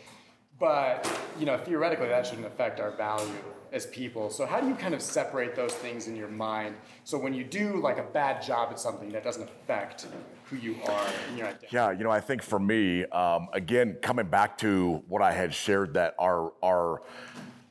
But 0.57 1.09
you 1.37 1.45
know, 1.45 1.57
theoretically, 1.57 2.07
that 2.07 2.25
shouldn't 2.25 2.47
affect 2.47 2.79
our 2.79 2.91
value 2.91 3.31
as 3.71 3.85
people. 3.87 4.29
So 4.29 4.45
how 4.45 4.59
do 4.59 4.67
you 4.67 4.75
kind 4.75 4.93
of 4.93 5.01
separate 5.01 5.55
those 5.55 5.73
things 5.73 6.07
in 6.07 6.15
your 6.15 6.27
mind? 6.27 6.75
So 7.03 7.17
when 7.17 7.33
you 7.33 7.43
do 7.43 7.79
like 7.81 7.97
a 7.97 8.03
bad 8.03 8.41
job 8.41 8.69
at 8.71 8.79
something, 8.79 9.09
that 9.11 9.23
doesn't 9.23 9.43
affect 9.43 10.07
who 10.45 10.57
you 10.57 10.75
are 10.85 11.07
and 11.29 11.37
your 11.37 11.47
identity. 11.47 11.67
Yeah, 11.71 11.91
you 11.91 12.03
know, 12.03 12.11
I 12.11 12.19
think 12.19 12.41
for 12.41 12.59
me, 12.59 13.05
um, 13.05 13.47
again, 13.53 13.97
coming 14.01 14.27
back 14.27 14.57
to 14.59 15.03
what 15.07 15.21
I 15.21 15.31
had 15.31 15.53
shared, 15.53 15.93
that 15.93 16.15
our 16.19 16.51
our 16.61 17.01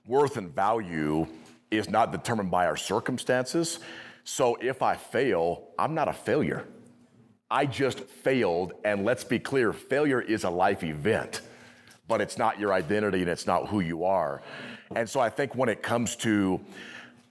worth 0.07 0.36
and 0.36 0.55
value 0.55 1.26
is 1.70 1.88
not 1.88 2.11
determined 2.11 2.51
by 2.51 2.66
our 2.66 2.76
circumstances. 2.76 3.78
So 4.24 4.57
if 4.61 4.82
I 4.82 4.96
fail, 4.96 5.68
I'm 5.78 5.94
not 5.94 6.09
a 6.09 6.12
failure. 6.12 6.66
I 7.51 7.66
just 7.66 8.01
failed, 8.01 8.74
and 8.84 9.05
let's 9.05 9.24
be 9.24 9.38
clear, 9.38 9.72
failure 9.72 10.20
is 10.20 10.44
a 10.44 10.51
life 10.51 10.84
event, 10.84 11.40
but 12.07 12.20
it's 12.20 12.38
not 12.38 12.61
your 12.61 12.72
identity 12.72 13.20
and 13.22 13.28
it's 13.28 13.46
not 13.46 13.68
who 13.68 13.80
you 13.80 14.05
are. 14.05 14.40
And 14.97 15.09
so 15.09 15.20
I 15.20 15.30
think 15.30 15.55
when 15.55 15.68
it 15.68 15.82
comes 15.82 16.16
to 16.16 16.61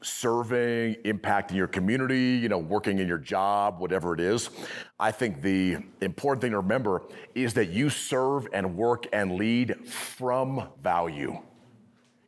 serving, 0.01 0.95
impacting 1.03 1.55
your 1.55 1.67
community, 1.67 2.37
you 2.41 2.47
know, 2.47 2.57
working 2.57 2.99
in 2.99 3.07
your 3.07 3.17
job, 3.17 3.79
whatever 3.79 4.13
it 4.13 4.21
is, 4.21 4.49
I 4.97 5.11
think 5.11 5.41
the 5.41 5.77
important 5.99 6.41
thing 6.41 6.51
to 6.51 6.57
remember 6.57 7.01
is 7.35 7.53
that 7.55 7.67
you 7.67 7.89
serve 7.89 8.47
and 8.53 8.77
work 8.77 9.07
and 9.11 9.33
lead 9.33 9.89
from 9.89 10.69
value. 10.81 11.37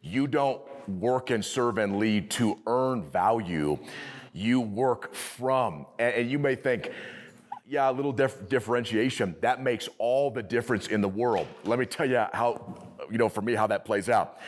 You 0.01 0.27
don't 0.27 0.61
work 0.89 1.29
and 1.29 1.45
serve 1.45 1.77
and 1.77 1.97
lead 1.97 2.29
to 2.31 2.59
earn 2.67 3.09
value. 3.09 3.79
You 4.33 4.59
work 4.59 5.13
from. 5.13 5.85
And, 5.97 6.29
you 6.29 6.39
may 6.39 6.55
think, 6.55 6.91
yeah, 7.69 7.89
a 7.89 7.93
little 7.93 8.11
dif- 8.11 8.49
differentiation. 8.49 9.37
That 9.39 9.63
makes 9.63 9.87
all 9.97 10.29
the 10.29 10.43
difference 10.43 10.87
in 10.87 10.99
the 10.99 11.07
world. 11.07 11.47
Let 11.63 11.79
me 11.79 11.85
tell 11.85 12.09
you 12.09 12.25
how, 12.33 12.75
you 13.09 13.17
know, 13.17 13.29
for 13.29 13.41
me, 13.41 13.55
how 13.55 13.67
that 13.67 13.85
plays 13.85 14.09
out. 14.09 14.39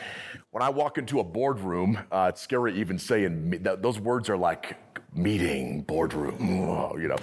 When 0.54 0.62
I 0.62 0.68
walk 0.68 0.98
into 0.98 1.18
a 1.18 1.24
boardroom, 1.24 1.98
uh, 2.12 2.26
it's 2.32 2.40
scary 2.40 2.78
even 2.78 2.96
saying 2.96 3.58
those 3.60 3.98
words 3.98 4.30
are 4.30 4.36
like 4.36 4.76
meeting, 5.12 5.82
boardroom, 5.82 6.36
you 6.96 7.08
know. 7.08 7.16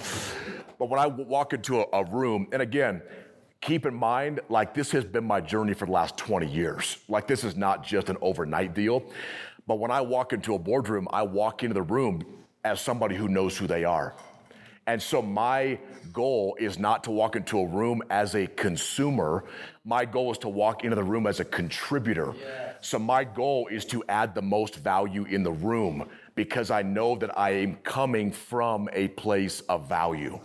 But 0.78 0.90
when 0.90 1.00
I 1.00 1.08
walk 1.08 1.54
into 1.54 1.80
a, 1.80 1.86
a 1.94 2.04
room, 2.04 2.50
and 2.52 2.62
again, 2.62 3.02
keep 3.62 3.86
in 3.86 3.94
mind, 3.94 4.42
like 4.50 4.74
this 4.74 4.92
has 4.92 5.06
been 5.06 5.24
my 5.24 5.40
journey 5.40 5.74
for 5.74 5.86
the 5.86 5.94
last 5.94 6.18
20 6.18 6.46
years. 6.46 6.98
Like 7.08 7.26
this 7.26 7.46
is 7.46 7.56
not 7.56 7.86
just 7.86 8.10
an 8.10 8.18
overnight 8.20 8.76
deal. 8.76 9.02
But 9.66 9.80
when 9.80 9.92
I 9.92 10.02
walk 10.02 10.34
into 10.34 10.54
a 10.56 10.60
boardroom, 10.60 11.08
I 11.14 11.24
walk 11.24 11.64
into 11.64 11.74
the 11.74 11.84
room 11.84 12.24
as 12.66 12.82
somebody 12.82 13.16
who 13.16 13.30
knows 13.30 13.58
who 13.58 13.66
they 13.66 13.86
are. 13.86 14.14
And 14.88 15.02
so 15.02 15.22
my 15.22 15.80
goal 16.12 16.58
is 16.60 16.78
not 16.78 17.06
to 17.06 17.12
walk 17.12 17.38
into 17.38 17.60
a 17.60 17.66
room 17.66 18.02
as 18.10 18.36
a 18.36 18.46
consumer. 18.48 19.46
My 19.86 20.04
goal 20.04 20.34
is 20.34 20.38
to 20.40 20.50
walk 20.50 20.84
into 20.84 20.98
the 20.98 21.04
room 21.04 21.28
as 21.28 21.40
a 21.40 21.46
contributor. 21.46 22.34
So 22.82 22.98
my 22.98 23.24
goal 23.24 23.68
is 23.68 23.86
to 23.86 24.04
add 24.10 24.34
the 24.34 24.42
most 24.42 24.76
value 24.76 25.26
in 25.26 25.44
the 25.44 25.52
room 25.52 26.10
because 26.36 26.72
I 26.72 26.82
know 26.82 27.16
that 27.18 27.38
I 27.38 27.52
am 27.52 27.76
coming 27.78 28.32
from 28.32 28.90
a 28.94 29.10
place 29.10 29.62
of 29.62 29.88
value. 29.88 30.40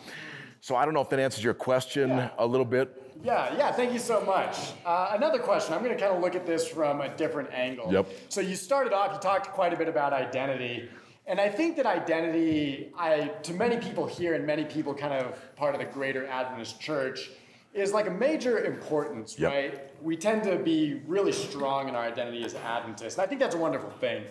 So 0.61 0.76
I 0.76 0.84
don't 0.84 0.95
know 0.95 1.01
if 1.01 1.09
that 1.11 1.20
answers 1.20 1.43
your 1.43 1.55
question 1.55 2.11
a 2.39 2.47
little 2.47 2.66
bit. 2.66 3.03
Yeah, 3.24 3.57
yeah, 3.57 3.72
thank 3.72 3.93
you 3.93 3.99
so 3.99 4.20
much. 4.20 4.72
Uh, 4.84 5.12
another 5.12 5.39
question. 5.39 5.72
I'm 5.72 5.82
going 5.82 5.97
to 5.97 6.01
kind 6.01 6.14
of 6.14 6.22
look 6.22 6.34
at 6.34 6.45
this 6.45 6.68
from 6.68 7.01
a 7.01 7.09
different 7.16 7.51
angle. 7.53 7.91
Yep. 7.93 8.09
So 8.28 8.41
you 8.41 8.55
started 8.55 8.93
off, 8.93 9.14
you 9.14 9.18
talked 9.20 9.49
quite 9.53 9.72
a 9.72 9.76
bit 9.76 9.89
about 9.89 10.12
identity. 10.12 10.89
And 11.26 11.41
I 11.41 11.49
think 11.49 11.76
that 11.76 11.87
identity, 11.87 12.93
I, 12.97 13.28
to 13.43 13.55
many 13.55 13.78
people 13.78 14.07
here 14.07 14.34
and 14.34 14.47
many 14.47 14.64
people 14.64 14.95
kind 14.95 15.14
of 15.14 15.57
part 15.57 15.74
of 15.74 15.80
the 15.80 15.87
greater 15.87 16.26
Adventist 16.26 16.80
church, 16.80 17.30
is 17.76 17.92
like 17.92 18.06
a 18.06 18.10
major 18.10 18.64
importance, 18.64 19.38
Yep. 19.38 19.52
right? 19.52 20.02
We 20.02 20.16
tend 20.16 20.42
to 20.44 20.56
be 20.56 21.02
really 21.06 21.32
strong 21.32 21.88
in 21.88 21.94
our 21.94 22.04
identity 22.04 22.42
as 22.44 22.54
Adventists. 22.54 23.14
And 23.18 23.22
I 23.22 23.26
think 23.26 23.40
that's 23.40 23.54
a 23.54 23.58
wonderful 23.58 23.90
thing. 23.90 24.24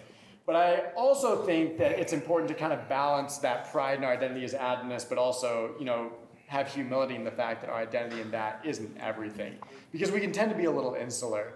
But 0.48 0.56
I 0.56 0.92
also 0.96 1.44
think 1.46 1.78
that 1.78 1.94
it's 2.00 2.14
important 2.14 2.48
to 2.50 2.56
kind 2.56 2.74
of 2.74 2.88
balance 2.90 3.38
that 3.40 3.72
pride 3.72 3.98
in 4.00 4.04
our 4.04 4.14
identity 4.14 4.44
as 4.46 4.54
Adventists, 4.54 5.06
but 5.06 5.18
also, 5.18 5.76
you 5.80 5.86
know, 5.86 6.12
have 6.48 6.68
humility 6.72 7.16
in 7.16 7.24
the 7.24 7.32
fact 7.32 7.62
that 7.62 7.70
our 7.72 7.80
identity 7.80 8.22
in 8.22 8.30
that 8.32 8.62
isn't 8.64 8.96
everything. 9.00 9.56
Because 9.92 10.12
we 10.12 10.20
can 10.20 10.32
tend 10.32 10.52
to 10.52 10.58
be 10.58 10.66
a 10.66 10.72
little 10.72 10.94
insular. 10.94 11.54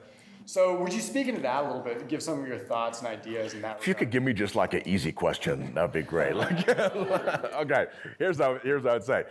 So 0.49 0.75
would 0.81 0.91
you 0.91 0.99
speak 0.99 1.27
into 1.27 1.41
that 1.41 1.63
a 1.63 1.67
little 1.67 1.83
bit, 1.83 2.07
give 2.07 2.23
some 2.23 2.41
of 2.41 2.47
your 2.47 2.57
thoughts 2.57 2.97
and 3.01 3.07
ideas 3.07 3.53
in 3.53 3.61
that 3.61 3.77
If 3.79 3.87
you 3.87 3.93
could 3.93 4.09
give 4.09 4.23
me 4.23 4.33
just 4.33 4.55
like 4.55 4.73
an 4.73 4.81
easy 4.87 5.11
question, 5.11 5.75
that'd 5.75 5.91
be 5.91 6.01
great. 6.01 6.35
Like, 6.39 6.67
okay, 7.53 7.85
here's 8.17 8.39
how 8.39 8.57
here's 8.63 8.81
what 8.81 8.89
I 8.89 8.93
would 8.93 9.03
say. 9.03 9.25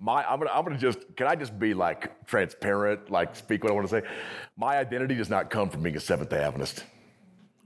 My 0.00 0.24
I'm 0.24 0.38
gonna 0.38 0.50
I'm 0.50 0.64
gonna 0.64 0.78
just 0.78 1.00
can 1.14 1.26
I 1.26 1.34
just 1.34 1.58
be 1.58 1.74
like 1.74 2.24
transparent, 2.24 3.10
like 3.10 3.36
speak 3.36 3.64
what 3.64 3.70
I 3.70 3.74
want 3.74 3.86
to 3.86 4.00
say. 4.00 4.08
My 4.56 4.78
identity 4.78 5.14
does 5.14 5.28
not 5.28 5.50
come 5.50 5.68
from 5.68 5.82
being 5.82 5.96
a 5.96 6.00
Seventh 6.00 6.30
Day 6.30 6.42
Adventist. 6.42 6.84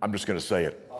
I'm 0.03 0.11
just 0.11 0.27
gonna 0.27 0.41
say 0.41 0.65
it. 0.65 0.91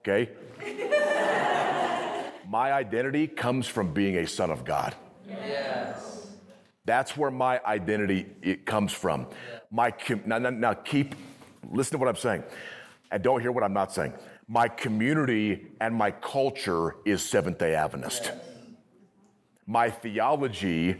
Okay. 0.00 0.30
My 2.48 2.72
identity 2.72 3.26
comes 3.26 3.66
from 3.66 3.92
being 3.92 4.16
a 4.16 4.26
son 4.26 4.50
of 4.50 4.64
God. 4.64 4.94
Yes. 5.28 6.26
That's 6.86 7.16
where 7.16 7.30
my 7.30 7.60
identity 7.64 8.26
it 8.42 8.64
comes 8.64 8.92
from. 8.92 9.26
My 9.70 9.92
now, 10.24 10.38
now, 10.38 10.50
now 10.50 10.74
keep 10.74 11.14
listen 11.68 11.92
to 11.92 11.98
what 11.98 12.08
I'm 12.08 12.16
saying, 12.16 12.44
and 13.10 13.22
don't 13.22 13.40
hear 13.40 13.52
what 13.52 13.64
I'm 13.64 13.72
not 13.72 13.92
saying. 13.92 14.14
My 14.48 14.68
community 14.68 15.68
and 15.80 15.94
my 15.94 16.10
culture 16.10 16.96
is 17.04 17.22
Seventh 17.22 17.58
Day 17.58 17.74
Adventist. 17.74 18.32
My 19.66 19.90
theology 19.90 20.96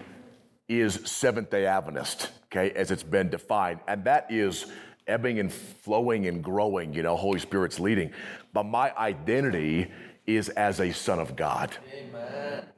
is 0.68 1.00
Seventh 1.04 1.50
Day 1.50 1.66
Adventist, 1.66 2.30
okay, 2.46 2.70
as 2.72 2.90
it's 2.90 3.02
been 3.02 3.28
defined, 3.28 3.80
and 3.88 4.04
that 4.04 4.30
is 4.30 4.66
ebbing 5.06 5.40
and 5.40 5.52
flowing 5.52 6.26
and 6.26 6.44
growing. 6.44 6.94
You 6.94 7.02
know, 7.02 7.16
Holy 7.16 7.40
Spirit's 7.40 7.80
leading, 7.80 8.12
but 8.52 8.64
my 8.64 8.96
identity 8.96 9.90
is 10.26 10.48
as 10.50 10.80
a 10.80 10.92
son 10.92 11.18
of 11.18 11.34
God 11.34 11.76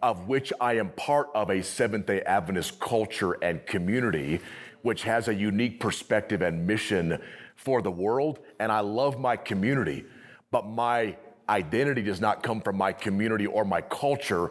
of 0.03 0.27
which 0.27 0.53
I 0.61 0.75
am 0.75 0.91
part 0.91 1.29
of 1.35 1.51
a 1.51 1.63
Seventh 1.63 2.07
day 2.07 2.23
Adventist 2.23 2.81
culture 2.81 3.35
and 3.43 3.65
community, 3.67 4.41
which 4.83 5.05
has 5.05 5.29
a 5.29 5.35
unique 5.35 5.79
perspective 5.79 6.43
and 6.43 6.67
mission 6.67 7.21
for 7.63 7.81
the 7.81 7.91
world. 7.91 8.41
And 8.59 8.71
I 8.71 8.81
love 8.81 9.19
my 9.19 9.37
community, 9.37 10.05
but 10.51 10.67
my 10.67 11.17
identity 11.49 12.03
does 12.03 12.21
not 12.21 12.43
come 12.43 12.61
from 12.61 12.77
my 12.77 12.93
community 12.93 13.47
or 13.47 13.65
my 13.65 13.81
culture. 13.81 14.51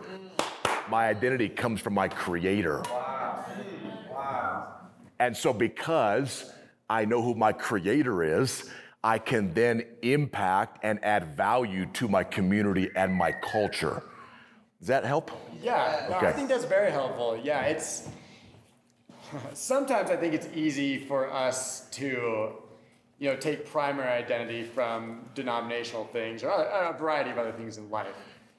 My 0.89 1.07
identity 1.07 1.49
comes 1.49 1.82
from 1.82 1.93
my 1.93 2.07
creator. 2.07 2.84
Wow. 2.89 3.45
Wow. 4.09 4.68
And 5.20 5.36
so, 5.36 5.53
because 5.53 6.51
I 6.89 7.05
know 7.05 7.22
who 7.22 7.36
my 7.36 7.51
creator 7.53 8.24
is, 8.24 8.70
I 9.03 9.18
can 9.18 9.53
then 9.53 9.84
impact 10.01 10.80
and 10.84 11.03
add 11.03 11.36
value 11.36 11.86
to 11.93 12.07
my 12.07 12.24
community 12.24 12.89
and 12.95 13.14
my 13.14 13.32
culture. 13.32 14.03
Does 14.80 14.88
that 14.88 15.05
help? 15.05 15.32
Yeah, 15.62 16.07
no, 16.09 16.18
I 16.18 16.32
think 16.32 16.49
that's 16.49 16.66
very 16.66 16.91
helpful. 16.91 17.39
Yeah, 17.41 17.62
it's 17.64 18.07
sometimes 19.53 20.09
I 20.09 20.16
think 20.16 20.34
it's 20.34 20.47
easy 20.53 20.97
for 20.97 21.32
us 21.32 21.88
to, 21.91 22.53
you 23.22 23.30
know, 23.30 23.36
take 23.36 23.67
primary 23.67 24.09
identity 24.09 24.63
from 24.63 25.22
denominational 25.36 26.05
things 26.05 26.43
or 26.43 26.49
a, 26.49 26.89
a 26.89 26.97
variety 26.97 27.30
of 27.30 27.38
other 27.38 27.51
things 27.51 27.78
in 27.78 27.88
life, 27.91 28.15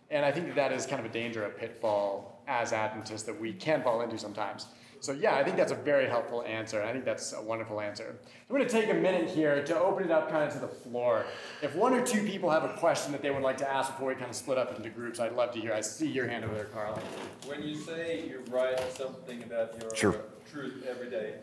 and 0.08 0.24
I 0.24 0.30
think 0.30 0.46
that 0.46 0.54
that 0.54 0.72
is 0.72 0.86
kind 0.86 1.00
of 1.04 1.10
a 1.10 1.12
danger, 1.12 1.44
a 1.44 1.50
pitfall 1.50 2.40
as 2.46 2.72
Adventists 2.72 3.24
that 3.24 3.38
we 3.40 3.52
can 3.52 3.82
fall 3.82 4.02
into 4.02 4.16
sometimes. 4.16 4.66
So 5.00 5.10
yeah, 5.10 5.34
I 5.34 5.42
think 5.42 5.56
that's 5.56 5.72
a 5.72 5.76
very 5.76 6.06
helpful 6.08 6.44
answer. 6.44 6.80
I 6.80 6.92
think 6.92 7.04
that's 7.04 7.32
a 7.32 7.42
wonderful 7.42 7.80
answer. 7.80 8.14
I'm 8.48 8.56
going 8.56 8.64
to 8.64 8.72
take 8.72 8.88
a 8.88 8.94
minute 8.94 9.28
here 9.28 9.64
to 9.64 9.80
open 9.80 10.04
it 10.04 10.12
up 10.12 10.30
kind 10.30 10.44
of 10.44 10.52
to 10.52 10.60
the 10.60 10.68
floor. 10.68 11.26
If 11.60 11.74
one 11.74 11.92
or 11.92 12.06
two 12.06 12.24
people 12.24 12.48
have 12.48 12.62
a 12.62 12.74
question 12.74 13.10
that 13.10 13.20
they 13.20 13.32
would 13.32 13.42
like 13.42 13.56
to 13.56 13.68
ask 13.68 13.90
before 13.90 14.10
we 14.10 14.14
kind 14.14 14.30
of 14.30 14.36
split 14.36 14.58
up 14.58 14.76
into 14.76 14.90
groups, 14.90 15.18
I'd 15.18 15.32
love 15.32 15.50
to 15.54 15.60
hear. 15.60 15.72
I 15.72 15.80
see 15.80 16.06
your 16.06 16.28
hand 16.28 16.44
over 16.44 16.54
there, 16.54 16.66
Carl. 16.66 17.00
When 17.46 17.64
you 17.64 17.74
say 17.74 18.28
you 18.28 18.44
write 18.48 18.80
something 18.96 19.42
about 19.42 19.74
your 19.82 19.92
Sure. 19.96 20.20
truth 20.48 20.86
every 20.88 21.10
day, 21.10 21.34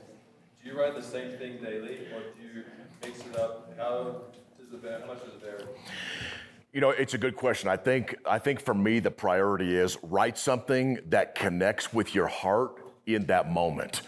do 0.63 0.69
you 0.69 0.79
write 0.79 0.95
the 0.95 1.03
same 1.03 1.37
thing 1.37 1.57
daily, 1.61 2.07
or 2.13 2.21
do 2.39 2.59
you 2.59 2.63
it 3.03 3.35
up? 3.37 3.73
How 3.77 4.21
does 4.71 4.83
it? 4.83 5.01
How 5.01 5.07
much 5.07 5.19
does 5.19 5.43
it? 5.43 5.67
You 6.71 6.81
know, 6.81 6.91
it's 6.91 7.15
a 7.15 7.17
good 7.17 7.35
question. 7.35 7.67
I 7.69 7.77
think 7.77 8.15
I 8.25 8.37
think 8.37 8.61
for 8.61 8.73
me 8.73 8.99
the 8.99 9.11
priority 9.11 9.75
is 9.75 9.97
write 10.03 10.37
something 10.37 10.99
that 11.09 11.33
connects 11.35 11.91
with 11.93 12.13
your 12.13 12.27
heart 12.27 12.83
in 13.07 13.25
that 13.25 13.51
moment. 13.51 14.01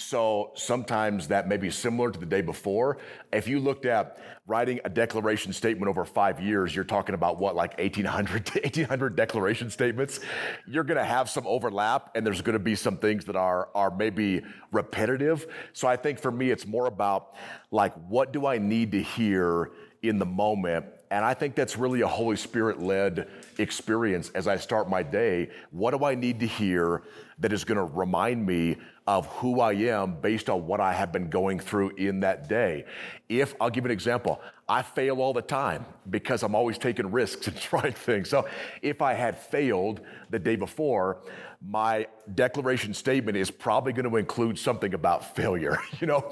So 0.00 0.52
sometimes 0.54 1.28
that 1.28 1.46
may 1.46 1.58
be 1.58 1.70
similar 1.70 2.10
to 2.10 2.18
the 2.18 2.24
day 2.24 2.40
before. 2.40 2.96
If 3.34 3.46
you 3.46 3.60
looked 3.60 3.84
at 3.84 4.18
writing 4.46 4.80
a 4.86 4.88
declaration 4.88 5.52
statement 5.52 5.90
over 5.90 6.06
five 6.06 6.40
years, 6.40 6.74
you're 6.74 6.84
talking 6.84 7.14
about 7.14 7.38
what, 7.38 7.54
like 7.54 7.78
1,800 7.78 8.46
to 8.46 8.60
1,800 8.62 9.14
declaration 9.14 9.68
statements. 9.68 10.20
You're 10.66 10.84
going 10.84 10.96
to 10.96 11.04
have 11.04 11.28
some 11.28 11.46
overlap, 11.46 12.12
and 12.14 12.26
there's 12.26 12.40
going 12.40 12.54
to 12.54 12.58
be 12.58 12.74
some 12.74 12.96
things 12.96 13.26
that 13.26 13.36
are 13.36 13.68
are 13.74 13.94
maybe 13.94 14.42
repetitive. 14.72 15.46
So 15.74 15.86
I 15.86 15.96
think 15.96 16.18
for 16.18 16.32
me, 16.32 16.50
it's 16.50 16.66
more 16.66 16.86
about 16.86 17.34
like, 17.70 17.92
what 18.08 18.32
do 18.32 18.46
I 18.46 18.56
need 18.56 18.92
to 18.92 19.02
hear 19.02 19.70
in 20.02 20.18
the 20.18 20.26
moment 20.26 20.86
and 21.10 21.24
I 21.24 21.34
think 21.34 21.56
that's 21.56 21.76
really 21.76 22.02
a 22.02 22.06
Holy 22.06 22.36
Spirit 22.36 22.80
led 22.80 23.28
experience 23.58 24.30
as 24.30 24.46
I 24.46 24.56
start 24.56 24.88
my 24.88 25.02
day. 25.02 25.50
What 25.72 25.90
do 25.90 26.04
I 26.04 26.14
need 26.14 26.38
to 26.40 26.46
hear 26.46 27.02
that 27.40 27.52
is 27.52 27.64
going 27.64 27.78
to 27.78 27.94
remind 27.94 28.46
me 28.46 28.76
of 29.08 29.26
who 29.26 29.60
I 29.60 29.72
am 29.72 30.20
based 30.20 30.48
on 30.48 30.68
what 30.68 30.78
I 30.78 30.92
have 30.92 31.10
been 31.10 31.28
going 31.28 31.58
through 31.58 31.96
in 31.96 32.20
that 32.20 32.48
day? 32.48 32.84
If 33.28 33.56
I'll 33.60 33.70
give 33.70 33.84
an 33.84 33.90
example, 33.90 34.40
I 34.68 34.82
fail 34.82 35.20
all 35.20 35.32
the 35.32 35.42
time 35.42 35.84
because 36.10 36.44
I'm 36.44 36.54
always 36.54 36.78
taking 36.78 37.10
risks 37.10 37.48
and 37.48 37.60
trying 37.60 37.92
things. 37.92 38.30
So 38.30 38.46
if 38.80 39.02
I 39.02 39.14
had 39.14 39.36
failed 39.36 40.02
the 40.30 40.38
day 40.38 40.54
before, 40.54 41.22
my 41.60 42.06
declaration 42.36 42.94
statement 42.94 43.36
is 43.36 43.50
probably 43.50 43.92
going 43.92 44.08
to 44.08 44.16
include 44.16 44.60
something 44.60 44.94
about 44.94 45.34
failure. 45.34 45.78
You 46.00 46.06
know, 46.06 46.30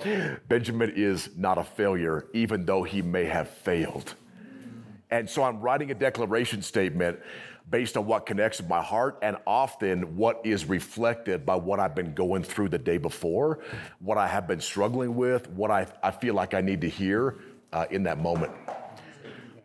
Benjamin 0.48 0.92
is 0.94 1.30
not 1.36 1.58
a 1.58 1.64
failure, 1.64 2.26
even 2.32 2.64
though 2.64 2.84
he 2.84 3.02
may 3.02 3.24
have 3.24 3.50
failed. 3.50 4.14
And 5.10 5.28
so 5.28 5.42
I'm 5.42 5.60
writing 5.60 5.90
a 5.90 5.94
declaration 5.94 6.62
statement 6.62 7.18
based 7.70 7.96
on 7.96 8.06
what 8.06 8.26
connects 8.26 8.58
with 8.58 8.68
my 8.68 8.82
heart 8.82 9.18
and 9.22 9.36
often 9.46 10.16
what 10.16 10.40
is 10.44 10.64
reflected 10.66 11.44
by 11.44 11.54
what 11.54 11.80
I've 11.80 11.94
been 11.94 12.14
going 12.14 12.42
through 12.42 12.70
the 12.70 12.78
day 12.78 12.98
before, 12.98 13.60
what 14.00 14.16
I 14.18 14.26
have 14.26 14.46
been 14.46 14.60
struggling 14.60 15.14
with, 15.14 15.48
what 15.50 15.70
I, 15.70 15.86
I 16.02 16.10
feel 16.10 16.34
like 16.34 16.54
I 16.54 16.60
need 16.60 16.80
to 16.82 16.88
hear 16.88 17.36
uh, 17.72 17.86
in 17.90 18.02
that 18.04 18.18
moment. 18.18 18.52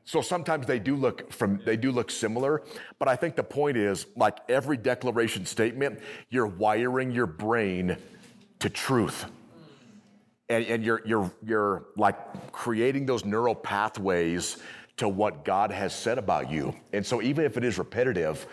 So 0.06 0.22
sometimes 0.22 0.68
they 0.68 0.80
do 0.80 0.98
look 0.98 1.32
from 1.32 1.62
they 1.64 1.78
do 1.78 1.92
look 1.92 2.12
similar, 2.12 2.62
but 3.00 3.08
I 3.08 3.16
think 3.16 3.38
the 3.38 3.44
point 3.44 3.78
is 3.78 4.06
like 4.18 4.38
every 4.50 4.76
declaration 4.76 5.46
statement, 5.46 6.02
you're 6.30 6.48
wiring 6.48 7.12
your 7.12 7.26
brain 7.26 7.96
to 8.60 8.70
truth. 8.70 9.26
And, 10.50 10.66
and 10.66 10.84
you're 10.84 11.02
you're 11.06 11.32
you're 11.42 11.86
like 11.96 12.52
creating 12.52 13.06
those 13.06 13.24
neural 13.24 13.56
pathways 13.56 14.58
to 14.98 15.10
what 15.10 15.44
God 15.46 15.72
has 15.72 15.94
said 15.94 16.18
about 16.18 16.52
you. 16.52 16.76
And 16.94 17.06
so 17.06 17.22
even 17.22 17.46
if 17.46 17.58
it 17.58 17.64
is 17.64 17.78
repetitive, 17.78 18.46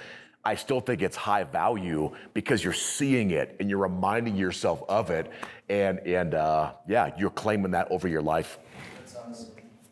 I 0.44 0.54
still 0.54 0.80
think 0.80 1.02
it's 1.02 1.16
high 1.16 1.44
value 1.44 2.14
because 2.32 2.64
you're 2.64 2.72
seeing 2.72 3.30
it 3.30 3.56
and 3.60 3.68
you're 3.68 3.78
reminding 3.78 4.36
yourself 4.36 4.82
of 4.88 5.10
it, 5.10 5.30
and 5.68 5.98
and 6.06 6.32
uh, 6.34 6.72
yeah, 6.88 7.12
you're 7.18 7.28
claiming 7.30 7.72
that 7.72 7.88
over 7.90 8.08
your 8.08 8.22
life. 8.22 8.58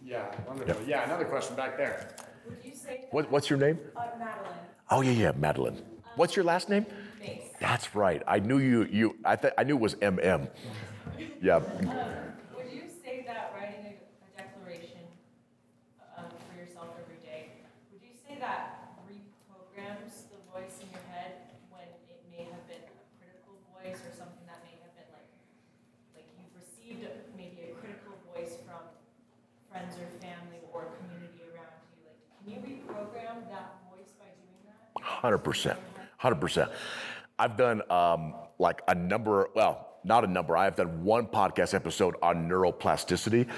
Yeah, 0.02 0.24
wonderful. 0.46 0.82
Yeah, 0.86 1.04
another 1.04 1.26
question 1.26 1.54
back 1.54 1.76
there. 1.76 2.14
Would 2.48 2.56
you 2.64 2.74
say 2.74 3.04
What, 3.10 3.30
what's 3.30 3.50
your 3.50 3.58
name? 3.58 3.78
uh, 3.94 4.04
Madeline? 4.18 4.52
Oh 4.90 5.02
yeah, 5.02 5.10
yeah, 5.10 5.32
Madeline. 5.36 5.82
What's 6.16 6.34
your 6.34 6.46
last 6.46 6.70
name? 6.70 6.86
Thanks. 7.20 7.44
That's 7.60 7.94
right. 7.94 8.22
I 8.26 8.38
knew 8.38 8.56
you. 8.58 8.84
You. 8.90 9.16
I 9.26 9.36
th- 9.36 9.52
I 9.58 9.64
knew 9.64 9.76
it 9.76 9.80
was 9.80 9.96
MM. 9.96 10.48
Yeah. 11.42 11.56
Um, 11.56 12.27
100%. 35.22 35.76
100%. 36.22 36.70
I've 37.38 37.56
done 37.56 37.82
um, 37.90 38.34
like 38.58 38.82
a 38.88 38.94
number, 38.94 39.48
well, 39.54 39.88
not 40.04 40.24
a 40.24 40.26
number. 40.26 40.56
I 40.56 40.64
have 40.64 40.76
done 40.76 41.04
one 41.04 41.26
podcast 41.26 41.74
episode 41.74 42.16
on 42.22 42.48
neuroplasticity, 42.48 43.48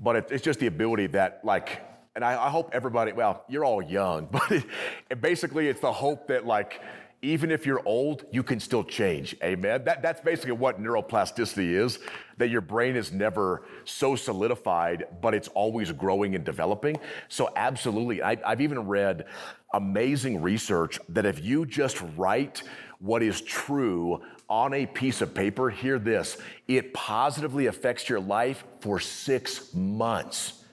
but 0.00 0.16
it, 0.16 0.28
it's 0.30 0.44
just 0.44 0.58
the 0.60 0.66
ability 0.66 1.08
that, 1.08 1.40
like, 1.44 1.80
and 2.14 2.24
I, 2.24 2.46
I 2.46 2.50
hope 2.50 2.70
everybody, 2.72 3.12
well, 3.12 3.44
you're 3.48 3.64
all 3.64 3.82
young, 3.82 4.26
but 4.30 4.50
it, 4.50 4.64
it 5.10 5.20
basically 5.20 5.68
it's 5.68 5.80
the 5.80 5.92
hope 5.92 6.28
that, 6.28 6.46
like, 6.46 6.80
even 7.24 7.52
if 7.52 7.66
you're 7.66 7.82
old, 7.86 8.24
you 8.32 8.42
can 8.42 8.58
still 8.58 8.82
change. 8.82 9.36
Amen. 9.44 9.84
That, 9.84 10.02
that's 10.02 10.20
basically 10.20 10.52
what 10.52 10.82
neuroplasticity 10.82 11.74
is 11.74 12.00
that 12.38 12.50
your 12.50 12.60
brain 12.60 12.96
is 12.96 13.12
never 13.12 13.62
so 13.84 14.16
solidified, 14.16 15.04
but 15.20 15.32
it's 15.32 15.46
always 15.48 15.92
growing 15.92 16.34
and 16.34 16.44
developing. 16.44 16.98
So, 17.28 17.48
absolutely. 17.54 18.22
I, 18.22 18.36
have 18.44 18.60
even 18.60 18.88
read 18.88 19.26
amazing 19.74 20.42
research 20.42 20.98
that 21.08 21.26
if 21.26 21.42
you 21.42 21.66
just 21.66 22.02
write 22.16 22.62
what 22.98 23.22
is 23.22 23.40
true 23.40 24.22
on 24.48 24.74
a 24.74 24.86
piece 24.86 25.20
of 25.20 25.34
paper, 25.34 25.70
hear 25.70 25.98
this, 25.98 26.36
it 26.68 26.92
positively 26.94 27.66
affects 27.66 28.08
your 28.08 28.20
life 28.20 28.64
for 28.80 29.00
six 29.00 29.72
months 29.74 30.64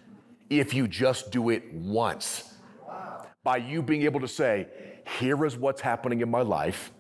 if 0.50 0.74
you 0.74 0.88
just 0.88 1.32
do 1.32 1.50
it 1.50 1.74
once. 1.74 2.56
By 3.44 3.58
you 3.58 3.82
being 3.82 4.04
able 4.04 4.20
to 4.20 4.28
say, 4.28 4.68
here 5.20 5.46
is 5.46 5.56
what's 5.56 5.82
happening 5.82 6.22
in 6.22 6.30
my 6.30 6.42
life. 6.42 6.92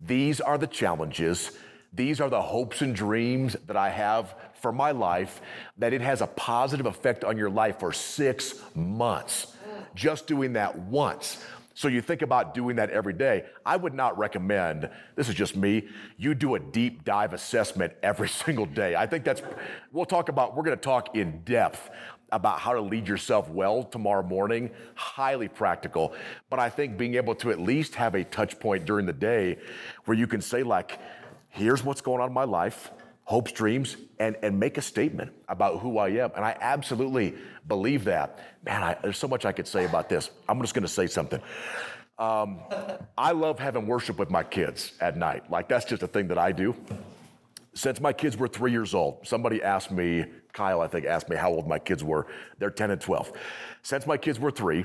These 0.00 0.40
are 0.40 0.58
the 0.58 0.66
challenges. 0.66 1.52
These 1.92 2.20
are 2.20 2.30
the 2.30 2.42
hopes 2.42 2.82
and 2.82 2.94
dreams 2.94 3.56
that 3.66 3.76
I 3.76 3.90
have 3.90 4.34
for 4.60 4.72
my 4.72 4.90
life, 4.90 5.40
that 5.78 5.92
it 5.92 6.00
has 6.00 6.20
a 6.20 6.26
positive 6.26 6.86
effect 6.86 7.24
on 7.24 7.36
your 7.36 7.50
life 7.50 7.80
for 7.80 7.92
six 7.92 8.60
months. 8.74 9.56
Just 9.94 10.26
doing 10.26 10.54
that 10.54 10.78
once. 10.78 11.44
So 11.74 11.88
you 11.88 12.02
think 12.02 12.22
about 12.22 12.52
doing 12.52 12.76
that 12.76 12.90
every 12.90 13.12
day. 13.12 13.44
I 13.64 13.76
would 13.76 13.94
not 13.94 14.18
recommend, 14.18 14.90
this 15.16 15.28
is 15.28 15.34
just 15.34 15.56
me, 15.56 15.88
you 16.18 16.34
do 16.34 16.54
a 16.54 16.58
deep 16.58 17.04
dive 17.04 17.32
assessment 17.32 17.94
every 18.02 18.28
single 18.44 18.66
day. 18.66 18.96
I 18.96 19.06
think 19.06 19.24
that's, 19.24 19.42
we'll 19.92 20.04
talk 20.04 20.28
about, 20.28 20.56
we're 20.56 20.64
gonna 20.64 20.76
talk 20.76 21.16
in 21.16 21.40
depth 21.44 21.90
about 22.32 22.60
how 22.60 22.72
to 22.72 22.80
lead 22.80 23.08
yourself 23.08 23.48
well 23.48 23.82
tomorrow 23.82 24.22
morning, 24.22 24.70
highly 24.94 25.48
practical. 25.48 26.12
But 26.48 26.58
I 26.58 26.68
think 26.68 26.96
being 26.96 27.14
able 27.14 27.34
to 27.36 27.50
at 27.50 27.58
least 27.58 27.94
have 27.96 28.14
a 28.14 28.24
touch 28.24 28.58
point 28.60 28.84
during 28.84 29.06
the 29.06 29.12
day 29.12 29.58
where 30.04 30.16
you 30.16 30.26
can 30.26 30.40
say, 30.40 30.62
like, 30.62 30.98
here's 31.48 31.82
what's 31.82 32.00
going 32.00 32.20
on 32.20 32.28
in 32.28 32.34
my 32.34 32.44
life, 32.44 32.90
hopes, 33.30 33.52
dreams, 33.52 33.96
and, 34.18 34.36
and 34.42 34.58
make 34.58 34.76
a 34.76 34.82
statement 34.82 35.30
about 35.48 35.78
who 35.78 35.98
I 35.98 36.08
am. 36.08 36.32
And 36.34 36.44
I 36.44 36.56
absolutely 36.60 37.36
believe 37.68 38.02
that. 38.06 38.40
Man, 38.66 38.82
I, 38.82 38.96
there's 39.00 39.18
so 39.18 39.28
much 39.28 39.44
I 39.44 39.52
could 39.52 39.68
say 39.68 39.84
about 39.84 40.08
this. 40.08 40.30
I'm 40.48 40.60
just 40.60 40.74
gonna 40.74 40.88
say 40.88 41.06
something. 41.06 41.40
Um, 42.18 42.58
I 43.16 43.30
love 43.30 43.60
having 43.60 43.86
worship 43.86 44.18
with 44.18 44.30
my 44.30 44.42
kids 44.42 44.94
at 45.00 45.16
night. 45.16 45.48
Like, 45.48 45.68
that's 45.68 45.84
just 45.84 46.02
a 46.02 46.08
thing 46.08 46.26
that 46.26 46.38
I 46.38 46.50
do. 46.50 46.74
Since 47.72 48.00
my 48.00 48.12
kids 48.12 48.36
were 48.36 48.48
three 48.48 48.72
years 48.72 48.94
old, 48.94 49.24
somebody 49.24 49.62
asked 49.62 49.92
me, 49.92 50.24
Kyle, 50.52 50.80
I 50.80 50.88
think, 50.88 51.06
asked 51.06 51.28
me 51.28 51.36
how 51.36 51.50
old 51.50 51.68
my 51.68 51.78
kids 51.78 52.02
were. 52.02 52.26
They're 52.58 52.68
10 52.68 52.90
and 52.90 53.00
12. 53.00 53.30
Since 53.82 54.08
my 54.08 54.16
kids 54.16 54.40
were 54.40 54.50
three, 54.50 54.84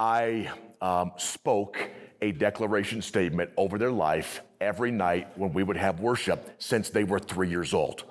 I 0.00 0.50
um, 0.80 1.12
spoke 1.16 1.78
a 2.22 2.32
declaration 2.32 3.02
statement 3.02 3.50
over 3.56 3.78
their 3.78 3.92
life 3.92 4.42
every 4.62 4.90
night 4.90 5.36
when 5.36 5.52
we 5.52 5.62
would 5.62 5.76
have 5.76 6.00
worship 6.00 6.54
since 6.58 6.90
they 6.90 7.04
were 7.04 7.18
three 7.18 7.48
years 7.48 7.74
old. 7.74 8.04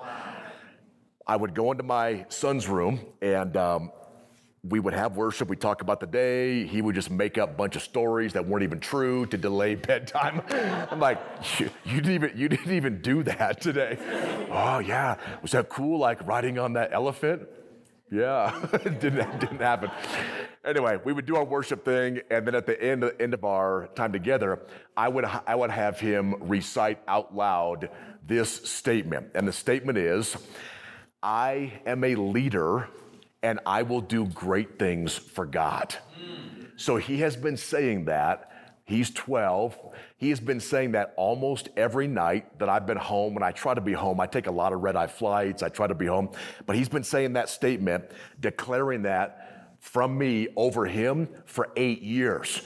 I 1.26 1.36
would 1.36 1.56
go 1.56 1.72
into 1.72 1.84
my 1.84 2.26
son's 2.30 2.68
room 2.68 3.00
and 3.22 3.56
um, 3.56 3.92
we 4.64 4.80
would 4.80 4.94
have 4.94 5.16
worship. 5.16 5.48
We'd 5.48 5.62
talk 5.62 5.82
about 5.82 6.00
the 6.00 6.08
day. 6.08 6.66
He 6.68 6.82
would 6.82 6.94
just 6.94 7.10
make 7.10 7.38
up 7.38 7.52
a 7.52 7.54
bunch 7.54 7.76
of 7.76 7.82
stories 7.82 8.34
that 8.34 8.46
weren't 8.46 8.64
even 8.64 8.80
true 8.80 9.26
to 9.28 9.38
delay 9.38 9.76
bedtime. 9.90 10.42
I'm 10.92 11.00
like, 11.00 11.20
you, 11.58 11.70
you 11.86 12.02
didn't 12.02 12.14
even 12.14 12.32
you 12.38 12.50
didn't 12.50 12.74
even 12.74 13.02
do 13.02 13.24
that 13.24 13.62
today. 13.62 13.98
oh 14.52 14.80
yeah, 14.80 15.18
was 15.42 15.52
that 15.52 15.70
cool? 15.70 16.00
Like 16.00 16.26
riding 16.28 16.60
on 16.60 16.74
that 16.74 16.92
elephant? 16.92 17.48
Yeah, 18.12 18.54
it 18.74 18.84
didn't 19.00 19.40
didn't 19.40 19.62
happen. 19.62 19.90
anyway, 20.66 21.00
we 21.04 21.14
would 21.14 21.26
do 21.26 21.38
our 21.38 21.46
worship 21.46 21.86
thing, 21.86 22.20
and 22.30 22.46
then 22.46 22.56
at 22.56 22.66
the 22.66 22.82
end, 22.82 23.10
end 23.20 23.34
of 23.34 23.46
our 23.46 23.88
time 23.96 24.12
together, 24.12 24.60
I 24.98 25.08
would, 25.08 25.26
I 25.26 25.56
would 25.56 25.72
have 25.72 26.00
him 26.00 26.36
recite 26.42 27.00
out 27.08 27.34
loud 27.34 27.90
this 28.28 28.52
statement. 28.70 29.32
And 29.34 29.48
the 29.48 29.54
statement 29.54 29.98
is 29.98 30.36
I 31.24 31.74
am 31.86 32.04
a 32.04 32.16
leader 32.16 32.90
and 33.44 33.60
I 33.66 33.84
will 33.84 34.02
do 34.02 34.26
great 34.28 34.78
things 34.78 35.18
for 35.18 35.46
God. 35.46 35.96
Mm. 36.20 36.80
So 36.80 36.98
he 36.98 37.18
has 37.18 37.36
been 37.36 37.58
saying 37.58 38.06
that. 38.06 38.51
He's 38.92 39.10
12. 39.12 39.78
He 40.18 40.30
has 40.30 40.40
been 40.40 40.60
saying 40.60 40.92
that 40.92 41.14
almost 41.16 41.70
every 41.78 42.08
night 42.08 42.60
that 42.60 42.68
I've 42.68 42.86
been 42.86 42.98
home. 42.98 43.34
When 43.34 43.44
I 43.44 43.52
try 43.52 43.74
to 43.74 43.82
be 43.82 43.94
home, 43.94 44.20
I 44.20 44.28
take 44.28 44.48
a 44.48 44.52
lot 44.52 44.74
of 44.74 44.82
red 44.82 44.96
eye 44.96 45.08
flights. 45.08 45.64
I 45.64 45.70
try 45.70 45.88
to 45.88 45.96
be 45.96 46.08
home. 46.08 46.30
But 46.66 46.76
he's 46.76 46.90
been 46.90 47.04
saying 47.04 47.34
that 47.34 47.48
statement, 47.48 48.04
declaring 48.40 49.04
that 49.04 49.78
from 49.80 50.18
me 50.18 50.50
over 50.58 50.86
him 50.86 51.30
for 51.46 51.70
eight 51.76 52.02
years. 52.02 52.62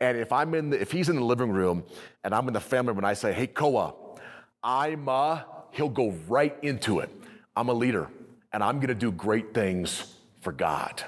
And 0.00 0.18
if 0.18 0.32
I'm 0.32 0.54
in, 0.54 0.70
the, 0.70 0.80
if 0.80 0.90
he's 0.90 1.08
in 1.08 1.16
the 1.16 1.24
living 1.24 1.50
room 1.50 1.84
and 2.24 2.34
I'm 2.34 2.48
in 2.48 2.54
the 2.54 2.60
family 2.60 2.88
room 2.88 2.98
and 2.98 3.06
I 3.06 3.14
say, 3.14 3.32
"Hey, 3.32 3.46
Koa, 3.46 3.94
I'm," 4.64 5.08
uh, 5.08 5.42
he'll 5.70 5.88
go 5.88 6.10
right 6.26 6.56
into 6.62 6.98
it. 6.98 7.10
I'm 7.54 7.68
a 7.68 7.74
leader, 7.74 8.08
and 8.52 8.64
I'm 8.64 8.80
to 8.80 8.94
do 8.94 9.12
great 9.12 9.54
things 9.54 10.14
for 10.40 10.52
God. 10.52 11.02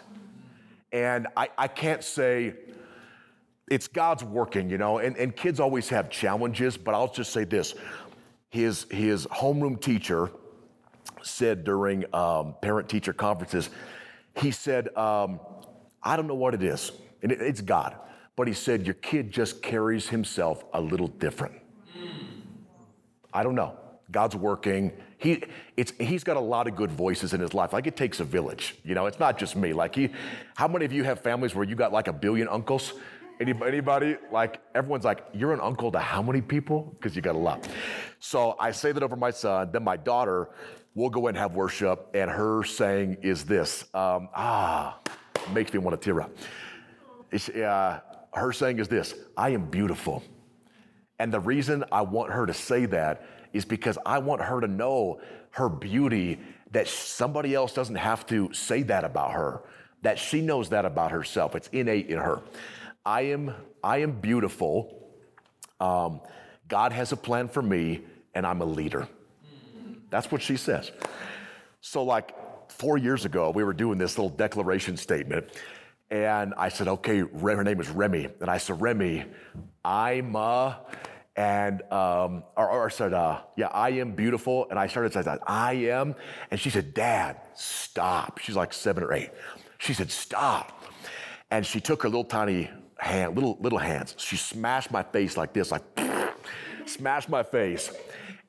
And 0.93 1.27
I, 1.37 1.49
I 1.57 1.69
can't 1.69 2.05
say 2.05 2.55
it's 3.73 3.89
God's 3.89 4.23
working, 4.23 4.69
you 4.69 4.77
know, 4.77 4.99
and, 4.99 5.17
and 5.17 5.35
kids 5.35 5.59
always 5.59 5.89
have 5.89 6.11
challenges, 6.11 6.77
but 6.77 6.95
I'll 6.95 7.11
just 7.11 7.33
say 7.33 7.45
this. 7.45 7.75
His, 8.51 8.85
his 8.91 9.27
homeroom 9.29 9.81
teacher 9.81 10.31
said 11.23 11.65
during 11.65 12.05
um, 12.15 12.55
parent 12.61 12.91
teacher 12.91 13.15
conferences, 13.15 13.71
he 14.37 14.51
said, 14.51 14.95
um, 14.95 15.41
I 16.03 16.17
don't 16.17 16.27
know 16.27 16.35
what 16.35 16.53
it 16.53 16.63
is, 16.63 16.93
and 17.23 17.33
it, 17.33 17.41
it's 17.41 17.63
God, 17.63 17.97
but 18.37 18.47
he 18.47 18.53
said, 18.53 18.85
Your 18.85 18.95
kid 18.95 19.31
just 19.31 19.63
carries 19.63 20.07
himself 20.11 20.65
a 20.75 20.81
little 20.81 21.09
different. 21.09 21.55
I 23.33 23.43
don't 23.43 23.55
know. 23.55 23.79
God's 24.11 24.37
working. 24.37 24.93
He, 25.17 25.45
it's, 25.79 25.93
he's 25.99 26.25
got 26.25 26.37
a 26.37 26.41
lot 26.41 26.69
of 26.69 26.77
good 26.77 26.91
voices 26.91 27.33
in 27.33 27.41
his 27.41 27.55
life. 27.55 27.73
Like 27.73 27.87
it 27.87 27.97
takes 27.97 28.21
a 28.21 28.25
village, 28.25 28.75
you 28.85 28.95
know. 28.95 29.07
It's 29.07 29.19
not 29.19 29.39
just 29.39 29.57
me. 29.57 29.73
Like 29.73 29.95
he, 29.95 30.11
how 30.57 30.69
many 30.69 30.85
of 30.85 30.93
you 30.93 31.05
have 31.05 31.21
families 31.21 31.55
where 31.55 31.65
you 31.65 31.75
got 31.75 31.91
like 31.91 32.09
a 32.09 32.13
billion 32.13 32.49
uncles? 32.49 32.93
Anybody, 33.43 33.73
anybody? 33.73 34.17
Like 34.31 34.61
everyone's 34.73 35.05
like, 35.05 35.27
you're 35.35 35.53
an 35.53 35.59
uncle 35.61 35.91
to 35.91 35.99
how 35.99 36.23
many 36.23 36.41
people? 36.41 36.95
Because 36.95 37.17
you 37.17 37.23
got 37.23 37.35
a 37.35 37.39
lot. 37.39 37.67
So 38.21 38.55
I 38.61 38.71
say 38.71 38.93
that 38.93 39.03
over 39.03 39.17
my 39.17 39.33
son. 39.33 39.71
Then 39.73 39.83
my 39.83 39.97
daughter 39.97 40.51
will 40.95 41.11
go 41.11 41.27
and 41.27 41.37
have 41.37 41.57
worship, 41.57 42.09
and 42.15 42.31
her 42.31 42.63
saying 42.63 43.17
is 43.21 43.45
this. 43.45 43.83
Um, 43.95 44.29
ah, 44.33 45.01
makes 45.53 45.73
me 45.73 45.81
want 45.81 46.01
to 46.01 46.05
tear 46.05 46.21
up. 46.21 46.31
Uh, 47.33 47.99
her 48.33 48.53
saying 48.53 48.79
is 48.79 48.87
this: 48.87 49.13
I 49.37 49.49
am 49.51 49.67
beautiful. 49.67 50.23
And 51.19 51.35
the 51.35 51.41
reason 51.41 51.85
I 51.91 52.03
want 52.03 52.31
her 52.31 52.47
to 52.47 52.55
say 52.55 52.87
that 52.87 53.27
is 53.53 53.65
because 53.65 53.99
I 54.07 54.19
want 54.19 54.41
her 54.41 54.61
to 54.61 54.69
know 54.69 55.21
her 55.51 55.69
beauty 55.69 56.39
that 56.71 56.87
somebody 56.87 57.57
else 57.57 57.75
doesn't 57.75 57.97
have 57.97 58.25
to 58.27 58.53
say 58.53 58.85
that 58.85 59.03
about 59.03 59.33
her, 59.33 59.63
that 60.03 60.17
she 60.17 60.43
knows 60.43 60.69
that 60.69 60.85
about 60.85 61.11
herself. 61.11 61.57
It's 61.57 61.67
innate 61.73 62.07
in 62.07 62.19
her. 62.19 62.41
I 63.05 63.23
am, 63.23 63.55
I 63.83 63.99
am 63.99 64.13
beautiful. 64.13 65.11
Um, 65.81 66.21
God 66.69 66.93
has 66.93 67.13
a 67.13 67.17
plan 67.17 67.49
for 67.49 67.63
me, 67.63 68.03
and 68.35 68.47
I'm 68.47 68.61
a 68.61 68.65
leader. 68.65 69.09
That's 70.11 70.31
what 70.31 70.43
she 70.43 70.57
says. 70.57 70.93
So, 71.81 72.05
like 72.05 72.33
four 72.71 72.99
years 72.99 73.25
ago, 73.25 73.51
we 73.51 73.65
were 73.65 73.73
doing 73.73 73.99
this 73.99 74.17
little 74.17 74.31
declaration 74.31 74.97
statement, 74.97 75.47
and 76.11 76.55
I 76.57 76.69
said, 76.69 76.89
okay, 76.89 77.21
her 77.21 77.65
name 77.65 77.81
is 77.81 77.89
Remy. 77.89 78.29
And 78.41 78.51
I 78.51 78.59
said, 78.59 78.81
Remy, 78.81 79.25
I'm 79.85 80.37
a, 80.37 80.79
and, 81.35 81.81
um, 81.91 82.45
or, 82.57 82.71
or 82.71 82.87
I 82.87 82.91
said, 82.91 83.15
uh, 83.15 83.41
yeah, 83.57 83.69
I 83.69 83.91
am 83.93 84.13
beautiful. 84.13 84.67
And 84.69 84.79
I 84.79 84.87
started 84.87 85.15
saying, 85.15 85.25
that, 85.25 85.41
I 85.47 85.73
am. 85.73 86.15
And 86.51 86.61
she 86.61 86.69
said, 86.69 86.93
Dad, 86.93 87.41
stop. 87.55 88.39
She's 88.39 88.55
like 88.55 88.75
seven 88.75 89.03
or 89.03 89.15
eight. 89.15 89.31
She 89.79 89.95
said, 89.95 90.11
stop. 90.11 90.85
And 91.51 91.65
she 91.65 91.81
took 91.81 92.03
her 92.03 92.09
little 92.11 92.25
tiny 92.25 92.71
hand, 93.03 93.35
little, 93.35 93.59
little 93.61 93.79
hands. 93.79 94.15
She 94.17 94.37
smashed 94.37 94.91
my 94.91 95.03
face 95.03 95.37
like 95.37 95.53
this, 95.53 95.71
like, 95.71 95.83
smashed 96.87 97.29
my 97.29 97.43
face. 97.43 97.93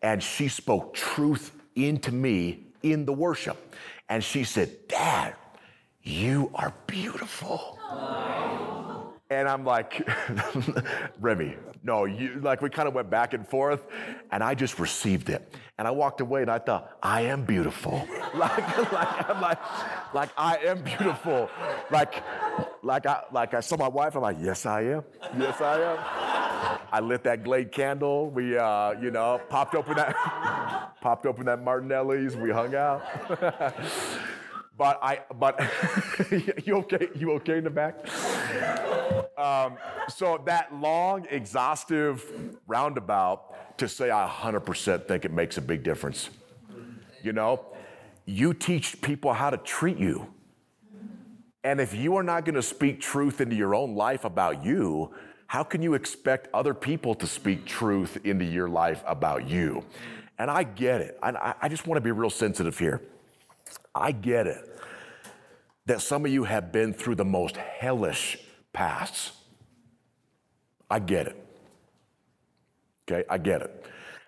And 0.01 0.21
she 0.21 0.47
spoke 0.47 0.93
truth 0.93 1.51
into 1.75 2.11
me 2.11 2.67
in 2.83 3.05
the 3.05 3.13
worship. 3.13 3.75
And 4.09 4.23
she 4.23 4.43
said, 4.43 4.87
Dad, 4.87 5.35
you 6.03 6.51
are 6.53 6.73
beautiful. 6.87 7.79
And 9.39 9.49
I'm 9.49 9.65
like, 9.65 10.07
Remy, 11.19 11.55
no, 11.83 12.05
you, 12.05 12.39
like 12.41 12.61
we 12.61 12.69
kind 12.69 12.87
of 12.87 12.93
went 12.93 13.09
back 13.09 13.33
and 13.33 13.47
forth, 13.47 13.85
and 14.31 14.43
I 14.43 14.55
just 14.55 14.79
received 14.79 15.29
it. 15.29 15.53
And 15.77 15.87
I 15.87 15.91
walked 15.91 16.21
away 16.21 16.41
and 16.41 16.51
I 16.51 16.59
thought, 16.59 16.97
I 17.01 17.21
am 17.21 17.43
beautiful. 17.43 18.07
like, 18.35 18.91
like, 18.91 19.29
I'm 19.29 19.41
like, 19.41 19.59
like 20.13 20.29
I 20.37 20.57
am 20.57 20.81
beautiful. 20.81 21.49
Like, 21.91 22.23
like 22.83 23.05
I, 23.05 23.23
like 23.31 23.53
I 23.53 23.59
saw 23.59 23.75
my 23.75 23.87
wife, 23.87 24.15
I'm 24.15 24.21
like, 24.21 24.37
yes, 24.39 24.65
I 24.65 24.81
am. 24.81 25.03
Yes, 25.37 25.59
I 25.59 25.81
am. 25.81 26.79
I 26.91 26.99
lit 27.01 27.23
that 27.23 27.43
Glade 27.43 27.71
candle. 27.71 28.29
We, 28.29 28.57
uh, 28.57 28.91
you 29.01 29.11
know, 29.11 29.41
popped 29.49 29.75
open 29.75 29.95
that, 29.95 30.15
popped 31.01 31.25
open 31.25 31.45
that 31.47 31.63
Martinelli's. 31.63 32.35
We 32.37 32.51
hung 32.51 32.75
out. 32.75 33.03
but 34.77 34.99
I, 35.01 35.21
but 35.35 35.59
you 36.65 36.75
okay? 36.77 37.09
You 37.15 37.31
okay 37.33 37.57
in 37.57 37.63
the 37.63 37.69
back? 37.71 37.95
Um, 39.37 39.77
so 40.07 40.41
that 40.45 40.73
long, 40.75 41.25
exhaustive 41.29 42.57
roundabout 42.67 43.77
to 43.77 43.87
say 43.87 44.11
I 44.11 44.27
100% 44.27 45.07
think 45.07 45.25
it 45.25 45.31
makes 45.31 45.57
a 45.57 45.61
big 45.61 45.83
difference. 45.83 46.29
You 47.23 47.33
know, 47.33 47.65
you 48.25 48.53
teach 48.53 49.01
people 49.01 49.33
how 49.33 49.49
to 49.49 49.57
treat 49.57 49.97
you. 49.97 50.33
And 51.63 51.79
if 51.79 51.93
you 51.93 52.15
are 52.17 52.23
not 52.23 52.45
going 52.45 52.55
to 52.55 52.63
speak 52.63 52.99
truth 52.99 53.39
into 53.39 53.55
your 53.55 53.73
own 53.73 53.95
life 53.95 54.25
about 54.25 54.65
you, 54.65 55.13
how 55.47 55.63
can 55.63 55.81
you 55.81 55.93
expect 55.93 56.47
other 56.53 56.73
people 56.73 57.15
to 57.15 57.27
speak 57.27 57.65
truth 57.65 58.17
into 58.25 58.43
your 58.43 58.67
life 58.67 59.03
about 59.05 59.47
you? 59.47 59.83
And 60.37 60.51
I 60.51 60.63
get 60.63 60.99
it. 60.99 61.17
I, 61.21 61.53
I 61.61 61.69
just 61.69 61.87
want 61.87 61.97
to 61.97 62.01
be 62.01 62.11
real 62.11 62.29
sensitive 62.29 62.77
here. 62.77 63.01
I 63.95 64.11
get 64.11 64.47
it 64.47 64.73
that 65.85 66.01
some 66.01 66.25
of 66.25 66.31
you 66.31 66.45
have 66.45 66.71
been 66.71 66.93
through 66.93 67.15
the 67.15 67.25
most 67.25 67.57
hellish 67.57 68.39
pasts. 68.73 69.31
I 70.89 70.99
get 70.99 71.27
it. 71.27 71.47
Okay, 73.09 73.23
I 73.29 73.37
get 73.37 73.61
it. 73.61 73.85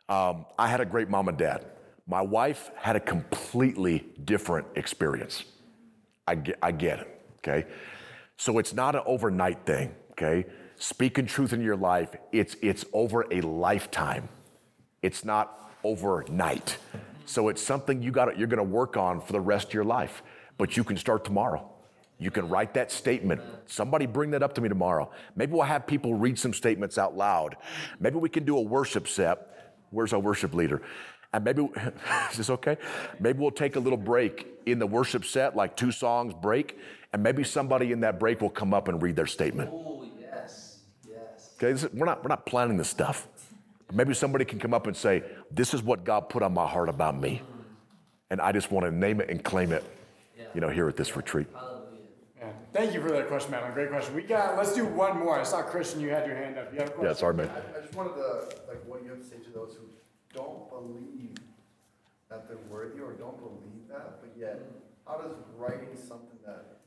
Um, 0.08 0.46
I 0.58 0.68
had 0.68 0.82
a 0.82 0.86
great 0.86 1.10
mom 1.10 1.28
and 1.28 1.38
dad. 1.38 1.66
My 2.08 2.22
wife 2.22 2.70
had 2.76 2.96
a 2.96 3.00
completely 3.00 4.06
different 4.24 4.68
experience. 4.76 5.44
I 6.28 6.36
get, 6.36 6.58
I 6.62 6.72
get 6.72 7.00
it. 7.00 7.22
Okay, 7.40 7.68
so 8.38 8.58
it's 8.60 8.74
not 8.74 8.96
an 8.96 9.02
overnight 9.06 9.66
thing. 9.66 9.96
Okay, 10.12 10.46
speaking 10.78 11.26
truth 11.26 11.54
in 11.54 11.62
your 11.62 11.76
life, 11.76 12.16
it's 12.32 12.56
it's 12.62 12.86
over 12.94 13.26
a 13.32 13.42
lifetime. 13.42 14.30
It's 15.02 15.26
not 15.26 15.72
overnight. 15.84 16.78
So 17.26 17.50
it's 17.50 17.62
something 17.62 18.02
you 18.02 18.12
got 18.12 18.38
you're 18.38 18.48
going 18.48 18.58
to 18.58 18.64
work 18.64 18.98
on 18.98 19.22
for 19.22 19.34
the 19.34 19.42
rest 19.42 19.68
of 19.68 19.74
your 19.74 19.84
life. 19.84 20.22
But 20.58 20.78
you 20.78 20.84
can 20.84 20.98
start 20.98 21.26
tomorrow. 21.26 21.70
You 22.18 22.32
can 22.32 22.48
write 22.48 22.74
that 22.76 22.92
statement. 22.92 23.42
Somebody 23.66 24.06
bring 24.06 24.32
that 24.32 24.42
up 24.42 24.54
to 24.56 24.62
me 24.62 24.70
tomorrow. 24.70 25.12
Maybe 25.36 25.54
we'll 25.54 25.64
have 25.64 25.86
people 25.86 26.14
read 26.14 26.40
some 26.40 26.54
statements 26.54 26.98
out 26.98 27.18
loud. 27.18 27.58
Maybe 28.00 28.18
we 28.18 28.30
can 28.30 28.46
do 28.46 28.58
a 28.58 28.62
worship 28.62 29.08
set. 29.08 29.74
Where's 29.92 30.14
our 30.14 30.20
worship 30.20 30.54
leader? 30.54 30.82
And 31.34 31.44
maybe, 31.44 31.64
is 32.32 32.38
this 32.38 32.50
okay? 32.50 32.78
Maybe 33.20 33.40
we'll 33.40 33.52
take 33.52 33.76
a 33.76 33.80
little 33.80 33.98
break 33.98 34.48
in 34.66 34.80
the 34.80 34.88
worship 34.88 35.26
set, 35.26 35.56
like 35.56 35.76
two 35.76 35.92
songs 35.92 36.34
break, 36.34 36.78
and 37.12 37.22
maybe 37.22 37.44
somebody 37.44 37.92
in 37.92 38.00
that 38.02 38.20
break 38.20 38.42
will 38.42 38.50
come 38.50 38.74
up 38.74 38.88
and 38.88 39.02
read 39.02 39.18
their 39.18 39.26
statement. 39.26 39.70
Oh, 39.74 40.06
yes, 40.20 40.80
yes. 41.08 41.52
Okay, 41.58 41.72
is, 41.72 41.88
we're, 41.94 42.06
not, 42.06 42.24
we're 42.24 42.30
not 42.30 42.46
planning 42.46 42.78
this 42.78 42.90
stuff. 42.90 43.28
Maybe 43.94 44.14
somebody 44.14 44.46
can 44.46 44.60
come 44.60 44.74
up 44.74 44.88
and 44.88 44.96
say, 44.96 45.24
This 45.52 45.74
is 45.74 45.84
what 45.84 46.04
God 46.04 46.30
put 46.30 46.42
on 46.42 46.54
my 46.54 46.66
heart 46.66 46.90
about 46.90 47.20
me. 47.20 47.42
And 48.30 48.42
I 48.42 48.52
just 48.52 48.72
want 48.72 48.86
to 48.86 48.92
name 48.92 49.22
it 49.22 49.30
and 49.30 49.44
claim 49.44 49.72
it, 49.72 49.84
you 50.54 50.62
know, 50.62 50.70
here 50.70 50.88
at 50.88 50.98
this 50.98 51.16
retreat. 51.16 51.48
Yeah. 52.76 52.82
Thank 52.82 52.94
you 52.94 53.02
for 53.02 53.12
that 53.12 53.28
question, 53.28 53.52
Madeline. 53.52 53.74
Great 53.74 53.90
question. 53.90 54.14
We 54.14 54.24
got, 54.24 54.58
let's 54.58 54.76
do 54.76 54.86
one 54.86 55.18
more. 55.20 55.40
I 55.40 55.44
saw 55.44 55.62
Christian, 55.62 56.02
you 56.02 56.10
had 56.10 56.28
your 56.28 56.36
hand 56.36 56.58
up. 56.58 56.74
You 56.74 56.80
have 56.80 56.90
a 56.90 56.92
question? 56.92 57.08
Yeah, 57.08 57.14
sorry, 57.14 57.34
man. 57.36 57.50
I, 57.50 57.78
I 57.78 57.82
just 57.82 57.96
wanted 57.96 58.16
to, 58.16 58.50
like, 58.68 58.84
what 58.86 59.00
do 59.00 59.06
you 59.06 59.12
have 59.12 59.22
to 59.22 59.28
say 59.28 59.38
to 59.38 59.50
those 59.52 59.76
who 59.80 59.88
don't 60.34 60.70
believe 60.70 61.36
that 62.30 62.48
they're 62.50 62.58
worthy 62.70 63.00
or 63.00 63.14
don't 63.14 63.40
believe 63.40 63.88
that, 63.90 64.20
but 64.22 64.32
yet, 64.38 64.60
how 65.08 65.16
does 65.18 65.32
writing 65.58 65.96
something 65.96 66.38
that, 66.46 66.80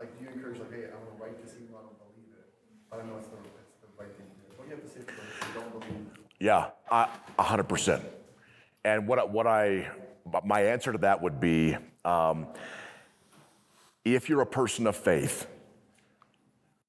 like, 0.00 0.16
do 0.18 0.24
you 0.24 0.30
encourage, 0.34 0.58
like, 0.58 0.72
hey, 0.72 0.84
I'm 0.86 0.98
gonna 1.06 1.22
write 1.22 1.40
this 1.44 1.54
even 1.54 1.68
though 1.70 1.78
I 1.78 1.82
don't 1.82 1.98
believe 2.02 2.34
it? 2.34 2.48
I 2.90 2.96
don't 2.96 3.06
know 3.06 3.18
it's 3.18 3.28
the, 3.28 3.36
it's 3.36 3.78
the 3.82 4.02
right 4.02 4.10
thing 4.16 4.26
to 4.26 4.34
do. 4.42 4.56
What 4.56 4.64
do 4.66 4.74
you 4.74 4.80
have 4.80 4.84
to 4.84 4.90
say 4.90 5.00
to 5.00 5.06
those 5.06 5.54
who 5.54 5.60
don't 5.60 5.80
believe? 5.80 6.06
Yeah, 6.40 6.70
a 6.90 7.42
hundred 7.42 7.68
percent. 7.68 8.02
And 8.84 9.06
what 9.06 9.18
I- 9.18 9.24
what 9.24 9.46
I 9.46 9.88
my 10.44 10.62
answer 10.62 10.92
to 10.92 10.98
that 10.98 11.22
would 11.22 11.40
be, 11.40 11.76
um, 12.04 12.46
if 14.14 14.28
you're 14.28 14.40
a 14.40 14.46
person 14.46 14.86
of 14.86 14.96
faith, 14.96 15.46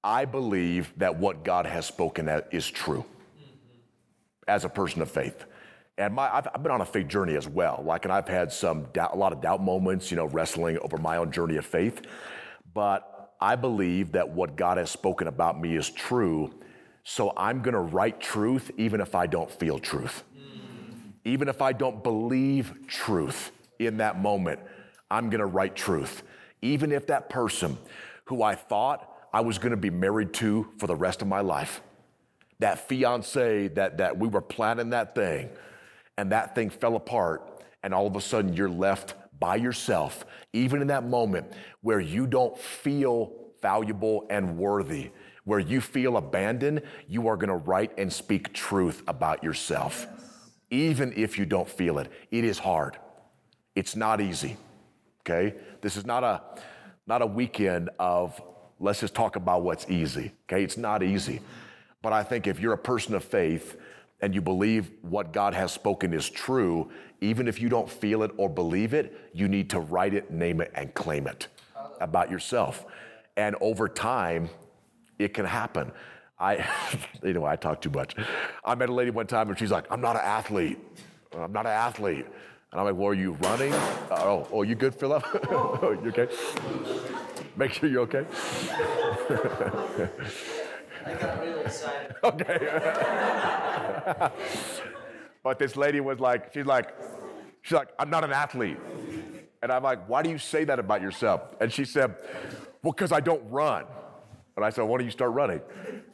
I 0.04 0.26
believe 0.26 0.94
that 0.98 1.18
what 1.18 1.44
God 1.44 1.66
has 1.66 1.86
spoken 1.86 2.30
is 2.52 2.70
true 2.70 3.06
as 4.48 4.66
a 4.66 4.70
person 4.70 5.02
of 5.02 5.12
faith. 5.12 5.46
And 5.98 6.14
my, 6.14 6.34
I've, 6.34 6.48
I've 6.54 6.64
been 6.64 6.72
on 6.72 6.82
a 6.82 6.86
faith 6.86 7.08
journey 7.08 7.36
as 7.36 7.48
well. 7.48 7.84
Like, 7.86 8.06
and 8.06 8.14
I've 8.14 8.28
had 8.28 8.52
some 8.54 8.84
doubt, 8.94 9.14
a 9.14 9.18
lot 9.18 9.34
of 9.34 9.42
doubt 9.42 9.62
moments, 9.62 10.10
you 10.10 10.18
know, 10.18 10.26
wrestling 10.26 10.80
over 10.80 10.98
my 10.98 11.18
own 11.18 11.32
journey 11.32 11.58
of 11.58 11.66
faith. 11.66 12.02
But 12.74 13.34
I 13.42 13.56
believe 13.56 14.14
that 14.14 14.30
what 14.30 14.56
God 14.56 14.78
has 14.78 14.90
spoken 14.90 15.28
about 15.28 15.60
me 15.60 15.76
is 15.76 15.90
true. 15.90 16.54
So 17.04 17.34
I'm 17.36 17.62
going 17.62 17.74
to 17.74 17.82
write 17.82 18.22
truth 18.22 18.72
even 18.78 19.02
if 19.02 19.14
I 19.14 19.28
don't 19.28 19.52
feel 19.52 19.78
truth. 19.78 20.24
Even 21.26 21.50
if 21.50 21.62
I 21.62 21.74
don't 21.74 22.02
believe 22.02 22.88
truth 22.88 23.52
in 23.78 23.98
that 23.98 24.22
moment, 24.22 24.60
I'm 25.12 25.30
going 25.30 25.40
to 25.40 25.46
write 25.46 25.76
truth. 25.76 26.24
Even 26.62 26.92
if 26.92 27.08
that 27.08 27.30
person 27.30 27.78
who 28.26 28.44
I 28.44 28.56
thought 28.56 29.10
I 29.34 29.42
was 29.42 29.58
going 29.58 29.72
to 29.72 29.78
be 29.78 29.90
married 29.90 30.34
to 30.36 30.68
for 30.78 30.88
the 30.88 30.96
rest 30.96 31.22
of 31.22 31.28
my 31.28 31.42
life, 31.42 31.82
that 32.60 32.88
fiance 32.88 33.70
that, 33.70 33.98
that 33.98 34.18
we 34.18 34.28
were 34.28 34.42
planning 34.42 34.90
that 34.90 35.16
thing, 35.16 35.50
and 36.18 36.32
that 36.32 36.56
thing 36.56 36.70
fell 36.70 36.96
apart, 36.96 37.64
and 37.84 37.94
all 37.94 38.06
of 38.06 38.16
a 38.16 38.22
sudden 38.22 38.54
you're 38.54 38.70
left 38.70 39.16
by 39.40 39.56
yourself, 39.56 40.26
even 40.52 40.82
in 40.82 40.88
that 40.88 41.06
moment 41.06 41.48
where 41.82 42.02
you 42.02 42.28
don't 42.28 42.58
feel 42.58 43.32
valuable 43.62 44.26
and 44.30 44.58
worthy, 44.58 45.12
where 45.46 45.60
you 45.60 45.80
feel 45.80 46.18
abandoned, 46.18 46.82
you 47.08 47.28
are 47.28 47.38
going 47.38 47.50
to 47.50 47.66
write 47.66 47.98
and 47.98 48.12
speak 48.12 48.54
truth 48.54 49.02
about 49.08 49.44
yourself, 49.44 50.08
even 50.70 51.14
if 51.16 51.38
you 51.38 51.46
don't 51.46 51.70
feel 51.70 52.00
it. 52.00 52.12
It 52.32 52.44
is 52.44 52.60
hard. 52.60 52.98
It's 53.76 53.96
not 53.96 54.20
easy. 54.20 54.58
Okay? 55.30 55.58
This 55.82 55.96
is 55.98 56.06
not 56.06 56.24
a 56.24 56.42
not 57.08 57.22
a 57.22 57.26
weekend 57.26 57.90
of 58.00 58.42
let's 58.80 59.00
just 59.00 59.14
talk 59.14 59.36
about 59.36 59.64
what's 59.64 59.90
easy. 59.90 60.32
Okay? 60.46 60.64
It's 60.64 60.78
not 60.78 61.04
easy. 61.04 61.42
But 62.02 62.14
I 62.14 62.24
think 62.24 62.48
if 62.48 62.60
you're 62.60 62.74
a 62.74 62.78
person 62.78 63.14
of 63.16 63.24
faith 63.24 63.78
and 64.22 64.34
you 64.34 64.42
believe 64.42 64.92
what 65.02 65.34
God 65.34 65.54
has 65.54 65.72
spoken 65.72 66.14
is 66.14 66.30
true, 66.30 66.90
even 67.22 67.48
if 67.48 67.60
you 67.60 67.70
don't 67.70 67.90
feel 67.90 68.24
it 68.24 68.32
or 68.38 68.50
believe 68.50 68.94
it, 68.94 69.30
you 69.34 69.48
need 69.48 69.70
to 69.72 69.80
write 69.80 70.14
it, 70.14 70.32
name 70.32 70.62
it, 70.62 70.72
and 70.76 70.94
claim 70.94 71.28
it 71.28 71.48
about 72.00 72.32
yourself. 72.32 72.86
And 73.36 73.56
over 73.60 73.88
time, 73.88 74.50
it 75.18 75.34
can 75.34 75.46
happen. 75.46 75.92
I, 76.40 76.66
you 77.24 77.34
know, 77.34 77.46
I 77.46 77.56
talk 77.56 77.82
too 77.82 77.90
much. 77.90 78.16
I 78.64 78.76
met 78.76 78.90
a 78.90 78.94
lady 78.94 79.12
one 79.12 79.28
time 79.28 79.50
and 79.50 79.60
she's 79.60 79.72
like, 79.72 79.86
I'm 79.92 80.02
not 80.02 80.16
an 80.16 80.24
athlete. 80.24 80.80
I'm 81.38 81.52
not 81.52 81.66
an 81.66 81.74
athlete. 81.74 82.26
And 82.72 82.80
I'm 82.80 82.86
like, 82.86 82.96
well, 82.96 83.08
are 83.08 83.14
you 83.16 83.32
running? 83.42 83.74
Uh, 83.74 84.08
oh, 84.12 84.48
oh, 84.52 84.62
you 84.62 84.76
good, 84.76 84.94
Philip? 84.94 85.24
oh, 85.50 85.98
you 86.04 86.10
okay? 86.10 86.28
Make 87.56 87.74
sure 87.74 87.90
you're 87.90 88.04
okay. 88.04 88.26
I 91.04 91.14
got 91.16 91.42
really 91.42 91.62
excited. 91.62 92.16
okay. 92.24 92.60
but 95.44 95.58
this 95.58 95.76
lady 95.76 96.00
was 96.00 96.20
like, 96.20 96.54
she's 96.54 96.68
like, 96.68 96.94
she's 97.64 97.74
like, 97.74 97.90
I'm 97.98 98.12
not 98.12 98.24
an 98.24 98.32
athlete. 98.32 98.78
And 99.64 99.72
I'm 99.72 99.82
like, 99.82 100.08
why 100.08 100.22
do 100.22 100.30
you 100.30 100.38
say 100.38 100.64
that 100.66 100.78
about 100.78 101.02
yourself? 101.02 101.56
And 101.60 101.74
she 101.74 101.86
said, 101.86 102.16
well, 102.84 102.94
because 102.94 103.12
I 103.12 103.20
don't 103.20 103.50
run. 103.50 103.86
And 104.56 104.64
I 104.64 104.70
said, 104.70 104.84
why 104.84 104.98
don't 104.98 105.06
you 105.06 105.12
start 105.12 105.32
running? 105.32 105.62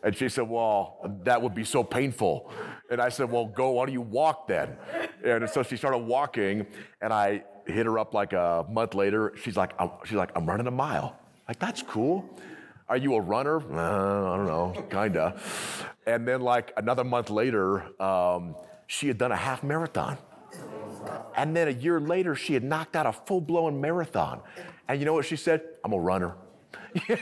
And 0.03 0.15
she 0.15 0.29
said, 0.29 0.47
well, 0.47 0.99
that 1.23 1.41
would 1.41 1.53
be 1.53 1.65
so 1.65 1.83
painful. 1.83 2.49
And 2.89 3.01
I 3.01 3.09
said, 3.09 3.31
well, 3.31 3.45
go, 3.45 3.71
why 3.71 3.85
don't 3.85 3.93
you 3.93 4.01
walk 4.01 4.47
then? 4.47 4.77
And 5.23 5.49
so 5.49 5.63
she 5.63 5.75
started 5.77 5.99
walking, 5.99 6.67
and 7.01 7.11
I 7.11 7.43
hit 7.65 7.85
her 7.85 7.97
up 7.97 8.13
like 8.13 8.33
a 8.33 8.65
month 8.69 8.93
later. 8.93 9.33
She's 9.41 9.57
like, 9.57 9.71
I'm, 9.79 9.91
she's 10.05 10.17
like, 10.17 10.31
I'm 10.35 10.45
running 10.45 10.67
a 10.67 10.71
mile. 10.71 11.17
Like, 11.47 11.59
that's 11.59 11.81
cool. 11.81 12.29
Are 12.87 12.97
you 12.97 13.15
a 13.15 13.21
runner? 13.21 13.57
Uh, 13.57 14.33
I 14.33 14.37
don't 14.37 14.45
know, 14.45 14.85
kinda. 14.91 15.39
And 16.05 16.27
then 16.27 16.41
like 16.41 16.71
another 16.77 17.03
month 17.03 17.31
later, 17.31 17.83
um, 18.01 18.55
she 18.85 19.07
had 19.07 19.17
done 19.17 19.31
a 19.31 19.35
half 19.35 19.63
marathon. 19.63 20.17
And 21.35 21.55
then 21.55 21.67
a 21.67 21.71
year 21.71 21.99
later, 21.99 22.35
she 22.35 22.53
had 22.53 22.63
knocked 22.63 22.95
out 22.95 23.07
a 23.07 23.11
full 23.11 23.41
blown 23.41 23.81
marathon. 23.81 24.41
And 24.87 24.99
you 24.99 25.05
know 25.05 25.13
what 25.13 25.25
she 25.25 25.35
said? 25.35 25.61
I'm 25.83 25.93
a 25.93 25.99
runner. 25.99 26.35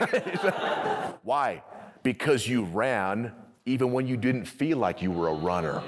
Why? 1.22 1.62
Because 2.02 2.46
you 2.46 2.64
ran 2.64 3.32
even 3.66 3.92
when 3.92 4.06
you 4.06 4.16
didn't 4.16 4.44
feel 4.44 4.78
like 4.78 5.02
you 5.02 5.10
were 5.10 5.28
a 5.28 5.34
runner. 5.34 5.82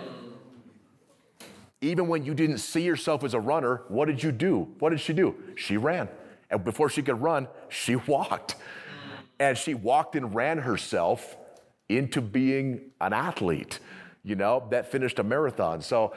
Even 1.80 2.08
when 2.08 2.24
you 2.24 2.34
didn't 2.34 2.58
see 2.58 2.82
yourself 2.82 3.22
as 3.22 3.34
a 3.34 3.40
runner, 3.40 3.82
what 3.88 4.06
did 4.06 4.22
you 4.22 4.32
do? 4.32 4.68
What 4.78 4.90
did 4.90 5.00
she 5.00 5.12
do? 5.12 5.34
She 5.56 5.76
ran. 5.76 6.08
And 6.50 6.64
before 6.64 6.88
she 6.88 7.02
could 7.02 7.20
run, 7.20 7.48
she 7.68 7.96
walked. 8.06 8.56
And 9.38 9.56
she 9.58 9.74
walked 9.74 10.16
and 10.16 10.34
ran 10.34 10.58
herself 10.58 11.36
into 11.88 12.20
being 12.20 12.80
an 13.00 13.12
athlete, 13.12 13.78
you 14.24 14.34
know, 14.34 14.66
that 14.70 14.90
finished 14.90 15.18
a 15.18 15.22
marathon. 15.22 15.80
So, 15.80 16.14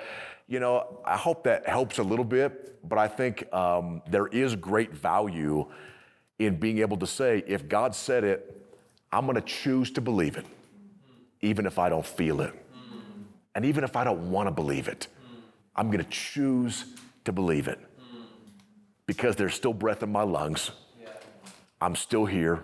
you 0.48 0.60
know, 0.60 1.00
I 1.06 1.18
hope 1.18 1.44
that 1.44 1.68
helps 1.68 2.00
a 2.00 2.04
little 2.04 2.26
bit, 2.26 2.80
but 2.88 2.98
I 2.98 3.08
think 3.08 3.52
um, 3.54 4.02
there 4.10 4.28
is 4.28 4.56
great 4.56 4.94
value 4.94 5.68
in 6.40 6.56
being 6.56 6.80
able 6.80 6.98
to 6.98 7.06
say, 7.06 7.44
if 7.46 7.68
God 7.68 7.94
said 7.94 8.24
it, 8.24 8.56
I'm 9.12 9.26
going 9.26 9.36
to 9.36 9.42
choose 9.42 9.92
to 9.92 10.02
believe 10.02 10.38
it, 10.38 10.46
even 11.42 11.66
if 11.66 11.80
I 11.80 11.90
don't 11.90 12.06
feel 12.06 12.42
it. 12.42 12.54
And 13.56 13.66
even 13.66 13.84
if 13.84 13.96
I 13.96 14.04
don't 14.04 14.32
want 14.32 14.48
to 14.48 14.52
believe 14.52 14.88
it, 14.88 15.08
I'm 15.76 15.88
going 15.92 16.04
to 16.04 16.10
choose 16.10 16.86
to 17.26 17.32
believe 17.32 17.68
it 17.68 17.80
because 19.06 19.36
there's 19.36 19.54
still 19.54 19.74
breath 19.74 20.04
in 20.04 20.12
my 20.12 20.24
lungs. 20.24 20.72
I'm 21.82 21.96
still 21.96 22.26
here. 22.26 22.64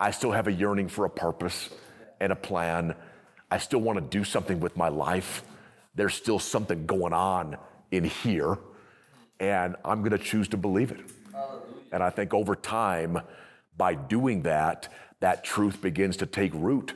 I 0.00 0.10
still 0.10 0.32
have 0.32 0.48
a 0.48 0.52
yearning 0.52 0.88
for 0.88 1.04
a 1.04 1.10
purpose 1.10 1.70
and 2.20 2.32
a 2.32 2.36
plan. 2.36 2.94
I 3.50 3.58
still 3.58 3.80
want 3.80 3.98
to 3.98 4.18
do 4.18 4.24
something 4.24 4.60
with 4.60 4.76
my 4.76 4.88
life. 4.88 5.44
There's 5.94 6.14
still 6.14 6.38
something 6.38 6.86
going 6.86 7.12
on 7.12 7.56
in 7.90 8.04
here, 8.04 8.58
and 9.38 9.76
I'm 9.84 10.00
going 10.00 10.12
to 10.12 10.18
choose 10.18 10.48
to 10.48 10.56
believe 10.56 10.90
it. 10.90 11.00
And 11.92 12.02
I 12.02 12.10
think 12.10 12.34
over 12.34 12.56
time, 12.56 13.20
by 13.76 13.94
doing 13.94 14.42
that, 14.42 14.88
that 15.20 15.44
truth 15.44 15.80
begins 15.80 16.16
to 16.18 16.26
take 16.26 16.52
root, 16.54 16.94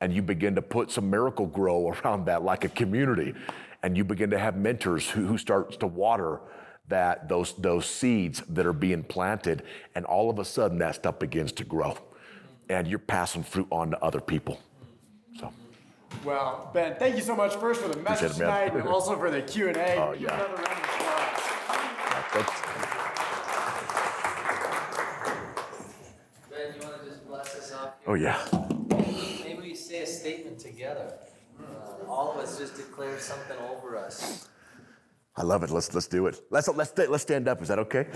and 0.00 0.14
you 0.14 0.22
begin 0.22 0.54
to 0.54 0.62
put 0.62 0.90
some 0.90 1.10
Miracle-Gro 1.10 1.88
around 2.04 2.26
that, 2.26 2.42
like 2.42 2.64
a 2.64 2.68
community, 2.68 3.34
and 3.82 3.96
you 3.96 4.04
begin 4.04 4.30
to 4.30 4.38
have 4.38 4.56
mentors 4.56 5.08
who, 5.08 5.26
who 5.26 5.38
starts 5.38 5.76
to 5.78 5.86
water 5.86 6.40
that 6.88 7.28
those 7.28 7.52
those 7.54 7.86
seeds 7.86 8.42
that 8.48 8.66
are 8.66 8.72
being 8.72 9.04
planted, 9.04 9.62
and 9.94 10.04
all 10.04 10.28
of 10.28 10.40
a 10.40 10.44
sudden 10.44 10.78
that 10.78 10.96
stuff 10.96 11.20
begins 11.20 11.52
to 11.52 11.64
grow 11.64 11.96
and 12.70 12.86
you're 12.86 13.00
passing 13.00 13.42
fruit 13.42 13.66
on 13.70 13.90
to 13.90 14.02
other 14.02 14.20
people. 14.20 14.60
So. 15.38 15.52
Well, 16.24 16.70
Ben, 16.72 16.94
thank 16.98 17.16
you 17.16 17.22
so 17.22 17.34
much 17.34 17.56
first 17.56 17.82
for 17.82 17.88
the 17.88 17.98
message 17.98 18.30
it, 18.30 18.34
tonight 18.34 18.74
and 18.74 18.88
also 18.88 19.18
for 19.18 19.30
the 19.30 19.42
Q&A. 19.42 19.96
Oh, 19.96 20.12
Give 20.12 20.22
yeah. 20.22 20.34
another 20.34 20.54
round 20.54 20.80
together. 30.90 31.14
Uh, 31.58 32.10
all 32.10 32.32
of 32.32 32.38
us 32.38 32.58
just 32.58 32.76
declare 32.76 33.18
something 33.18 33.56
over 33.70 33.96
us. 33.96 34.48
I 35.36 35.42
love 35.42 35.62
it. 35.62 35.70
Let's 35.70 35.94
let's 35.94 36.06
do 36.06 36.26
it. 36.26 36.40
Let's 36.50 36.68
let's 36.68 36.92
let's 36.96 37.22
stand 37.22 37.48
up. 37.48 37.62
Is 37.62 37.68
that 37.68 37.78
okay? 37.78 38.06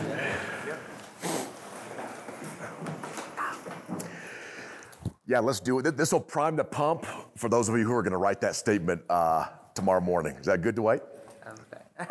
Yeah, 5.26 5.38
let's 5.38 5.60
do 5.60 5.78
it. 5.78 5.96
This 5.96 6.12
will 6.12 6.20
prime 6.20 6.54
the 6.54 6.64
pump 6.64 7.06
for 7.36 7.48
those 7.48 7.68
of 7.68 7.78
you 7.78 7.84
who 7.84 7.94
are 7.94 8.02
going 8.02 8.12
to 8.12 8.18
write 8.18 8.42
that 8.42 8.54
statement 8.56 9.00
uh, 9.08 9.46
tomorrow 9.74 10.00
morning. 10.00 10.36
Is 10.36 10.46
that 10.46 10.60
good, 10.60 10.74
Dwight? 10.74 11.00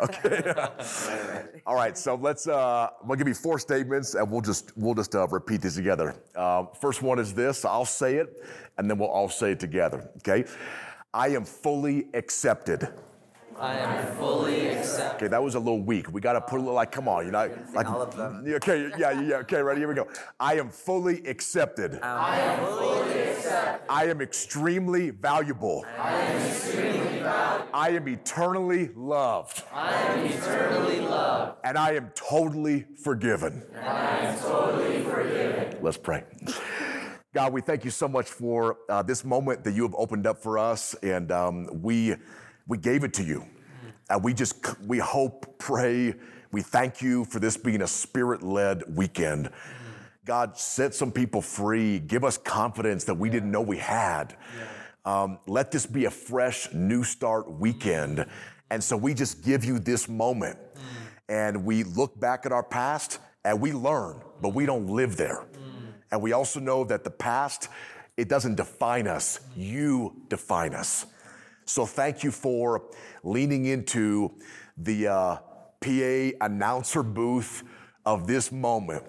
Okay. 0.00 0.54
All 1.66 1.74
right. 1.74 1.96
So 1.96 2.14
let's. 2.14 2.46
Uh, 2.48 2.88
I'm 3.00 3.06
gonna 3.06 3.18
give 3.18 3.28
you 3.28 3.34
four 3.34 3.58
statements, 3.58 4.14
and 4.14 4.30
we'll 4.30 4.40
just 4.40 4.72
we'll 4.76 4.94
just 4.94 5.14
uh, 5.14 5.26
repeat 5.28 5.60
these 5.60 5.74
together. 5.74 6.14
Uh, 6.34 6.64
first 6.80 7.02
one 7.02 7.18
is 7.18 7.34
this. 7.34 7.64
I'll 7.64 7.84
say 7.84 8.16
it, 8.16 8.42
and 8.78 8.88
then 8.88 8.98
we'll 8.98 9.10
all 9.10 9.28
say 9.28 9.52
it 9.52 9.60
together. 9.60 10.10
Okay. 10.18 10.44
I 11.12 11.28
am 11.28 11.44
fully 11.44 12.06
accepted. 12.14 12.88
I 13.58 13.78
am 13.78 14.16
fully 14.16 14.68
accepted. 14.68 15.16
Okay, 15.16 15.28
that 15.28 15.42
was 15.42 15.54
a 15.54 15.58
little 15.58 15.80
weak. 15.82 16.12
We 16.12 16.20
got 16.20 16.34
to 16.34 16.40
put 16.40 16.56
a 16.56 16.58
little 16.58 16.74
like, 16.74 16.92
come 16.92 17.08
on, 17.08 17.24
you 17.26 17.32
know, 17.32 17.50
like. 17.74 17.88
all 17.88 18.02
of 18.02 18.16
them. 18.16 18.44
Yeah, 18.46 18.56
Okay, 18.56 18.90
yeah, 18.98 19.20
yeah. 19.20 19.36
Okay, 19.36 19.62
ready? 19.62 19.80
Here 19.80 19.88
we 19.88 19.94
go. 19.94 20.08
I 20.40 20.54
am 20.58 20.68
fully 20.70 21.24
accepted. 21.26 21.98
I 22.02 22.38
am 22.40 22.64
fully 22.66 23.18
accepted. 23.20 23.86
I 23.88 24.06
am 24.06 24.20
extremely 24.20 25.10
valuable. 25.10 25.84
I 25.98 26.12
am 26.14 26.46
extremely 26.46 27.18
valuable. 27.20 27.68
I 27.74 27.88
am 27.90 28.08
eternally 28.08 28.90
loved. 28.94 29.62
I 29.72 29.92
am 29.94 30.26
eternally 30.26 31.00
loved. 31.00 31.58
and 31.64 31.78
I 31.78 31.92
am 31.92 32.10
totally 32.14 32.86
forgiven. 33.02 33.62
And 33.74 33.86
I 33.88 34.18
am 34.18 34.38
totally 34.38 35.02
forgiven. 35.02 35.78
Let's 35.82 35.96
pray. 35.98 36.24
God, 37.34 37.52
we 37.52 37.60
thank 37.60 37.84
you 37.84 37.90
so 37.90 38.06
much 38.06 38.26
for 38.28 38.76
uh, 38.88 39.02
this 39.02 39.24
moment 39.24 39.64
that 39.64 39.74
you 39.74 39.82
have 39.82 39.94
opened 39.98 40.24
up 40.26 40.38
for 40.40 40.56
us, 40.56 40.94
and 41.02 41.32
um, 41.32 41.68
we 41.82 42.14
we 42.66 42.78
gave 42.78 43.04
it 43.04 43.12
to 43.14 43.22
you. 43.22 43.44
And 44.10 44.22
we 44.22 44.34
just 44.34 44.56
we 44.82 44.98
hope, 44.98 45.58
pray, 45.58 46.14
we 46.52 46.62
thank 46.62 47.02
you 47.02 47.24
for 47.24 47.40
this 47.40 47.56
being 47.56 47.82
a 47.82 47.86
spirit-led 47.86 48.82
weekend. 48.94 49.50
God, 50.24 50.56
set 50.56 50.94
some 50.94 51.12
people 51.12 51.42
free. 51.42 51.98
Give 51.98 52.24
us 52.24 52.38
confidence 52.38 53.04
that 53.04 53.14
we 53.14 53.28
didn't 53.28 53.50
know 53.50 53.60
we 53.60 53.78
had. 53.78 54.36
Um, 55.04 55.38
let 55.46 55.70
this 55.70 55.84
be 55.84 56.06
a 56.06 56.10
fresh 56.10 56.72
new 56.72 57.04
start 57.04 57.50
weekend. 57.50 58.24
And 58.70 58.82
so 58.82 58.96
we 58.96 59.12
just 59.12 59.44
give 59.44 59.64
you 59.64 59.78
this 59.78 60.08
moment 60.08 60.58
and 61.28 61.64
we 61.64 61.84
look 61.84 62.18
back 62.18 62.46
at 62.46 62.52
our 62.52 62.62
past 62.62 63.18
and 63.44 63.60
we 63.60 63.72
learn, 63.72 64.20
but 64.40 64.54
we 64.54 64.64
don't 64.64 64.86
live 64.86 65.16
there. 65.16 65.44
And 66.10 66.22
we 66.22 66.32
also 66.32 66.60
know 66.60 66.84
that 66.84 67.04
the 67.04 67.10
past, 67.10 67.68
it 68.16 68.28
doesn't 68.28 68.54
define 68.54 69.06
us, 69.06 69.40
you 69.56 70.22
define 70.28 70.74
us. 70.74 71.06
So 71.66 71.86
thank 71.86 72.22
you 72.22 72.30
for 72.30 72.82
leaning 73.22 73.66
into 73.66 74.32
the 74.76 75.08
uh, 75.08 75.36
PA 75.80 76.44
announcer 76.44 77.02
booth 77.02 77.62
of 78.04 78.26
this 78.26 78.52
moment 78.52 79.04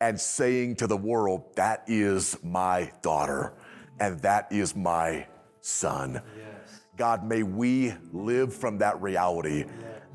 and 0.00 0.20
saying 0.20 0.76
to 0.76 0.86
the 0.86 0.96
world, 0.96 1.56
that 1.56 1.84
is 1.86 2.36
my 2.42 2.90
daughter 3.02 3.54
and 4.00 4.20
that 4.20 4.48
is 4.50 4.76
my 4.76 5.26
son. 5.60 6.20
Yes. 6.36 6.80
God, 6.96 7.24
may 7.24 7.42
we 7.42 7.94
live 8.12 8.54
from 8.54 8.78
that 8.78 9.00
reality 9.00 9.64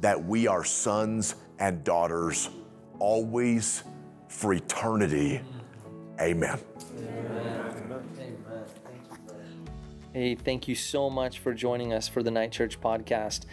that 0.01 0.23
we 0.23 0.47
are 0.47 0.63
sons 0.63 1.35
and 1.59 1.83
daughters 1.83 2.49
always 2.99 3.83
for 4.27 4.53
eternity. 4.53 5.41
Amen. 6.19 6.59
Hey, 10.13 10.35
thank 10.35 10.67
you 10.67 10.75
so 10.75 11.09
much 11.09 11.39
for 11.39 11.55
joining 11.55 11.91
us 11.91 12.07
for 12.07 12.21
the 12.21 12.29
Night 12.29 12.51
Church 12.51 12.79
podcast. 12.79 13.45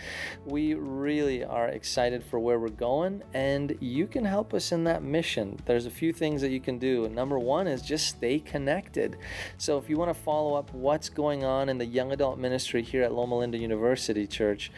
We 0.44 0.74
really 0.74 1.42
are 1.42 1.68
excited 1.68 2.22
for 2.22 2.38
where 2.38 2.58
we're 2.58 2.68
going, 2.68 3.22
and 3.32 3.78
you 3.80 4.06
can 4.06 4.26
help 4.26 4.52
us 4.52 4.70
in 4.70 4.84
that 4.84 5.02
mission. 5.02 5.58
There's 5.64 5.86
a 5.86 5.90
few 5.90 6.12
things 6.12 6.42
that 6.42 6.50
you 6.50 6.60
can 6.60 6.78
do. 6.78 7.08
Number 7.08 7.38
one 7.38 7.66
is 7.66 7.80
just 7.80 8.08
stay 8.08 8.40
connected. 8.40 9.16
So, 9.56 9.78
if 9.78 9.88
you 9.88 9.96
want 9.96 10.14
to 10.14 10.22
follow 10.22 10.52
up 10.52 10.70
what's 10.74 11.08
going 11.08 11.44
on 11.44 11.70
in 11.70 11.78
the 11.78 11.86
young 11.86 12.12
adult 12.12 12.38
ministry 12.38 12.82
here 12.82 13.04
at 13.04 13.14
Loma 13.14 13.38
Linda 13.38 13.56
University 13.56 14.26
Church, 14.26 14.70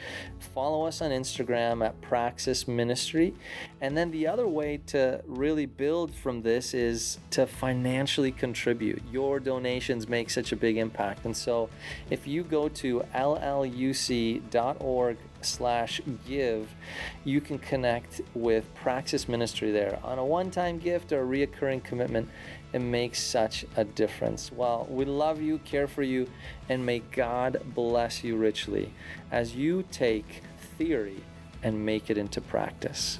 follow 0.55 0.87
us 0.87 1.03
on 1.03 1.11
Instagram 1.11 1.85
at 1.85 2.01
Praxis 2.01 2.69
Ministry. 2.69 3.35
And 3.81 3.97
then 3.97 4.13
the 4.13 4.29
other 4.29 4.47
way 4.47 4.77
to 4.87 5.21
really 5.27 5.67
build 5.67 6.15
from 6.15 6.43
this 6.43 6.75
is 6.75 7.19
to 7.31 7.45
financially 7.45 8.31
contribute. 8.31 9.03
Your 9.11 9.41
donations 9.41 10.09
make 10.09 10.31
such 10.31 10.53
a 10.53 10.57
big 10.57 10.77
impact. 10.77 11.25
And 11.25 11.37
so, 11.37 11.69
if 12.11 12.27
you 12.27 12.43
go 12.43 12.69
to 12.69 13.05
lluc.org 13.15 15.17
slash 15.41 16.01
give 16.27 16.69
you 17.25 17.41
can 17.41 17.59
connect 17.59 18.21
with 18.35 18.73
praxis 18.75 19.29
ministry 19.29 19.71
there 19.71 19.99
on 20.05 20.19
a 20.19 20.25
one-time 20.25 20.79
gift 20.79 21.13
or 21.13 21.23
a 21.23 21.27
reoccurring 21.27 21.83
commitment. 21.83 22.29
It 22.73 22.81
makes 22.81 23.21
such 23.21 23.67
a 23.77 23.85
difference. 23.85 24.53
Well 24.53 24.87
we 24.89 25.05
love 25.05 25.43
you 25.43 25.59
care 25.59 25.89
for 25.89 26.03
you 26.03 26.29
and 26.69 26.87
may 26.87 27.01
god 27.01 27.61
bless 27.75 28.25
you 28.25 28.37
richly 28.37 28.93
as 29.31 29.55
you 29.55 29.85
take 29.91 30.43
theory 30.79 31.23
and 31.63 31.85
make 31.85 32.11
it 32.11 32.19
into 32.19 32.41
practice 32.41 33.19